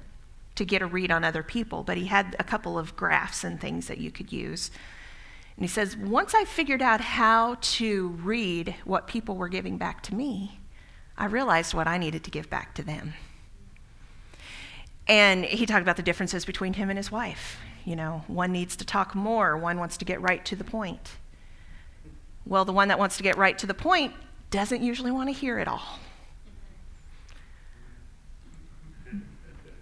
to 0.57 0.65
get 0.65 0.83
a 0.83 0.87
read 0.87 1.11
on 1.11 1.25
other 1.25 1.43
people, 1.43 1.83
but 1.83 1.97
he 1.97 2.07
had 2.07 2.37
a 2.39 2.45
couple 2.45 2.79
of 2.79 2.97
graphs 2.97 3.45
and 3.45 3.61
things 3.61 3.87
that 3.87 3.99
you 3.99 4.11
could 4.11 4.33
use. 4.33 4.71
And 5.57 5.65
he 5.65 5.69
says, 5.69 5.97
once 5.97 6.35
I 6.35 6.45
figured 6.45 6.83
out 6.83 7.01
how 7.01 7.57
to 7.61 8.09
read 8.23 8.75
what 8.85 9.07
people 9.07 9.37
were 9.37 9.49
giving 9.49 9.79
back 9.79 10.03
to 10.05 10.15
me, 10.15 10.59
I 11.17 11.27
realized 11.27 11.75
what 11.75 11.87
I 11.87 11.99
needed 11.99 12.25
to 12.25 12.31
give 12.31 12.49
back 12.49 12.75
to 12.77 12.83
them. 12.83 13.15
And 15.07 15.45
he 15.45 15.67
talked 15.67 15.83
about 15.83 15.97
the 15.97 16.03
differences 16.03 16.45
between 16.45 16.75
him 16.75 16.89
and 16.89 16.97
his 16.97 17.11
wife. 17.11 17.59
You 17.85 17.97
know, 17.97 18.25
one 18.27 18.53
needs 18.53 18.77
to 18.77 18.85
talk 18.85 19.15
more, 19.15 19.57
one 19.57 19.79
wants 19.79 19.97
to 19.99 20.05
get 20.05 20.21
right 20.21 20.45
to 20.45 20.57
the 20.57 20.65
point. 20.65 21.17
Well, 22.47 22.65
the 22.65 22.73
one 22.73 22.89
that 22.89 22.99
wants 22.99 23.17
to 23.17 23.23
get 23.23 23.37
right 23.37 23.57
to 23.59 23.67
the 23.67 23.75
point 23.75 24.15
doesn't 24.51 24.83
usually 24.83 25.11
want 25.11 25.29
to 25.29 25.33
hear 25.33 25.59
it 25.59 25.69
all. 25.69 25.99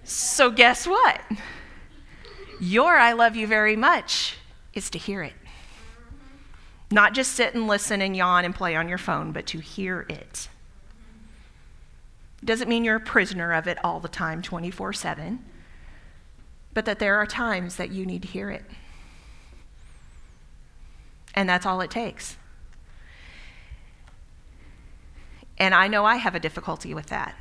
So, 0.09 0.50
guess 0.50 0.86
what? 0.86 1.20
Your 2.59 2.96
I 2.96 3.12
love 3.12 3.36
you 3.36 3.46
very 3.46 3.76
much 3.76 4.36
is 4.72 4.88
to 4.90 4.98
hear 4.98 5.22
it. 5.22 5.34
Not 6.90 7.12
just 7.12 7.32
sit 7.32 7.54
and 7.54 7.66
listen 7.66 8.00
and 8.00 8.16
yawn 8.16 8.46
and 8.46 8.54
play 8.54 8.74
on 8.74 8.88
your 8.88 8.96
phone, 8.96 9.32
but 9.32 9.46
to 9.48 9.59
hear 9.59 10.06
it. 10.09 10.48
Doesn't 12.42 12.70
mean 12.70 12.84
you're 12.84 12.96
a 12.96 13.00
prisoner 13.00 13.52
of 13.52 13.68
it 13.68 13.76
all 13.84 14.00
the 14.00 14.09
time, 14.09 14.40
24 14.40 14.94
7, 14.94 15.44
but 16.72 16.86
that 16.86 17.00
there 17.00 17.16
are 17.16 17.26
times 17.26 17.76
that 17.76 17.90
you 17.90 18.06
need 18.06 18.22
to 18.22 18.28
hear 18.28 18.48
it. 18.48 18.64
And 21.34 21.46
that's 21.46 21.66
all 21.66 21.82
it 21.82 21.90
takes. 21.90 22.38
And 25.59 25.74
I 25.74 25.86
know 25.86 26.06
I 26.06 26.16
have 26.16 26.34
a 26.34 26.40
difficulty 26.40 26.94
with 26.94 27.06
that. 27.09 27.34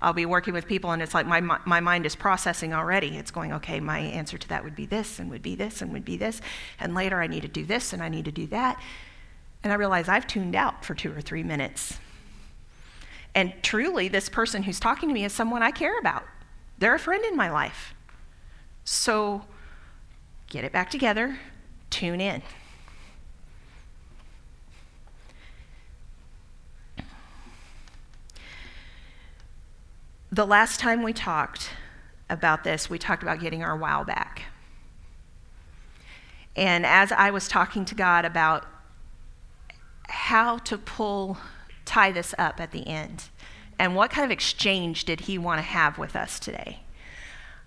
I'll 0.00 0.12
be 0.12 0.26
working 0.26 0.54
with 0.54 0.66
people, 0.66 0.92
and 0.92 1.02
it's 1.02 1.14
like 1.14 1.26
my, 1.26 1.40
my 1.40 1.80
mind 1.80 2.06
is 2.06 2.14
processing 2.14 2.72
already. 2.72 3.16
It's 3.16 3.30
going, 3.30 3.52
okay, 3.54 3.80
my 3.80 3.98
answer 3.98 4.38
to 4.38 4.48
that 4.48 4.62
would 4.62 4.76
be 4.76 4.86
this, 4.86 5.18
and 5.18 5.28
would 5.30 5.42
be 5.42 5.54
this, 5.54 5.82
and 5.82 5.92
would 5.92 6.04
be 6.04 6.16
this. 6.16 6.40
And 6.78 6.94
later 6.94 7.20
I 7.20 7.26
need 7.26 7.42
to 7.42 7.48
do 7.48 7.64
this, 7.64 7.92
and 7.92 8.02
I 8.02 8.08
need 8.08 8.24
to 8.26 8.32
do 8.32 8.46
that. 8.48 8.80
And 9.64 9.72
I 9.72 9.76
realize 9.76 10.08
I've 10.08 10.26
tuned 10.26 10.54
out 10.54 10.84
for 10.84 10.94
two 10.94 11.12
or 11.12 11.20
three 11.20 11.42
minutes. 11.42 11.98
And 13.34 13.52
truly, 13.62 14.08
this 14.08 14.28
person 14.28 14.62
who's 14.62 14.80
talking 14.80 15.08
to 15.08 15.12
me 15.12 15.24
is 15.24 15.32
someone 15.32 15.62
I 15.62 15.70
care 15.70 15.98
about. 15.98 16.24
They're 16.78 16.94
a 16.94 16.98
friend 16.98 17.24
in 17.24 17.36
my 17.36 17.50
life. 17.50 17.94
So 18.84 19.42
get 20.48 20.64
it 20.64 20.72
back 20.72 20.90
together, 20.90 21.38
tune 21.90 22.20
in. 22.20 22.42
The 30.30 30.46
last 30.46 30.78
time 30.78 31.02
we 31.02 31.14
talked 31.14 31.70
about 32.28 32.62
this, 32.62 32.90
we 32.90 32.98
talked 32.98 33.22
about 33.22 33.40
getting 33.40 33.62
our 33.62 33.74
wow 33.74 34.04
back. 34.04 34.44
And 36.54 36.84
as 36.84 37.10
I 37.12 37.30
was 37.30 37.48
talking 37.48 37.86
to 37.86 37.94
God 37.94 38.26
about 38.26 38.66
how 40.06 40.58
to 40.58 40.76
pull, 40.76 41.38
tie 41.86 42.12
this 42.12 42.34
up 42.36 42.60
at 42.60 42.72
the 42.72 42.86
end, 42.86 43.30
and 43.78 43.96
what 43.96 44.10
kind 44.10 44.26
of 44.26 44.30
exchange 44.30 45.06
did 45.06 45.20
He 45.20 45.38
want 45.38 45.60
to 45.60 45.62
have 45.62 45.96
with 45.96 46.14
us 46.14 46.38
today, 46.38 46.80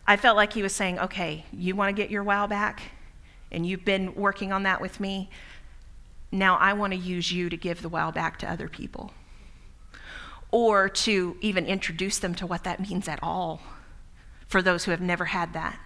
I 0.05 0.15
felt 0.15 0.37
like 0.37 0.53
He 0.53 0.61
was 0.61 0.75
saying, 0.75 0.99
okay, 0.99 1.45
you 1.51 1.75
want 1.75 1.95
to 1.95 1.99
get 1.99 2.11
your 2.11 2.23
wow 2.23 2.45
back, 2.45 2.91
and 3.51 3.65
you've 3.65 3.85
been 3.85 4.13
working 4.13 4.53
on 4.53 4.61
that 4.63 4.81
with 4.81 4.99
me. 4.99 5.31
Now 6.31 6.57
I 6.57 6.73
want 6.73 6.93
to 6.93 6.99
use 6.99 7.31
you 7.31 7.49
to 7.49 7.57
give 7.57 7.81
the 7.81 7.89
wow 7.89 8.11
back 8.11 8.37
to 8.39 8.51
other 8.51 8.67
people 8.67 9.13
or 10.51 10.89
to 10.89 11.37
even 11.41 11.65
introduce 11.65 12.19
them 12.19 12.35
to 12.35 12.45
what 12.45 12.63
that 12.65 12.79
means 12.79 13.07
at 13.07 13.19
all 13.23 13.61
for 14.47 14.61
those 14.61 14.83
who 14.83 14.91
have 14.91 15.01
never 15.01 15.25
had 15.25 15.53
that. 15.53 15.79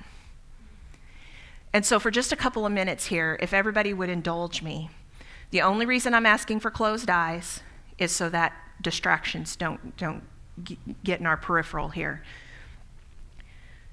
And 1.72 1.86
so, 1.86 2.00
for 2.00 2.10
just 2.10 2.32
a 2.32 2.36
couple 2.36 2.66
of 2.66 2.72
minutes 2.72 3.08
here, 3.08 3.38
if 3.42 3.54
everybody 3.54 3.94
would 3.94 4.10
indulge 4.10 4.62
me, 4.62 4.90
the 5.52 5.62
only 5.62 5.86
reason 5.86 6.14
I'm 6.14 6.26
asking 6.26 6.62
for 6.62 6.72
closed 6.72 7.10
eyes 7.10 7.62
is 7.98 8.12
so 8.12 8.30
that 8.30 8.54
distractions 8.82 9.56
don't, 9.56 9.96
don't 9.98 10.24
get 11.04 11.20
in 11.20 11.26
our 11.26 11.38
peripheral 11.38 11.90
here. 11.90 12.24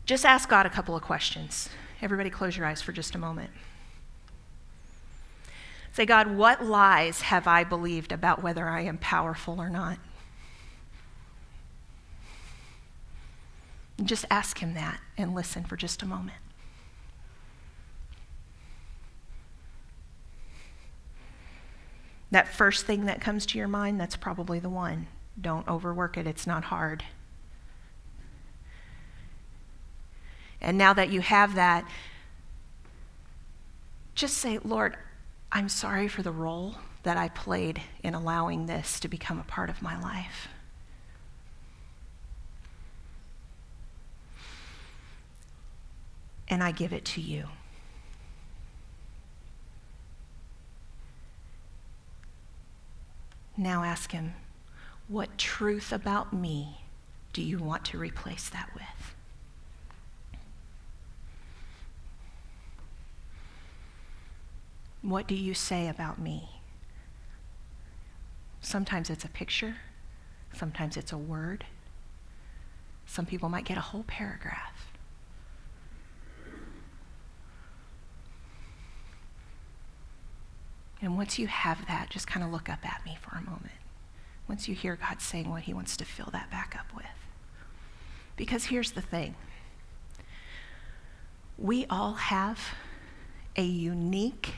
Just 0.06 0.24
ask 0.24 0.48
God 0.48 0.66
a 0.66 0.70
couple 0.70 0.96
of 0.96 1.02
questions. 1.02 1.68
Everybody, 2.00 2.30
close 2.30 2.56
your 2.56 2.66
eyes 2.66 2.82
for 2.82 2.92
just 2.92 3.14
a 3.14 3.18
moment. 3.18 3.50
Say, 5.92 6.06
God, 6.06 6.28
what 6.36 6.64
lies 6.64 7.22
have 7.22 7.46
I 7.46 7.64
believed 7.64 8.12
about 8.12 8.42
whether 8.42 8.68
I 8.68 8.82
am 8.82 8.98
powerful 8.98 9.60
or 9.60 9.68
not? 9.68 9.98
Just 14.04 14.24
ask 14.30 14.58
him 14.58 14.74
that 14.74 15.00
and 15.16 15.34
listen 15.34 15.64
for 15.64 15.76
just 15.76 16.02
a 16.02 16.06
moment. 16.06 16.38
That 22.30 22.48
first 22.48 22.86
thing 22.86 23.04
that 23.04 23.20
comes 23.20 23.44
to 23.46 23.58
your 23.58 23.68
mind, 23.68 24.00
that's 24.00 24.16
probably 24.16 24.58
the 24.58 24.70
one. 24.70 25.06
Don't 25.40 25.68
overwork 25.68 26.16
it, 26.16 26.26
it's 26.26 26.46
not 26.46 26.64
hard. 26.64 27.04
And 30.60 30.78
now 30.78 30.92
that 30.94 31.10
you 31.10 31.20
have 31.20 31.56
that, 31.56 31.84
just 34.14 34.38
say, 34.38 34.58
Lord, 34.64 34.96
I'm 35.50 35.68
sorry 35.68 36.08
for 36.08 36.22
the 36.22 36.30
role 36.30 36.76
that 37.02 37.16
I 37.16 37.28
played 37.28 37.82
in 38.02 38.14
allowing 38.14 38.66
this 38.66 39.00
to 39.00 39.08
become 39.08 39.38
a 39.38 39.44
part 39.44 39.68
of 39.68 39.82
my 39.82 40.00
life. 40.00 40.48
And 46.52 46.62
I 46.62 46.70
give 46.70 46.92
it 46.92 47.06
to 47.06 47.20
you. 47.22 47.44
Now 53.56 53.84
ask 53.84 54.12
him, 54.12 54.34
what 55.08 55.38
truth 55.38 55.94
about 55.94 56.34
me 56.34 56.76
do 57.32 57.40
you 57.40 57.58
want 57.58 57.86
to 57.86 57.98
replace 57.98 58.50
that 58.50 58.68
with? 58.74 59.14
What 65.00 65.26
do 65.26 65.34
you 65.34 65.54
say 65.54 65.88
about 65.88 66.18
me? 66.18 66.50
Sometimes 68.60 69.08
it's 69.08 69.24
a 69.24 69.28
picture, 69.28 69.76
sometimes 70.52 70.98
it's 70.98 71.12
a 71.12 71.18
word. 71.18 71.64
Some 73.06 73.24
people 73.24 73.48
might 73.48 73.64
get 73.64 73.78
a 73.78 73.80
whole 73.80 74.04
paragraph. 74.06 74.71
And 81.02 81.16
once 81.16 81.36
you 81.36 81.48
have 81.48 81.84
that, 81.88 82.10
just 82.10 82.28
kind 82.28 82.44
of 82.46 82.52
look 82.52 82.68
up 82.68 82.86
at 82.86 83.04
me 83.04 83.18
for 83.20 83.36
a 83.36 83.42
moment. 83.42 83.72
Once 84.48 84.68
you 84.68 84.74
hear 84.74 84.96
God 84.96 85.20
saying 85.20 85.50
what 85.50 85.62
he 85.62 85.74
wants 85.74 85.96
to 85.96 86.04
fill 86.04 86.30
that 86.32 86.48
back 86.50 86.76
up 86.78 86.94
with. 86.94 87.04
Because 88.36 88.66
here's 88.66 88.92
the 88.92 89.02
thing 89.02 89.34
we 91.58 91.84
all 91.90 92.14
have 92.14 92.58
a 93.56 93.62
unique 93.62 94.54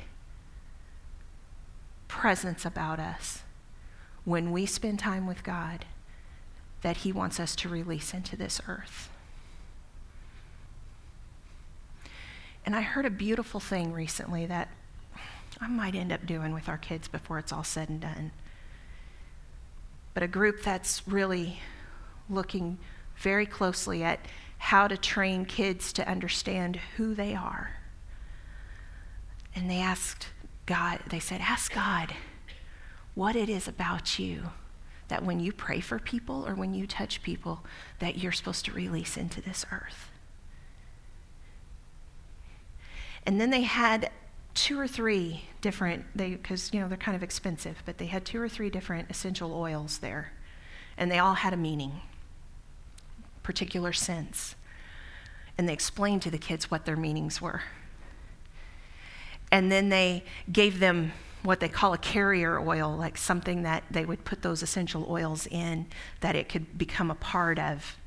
presence 2.08 2.64
about 2.64 3.00
us 3.00 3.42
when 4.24 4.52
we 4.52 4.64
spend 4.66 4.98
time 4.98 5.26
with 5.26 5.42
God 5.42 5.84
that 6.82 6.98
he 6.98 7.12
wants 7.12 7.40
us 7.40 7.56
to 7.56 7.68
release 7.68 8.14
into 8.14 8.36
this 8.36 8.60
earth. 8.68 9.10
And 12.64 12.76
I 12.76 12.82
heard 12.82 13.04
a 13.04 13.10
beautiful 13.10 13.60
thing 13.60 13.92
recently 13.92 14.46
that 14.46 14.68
I 15.64 15.68
might 15.68 15.94
end 15.94 16.12
up 16.12 16.26
doing 16.26 16.52
with 16.52 16.68
our 16.68 16.76
kids 16.76 17.08
before 17.08 17.38
it's 17.38 17.52
all 17.52 17.64
said 17.64 17.88
and 17.88 17.98
done. 17.98 18.32
But 20.12 20.22
a 20.22 20.28
group 20.28 20.62
that's 20.62 21.08
really 21.08 21.58
looking 22.28 22.76
very 23.16 23.46
closely 23.46 24.04
at 24.04 24.20
how 24.58 24.88
to 24.88 24.98
train 24.98 25.46
kids 25.46 25.90
to 25.94 26.06
understand 26.06 26.76
who 26.96 27.14
they 27.14 27.34
are. 27.34 27.70
And 29.54 29.70
they 29.70 29.80
asked 29.80 30.28
God, 30.66 31.00
they 31.08 31.18
said, 31.18 31.40
Ask 31.40 31.72
God 31.72 32.12
what 33.14 33.34
it 33.34 33.48
is 33.48 33.66
about 33.66 34.18
you 34.18 34.50
that 35.08 35.24
when 35.24 35.40
you 35.40 35.52
pray 35.52 35.80
for 35.80 35.98
people 35.98 36.46
or 36.46 36.54
when 36.54 36.74
you 36.74 36.86
touch 36.86 37.22
people, 37.22 37.64
that 38.00 38.18
you're 38.18 38.32
supposed 38.32 38.64
to 38.66 38.72
release 38.72 39.16
into 39.16 39.40
this 39.40 39.64
earth. 39.70 40.10
And 43.26 43.40
then 43.40 43.50
they 43.50 43.62
had 43.62 44.10
two 44.54 44.78
or 44.78 44.86
three 44.86 45.44
different, 45.60 46.04
they 46.14 46.30
because 46.30 46.72
you 46.72 46.80
know 46.80 46.88
they're 46.88 46.96
kind 46.96 47.16
of 47.16 47.22
expensive, 47.22 47.82
but 47.84 47.98
they 47.98 48.06
had 48.06 48.24
two 48.24 48.40
or 48.40 48.48
three 48.48 48.70
different 48.70 49.10
essential 49.10 49.52
oils 49.52 49.98
there, 49.98 50.32
and 50.96 51.10
they 51.10 51.18
all 51.18 51.34
had 51.34 51.52
a 51.52 51.56
meaning, 51.56 52.00
particular 53.42 53.92
sense, 53.92 54.54
and 55.58 55.68
they 55.68 55.72
explained 55.72 56.22
to 56.22 56.30
the 56.30 56.38
kids 56.38 56.70
what 56.70 56.84
their 56.84 56.96
meanings 56.96 57.40
were. 57.42 57.62
And 59.50 59.70
then 59.70 59.88
they 59.88 60.24
gave 60.50 60.80
them 60.80 61.12
what 61.42 61.60
they 61.60 61.68
call 61.68 61.92
a 61.92 61.98
carrier 61.98 62.58
oil, 62.58 62.96
like 62.96 63.18
something 63.18 63.62
that 63.62 63.84
they 63.90 64.04
would 64.04 64.24
put 64.24 64.42
those 64.42 64.62
essential 64.62 65.06
oils 65.08 65.46
in 65.46 65.86
that 66.20 66.34
it 66.34 66.48
could 66.48 66.78
become 66.78 67.10
a 67.10 67.14
part 67.14 67.58
of. 67.58 67.98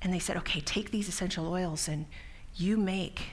And 0.00 0.12
they 0.12 0.18
said, 0.18 0.36
okay, 0.38 0.60
take 0.60 0.90
these 0.90 1.08
essential 1.08 1.46
oils 1.46 1.86
and 1.86 2.06
you 2.56 2.76
make 2.76 3.32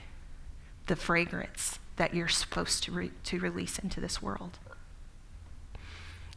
the 0.86 0.96
fragrance 0.96 1.78
that 1.96 2.14
you're 2.14 2.28
supposed 2.28 2.82
to, 2.84 2.92
re- 2.92 3.10
to 3.24 3.38
release 3.38 3.78
into 3.78 4.00
this 4.00 4.22
world. 4.22 4.58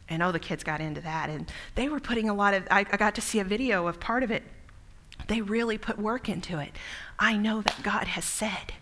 And 0.08 0.22
oh, 0.22 0.30
the 0.30 0.38
kids 0.38 0.62
got 0.62 0.80
into 0.80 1.00
that. 1.00 1.28
And 1.28 1.50
they 1.74 1.88
were 1.88 2.00
putting 2.00 2.28
a 2.28 2.34
lot 2.34 2.54
of, 2.54 2.66
I, 2.70 2.80
I 2.80 2.96
got 2.96 3.14
to 3.16 3.20
see 3.20 3.40
a 3.40 3.44
video 3.44 3.86
of 3.86 3.98
part 3.98 4.22
of 4.22 4.30
it. 4.30 4.42
They 5.28 5.40
really 5.40 5.78
put 5.78 5.98
work 5.98 6.28
into 6.28 6.58
it. 6.58 6.72
I 7.18 7.36
know 7.36 7.62
that 7.62 7.82
God 7.82 8.06
has 8.06 8.24
said 8.24 8.74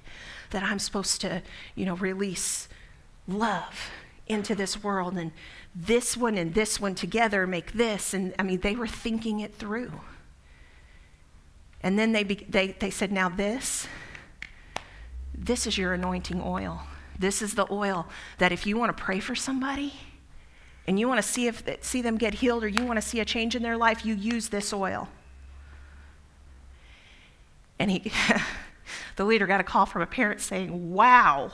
that 0.50 0.62
I'm 0.62 0.78
supposed 0.78 1.20
to, 1.22 1.42
you 1.74 1.86
know, 1.86 1.94
release 1.94 2.68
love 3.26 3.90
into 4.26 4.54
this 4.54 4.82
world 4.82 5.16
and 5.16 5.32
this 5.74 6.16
one 6.16 6.36
and 6.36 6.54
this 6.54 6.80
one 6.80 6.94
together 6.94 7.46
make 7.46 7.72
this 7.72 8.14
and 8.14 8.34
i 8.38 8.42
mean 8.42 8.60
they 8.60 8.74
were 8.74 8.86
thinking 8.86 9.40
it 9.40 9.54
through 9.54 9.92
and 11.82 11.98
then 11.98 12.12
they, 12.12 12.24
be, 12.24 12.36
they, 12.48 12.68
they 12.68 12.88
said 12.88 13.12
now 13.12 13.28
this 13.28 13.86
this 15.36 15.66
is 15.66 15.76
your 15.76 15.92
anointing 15.92 16.42
oil 16.44 16.82
this 17.18 17.42
is 17.42 17.54
the 17.54 17.66
oil 17.70 18.06
that 18.38 18.52
if 18.52 18.66
you 18.66 18.76
want 18.76 18.94
to 18.94 19.02
pray 19.02 19.20
for 19.20 19.34
somebody 19.34 19.94
and 20.86 20.98
you 20.98 21.08
want 21.08 21.22
to 21.22 21.28
see 21.28 21.46
if 21.46 21.62
see 21.80 22.02
them 22.02 22.16
get 22.16 22.34
healed 22.34 22.64
or 22.64 22.68
you 22.68 22.84
want 22.84 22.96
to 22.96 23.06
see 23.06 23.20
a 23.20 23.24
change 23.24 23.54
in 23.54 23.62
their 23.62 23.76
life 23.76 24.04
you 24.04 24.14
use 24.14 24.48
this 24.48 24.72
oil 24.72 25.08
and 27.78 27.90
he 27.90 28.12
the 29.16 29.24
leader 29.24 29.46
got 29.46 29.60
a 29.60 29.64
call 29.64 29.86
from 29.86 30.02
a 30.02 30.06
parent 30.06 30.40
saying 30.40 30.92
wow 30.92 31.50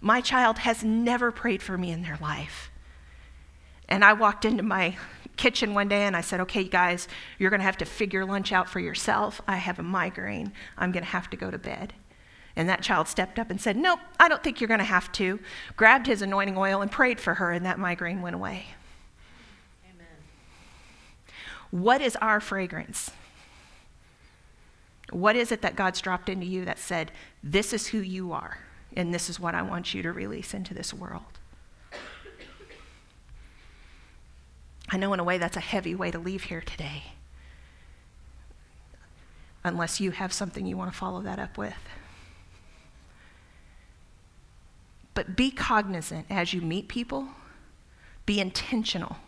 my 0.00 0.20
child 0.20 0.58
has 0.58 0.82
never 0.82 1.30
prayed 1.30 1.62
for 1.62 1.76
me 1.76 1.90
in 1.90 2.02
their 2.02 2.18
life. 2.20 2.70
And 3.88 4.04
I 4.04 4.12
walked 4.12 4.44
into 4.44 4.62
my 4.62 4.96
kitchen 5.36 5.74
one 5.74 5.88
day 5.88 6.02
and 6.02 6.16
I 6.16 6.20
said, 6.20 6.40
Okay, 6.40 6.64
guys, 6.64 7.08
you're 7.38 7.50
going 7.50 7.60
to 7.60 7.66
have 7.66 7.78
to 7.78 7.84
figure 7.84 8.24
lunch 8.24 8.52
out 8.52 8.68
for 8.68 8.80
yourself. 8.80 9.40
I 9.46 9.56
have 9.56 9.78
a 9.78 9.82
migraine. 9.82 10.52
I'm 10.78 10.92
going 10.92 11.04
to 11.04 11.10
have 11.10 11.28
to 11.30 11.36
go 11.36 11.50
to 11.50 11.58
bed. 11.58 11.92
And 12.56 12.68
that 12.68 12.82
child 12.82 13.08
stepped 13.08 13.38
up 13.38 13.50
and 13.50 13.60
said, 13.60 13.76
Nope, 13.76 14.00
I 14.18 14.28
don't 14.28 14.42
think 14.42 14.60
you're 14.60 14.68
going 14.68 14.78
to 14.78 14.84
have 14.84 15.10
to. 15.12 15.38
Grabbed 15.76 16.06
his 16.06 16.22
anointing 16.22 16.56
oil 16.56 16.82
and 16.82 16.90
prayed 16.90 17.20
for 17.20 17.34
her, 17.34 17.52
and 17.52 17.64
that 17.64 17.78
migraine 17.78 18.22
went 18.22 18.34
away. 18.34 18.66
Amen. 19.84 20.06
What 21.70 22.00
is 22.00 22.16
our 22.16 22.40
fragrance? 22.40 23.10
What 25.10 25.36
is 25.36 25.50
it 25.52 25.62
that 25.62 25.76
God's 25.76 26.00
dropped 26.00 26.28
into 26.28 26.46
you 26.46 26.64
that 26.64 26.78
said, 26.78 27.12
This 27.42 27.72
is 27.72 27.88
who 27.88 27.98
you 27.98 28.32
are? 28.32 28.58
and 28.96 29.14
this 29.14 29.30
is 29.30 29.38
what 29.38 29.54
I 29.54 29.62
want 29.62 29.94
you 29.94 30.02
to 30.02 30.12
release 30.12 30.54
into 30.54 30.74
this 30.74 30.92
world. 30.92 31.22
I 34.88 34.96
know 34.96 35.12
in 35.12 35.20
a 35.20 35.24
way 35.24 35.38
that's 35.38 35.56
a 35.56 35.60
heavy 35.60 35.94
way 35.94 36.10
to 36.10 36.18
leave 36.18 36.44
here 36.44 36.60
today, 36.60 37.04
unless 39.62 40.00
you 40.00 40.10
have 40.10 40.32
something 40.32 40.66
you 40.66 40.76
want 40.76 40.90
to 40.90 40.98
follow 40.98 41.22
that 41.22 41.38
up 41.38 41.56
with. 41.56 41.76
But 45.20 45.36
be 45.36 45.50
cognizant 45.50 46.24
as 46.30 46.54
you 46.54 46.62
meet 46.62 46.88
people, 46.88 47.28
be 48.24 48.40
intentional. 48.40 49.18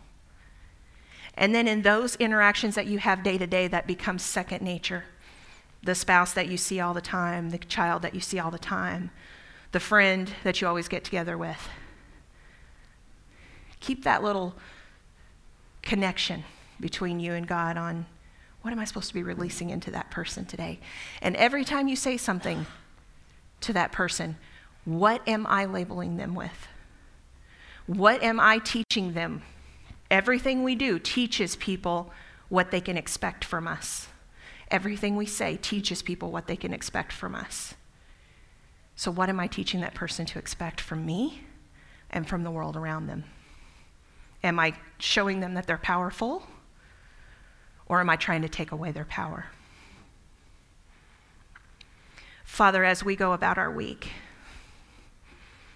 And 1.35 1.53
then 1.53 1.67
in 1.67 1.83
those 1.83 2.15
interactions 2.15 2.73
that 2.73 2.87
you 2.87 2.97
have 2.97 3.21
day 3.21 3.37
to 3.37 3.45
day, 3.45 3.67
that 3.67 3.85
becomes 3.85 4.23
second 4.23 4.63
nature. 4.63 5.03
The 5.83 5.93
spouse 5.93 6.33
that 6.33 6.47
you 6.47 6.57
see 6.57 6.79
all 6.79 6.95
the 6.95 6.99
time, 6.99 7.51
the 7.51 7.59
child 7.59 8.01
that 8.01 8.15
you 8.15 8.21
see 8.21 8.39
all 8.39 8.49
the 8.49 8.57
time, 8.57 9.11
the 9.71 9.79
friend 9.79 10.31
that 10.43 10.61
you 10.61 10.67
always 10.67 10.87
get 10.87 11.03
together 11.03 11.37
with. 11.37 11.69
Keep 13.79 14.03
that 14.03 14.23
little 14.23 14.55
connection 15.83 16.43
between 16.79 17.19
you 17.19 17.33
and 17.33 17.47
God 17.47 17.77
on 17.77 18.07
what 18.63 18.71
am 18.71 18.79
I 18.79 18.85
supposed 18.85 19.09
to 19.09 19.13
be 19.13 19.21
releasing 19.21 19.69
into 19.69 19.91
that 19.91 20.09
person 20.09 20.45
today? 20.45 20.79
And 21.21 21.35
every 21.35 21.63
time 21.63 21.87
you 21.87 21.95
say 21.95 22.17
something 22.17 22.65
to 23.61 23.73
that 23.73 23.91
person, 23.91 24.37
what 24.85 25.27
am 25.27 25.45
I 25.47 25.65
labeling 25.65 26.17
them 26.17 26.35
with? 26.35 26.67
What 27.85 28.23
am 28.23 28.39
I 28.39 28.59
teaching 28.59 29.13
them? 29.13 29.41
Everything 30.09 30.63
we 30.63 30.75
do 30.75 30.99
teaches 30.99 31.55
people 31.55 32.11
what 32.49 32.71
they 32.71 32.81
can 32.81 32.97
expect 32.97 33.43
from 33.43 33.67
us. 33.67 34.07
Everything 34.69 35.15
we 35.15 35.25
say 35.25 35.57
teaches 35.61 36.01
people 36.01 36.31
what 36.31 36.47
they 36.47 36.55
can 36.55 36.73
expect 36.73 37.11
from 37.11 37.35
us. 37.35 37.73
So, 38.95 39.11
what 39.11 39.29
am 39.29 39.39
I 39.39 39.47
teaching 39.47 39.81
that 39.81 39.95
person 39.95 40.25
to 40.27 40.39
expect 40.39 40.79
from 40.79 41.05
me 41.05 41.41
and 42.09 42.27
from 42.27 42.43
the 42.43 42.51
world 42.51 42.77
around 42.77 43.07
them? 43.07 43.23
Am 44.43 44.59
I 44.59 44.73
showing 44.99 45.39
them 45.39 45.53
that 45.55 45.67
they're 45.67 45.77
powerful? 45.77 46.47
Or 47.87 47.99
am 47.99 48.09
I 48.09 48.15
trying 48.15 48.41
to 48.43 48.49
take 48.49 48.71
away 48.71 48.91
their 48.91 49.05
power? 49.05 49.47
Father, 52.43 52.83
as 52.83 53.03
we 53.03 53.15
go 53.15 53.33
about 53.33 53.57
our 53.57 53.71
week, 53.71 54.11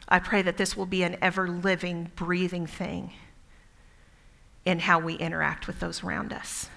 I 0.08 0.20
pray 0.20 0.41
that 0.41 0.58
this 0.58 0.78
will 0.78 0.86
be 0.86 1.03
an 1.03 1.18
ever 1.22 1.47
living, 1.49 2.12
breathing 2.16 2.66
thing 2.66 3.12
in 4.66 4.80
how 4.80 4.99
we 4.99 5.16
interact 5.16 5.68
with 5.68 5.80
those 5.80 6.03
around 6.03 6.32
us. 6.34 6.70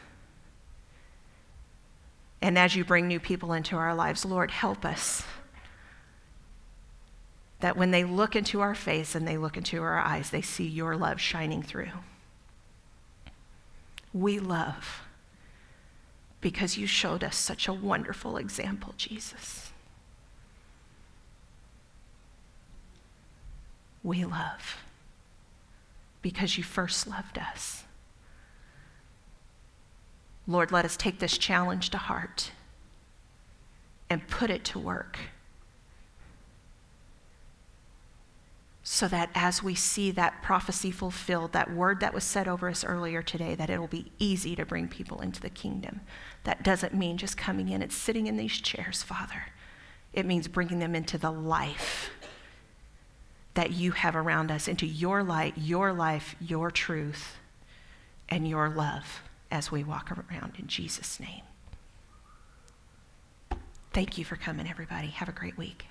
And 2.42 2.58
as 2.58 2.74
you 2.74 2.84
bring 2.84 3.06
new 3.06 3.20
people 3.20 3.52
into 3.52 3.76
our 3.76 3.94
lives, 3.94 4.24
Lord, 4.24 4.50
help 4.50 4.84
us 4.84 5.24
that 7.60 7.76
when 7.76 7.90
they 7.90 8.04
look 8.04 8.34
into 8.34 8.60
our 8.60 8.74
face 8.74 9.14
and 9.14 9.28
they 9.28 9.36
look 9.36 9.56
into 9.56 9.82
our 9.82 9.98
eyes, 9.98 10.30
they 10.30 10.40
see 10.40 10.66
your 10.66 10.96
love 10.96 11.20
shining 11.20 11.62
through. 11.62 11.90
We 14.12 14.38
love 14.38 15.02
because 16.40 16.78
you 16.78 16.86
showed 16.86 17.22
us 17.22 17.36
such 17.36 17.68
a 17.68 17.72
wonderful 17.72 18.38
example, 18.38 18.94
Jesus. 18.96 19.72
We 24.02 24.24
love 24.24 24.78
because 26.22 26.56
you 26.56 26.64
first 26.64 27.06
loved 27.06 27.38
us. 27.38 27.84
Lord, 30.46 30.72
let 30.72 30.84
us 30.84 30.96
take 30.96 31.18
this 31.18 31.38
challenge 31.38 31.90
to 31.90 31.98
heart 31.98 32.52
and 34.08 34.26
put 34.26 34.50
it 34.50 34.64
to 34.64 34.78
work. 34.78 35.18
so 38.92 39.06
that 39.06 39.30
as 39.36 39.62
we 39.62 39.72
see 39.72 40.10
that 40.10 40.42
prophecy 40.42 40.90
fulfilled, 40.90 41.52
that 41.52 41.72
word 41.72 42.00
that 42.00 42.12
was 42.12 42.24
said 42.24 42.48
over 42.48 42.68
us 42.68 42.84
earlier 42.84 43.22
today, 43.22 43.54
that 43.54 43.70
it'll 43.70 43.86
be 43.86 44.10
easy 44.18 44.56
to 44.56 44.66
bring 44.66 44.88
people 44.88 45.20
into 45.20 45.40
the 45.40 45.48
kingdom. 45.48 46.00
That 46.42 46.64
doesn't 46.64 46.92
mean 46.92 47.16
just 47.16 47.36
coming 47.36 47.68
in, 47.68 47.82
and 47.82 47.92
sitting 47.92 48.26
in 48.26 48.36
these 48.36 48.58
chairs, 48.60 49.04
Father. 49.04 49.44
It 50.12 50.26
means 50.26 50.48
bringing 50.48 50.80
them 50.80 50.96
into 50.96 51.18
the 51.18 51.30
life 51.30 52.10
that 53.54 53.72
you 53.72 53.92
have 53.92 54.14
around 54.14 54.50
us, 54.50 54.68
into 54.68 54.86
your 54.86 55.22
light, 55.22 55.54
your 55.56 55.92
life, 55.92 56.36
your 56.40 56.70
truth, 56.70 57.36
and 58.28 58.46
your 58.46 58.68
love 58.68 59.22
as 59.50 59.72
we 59.72 59.82
walk 59.82 60.10
around 60.12 60.52
in 60.58 60.66
Jesus' 60.66 61.18
name. 61.18 61.42
Thank 63.92 64.16
you 64.16 64.24
for 64.24 64.36
coming, 64.36 64.68
everybody. 64.68 65.08
Have 65.08 65.28
a 65.28 65.32
great 65.32 65.58
week. 65.58 65.89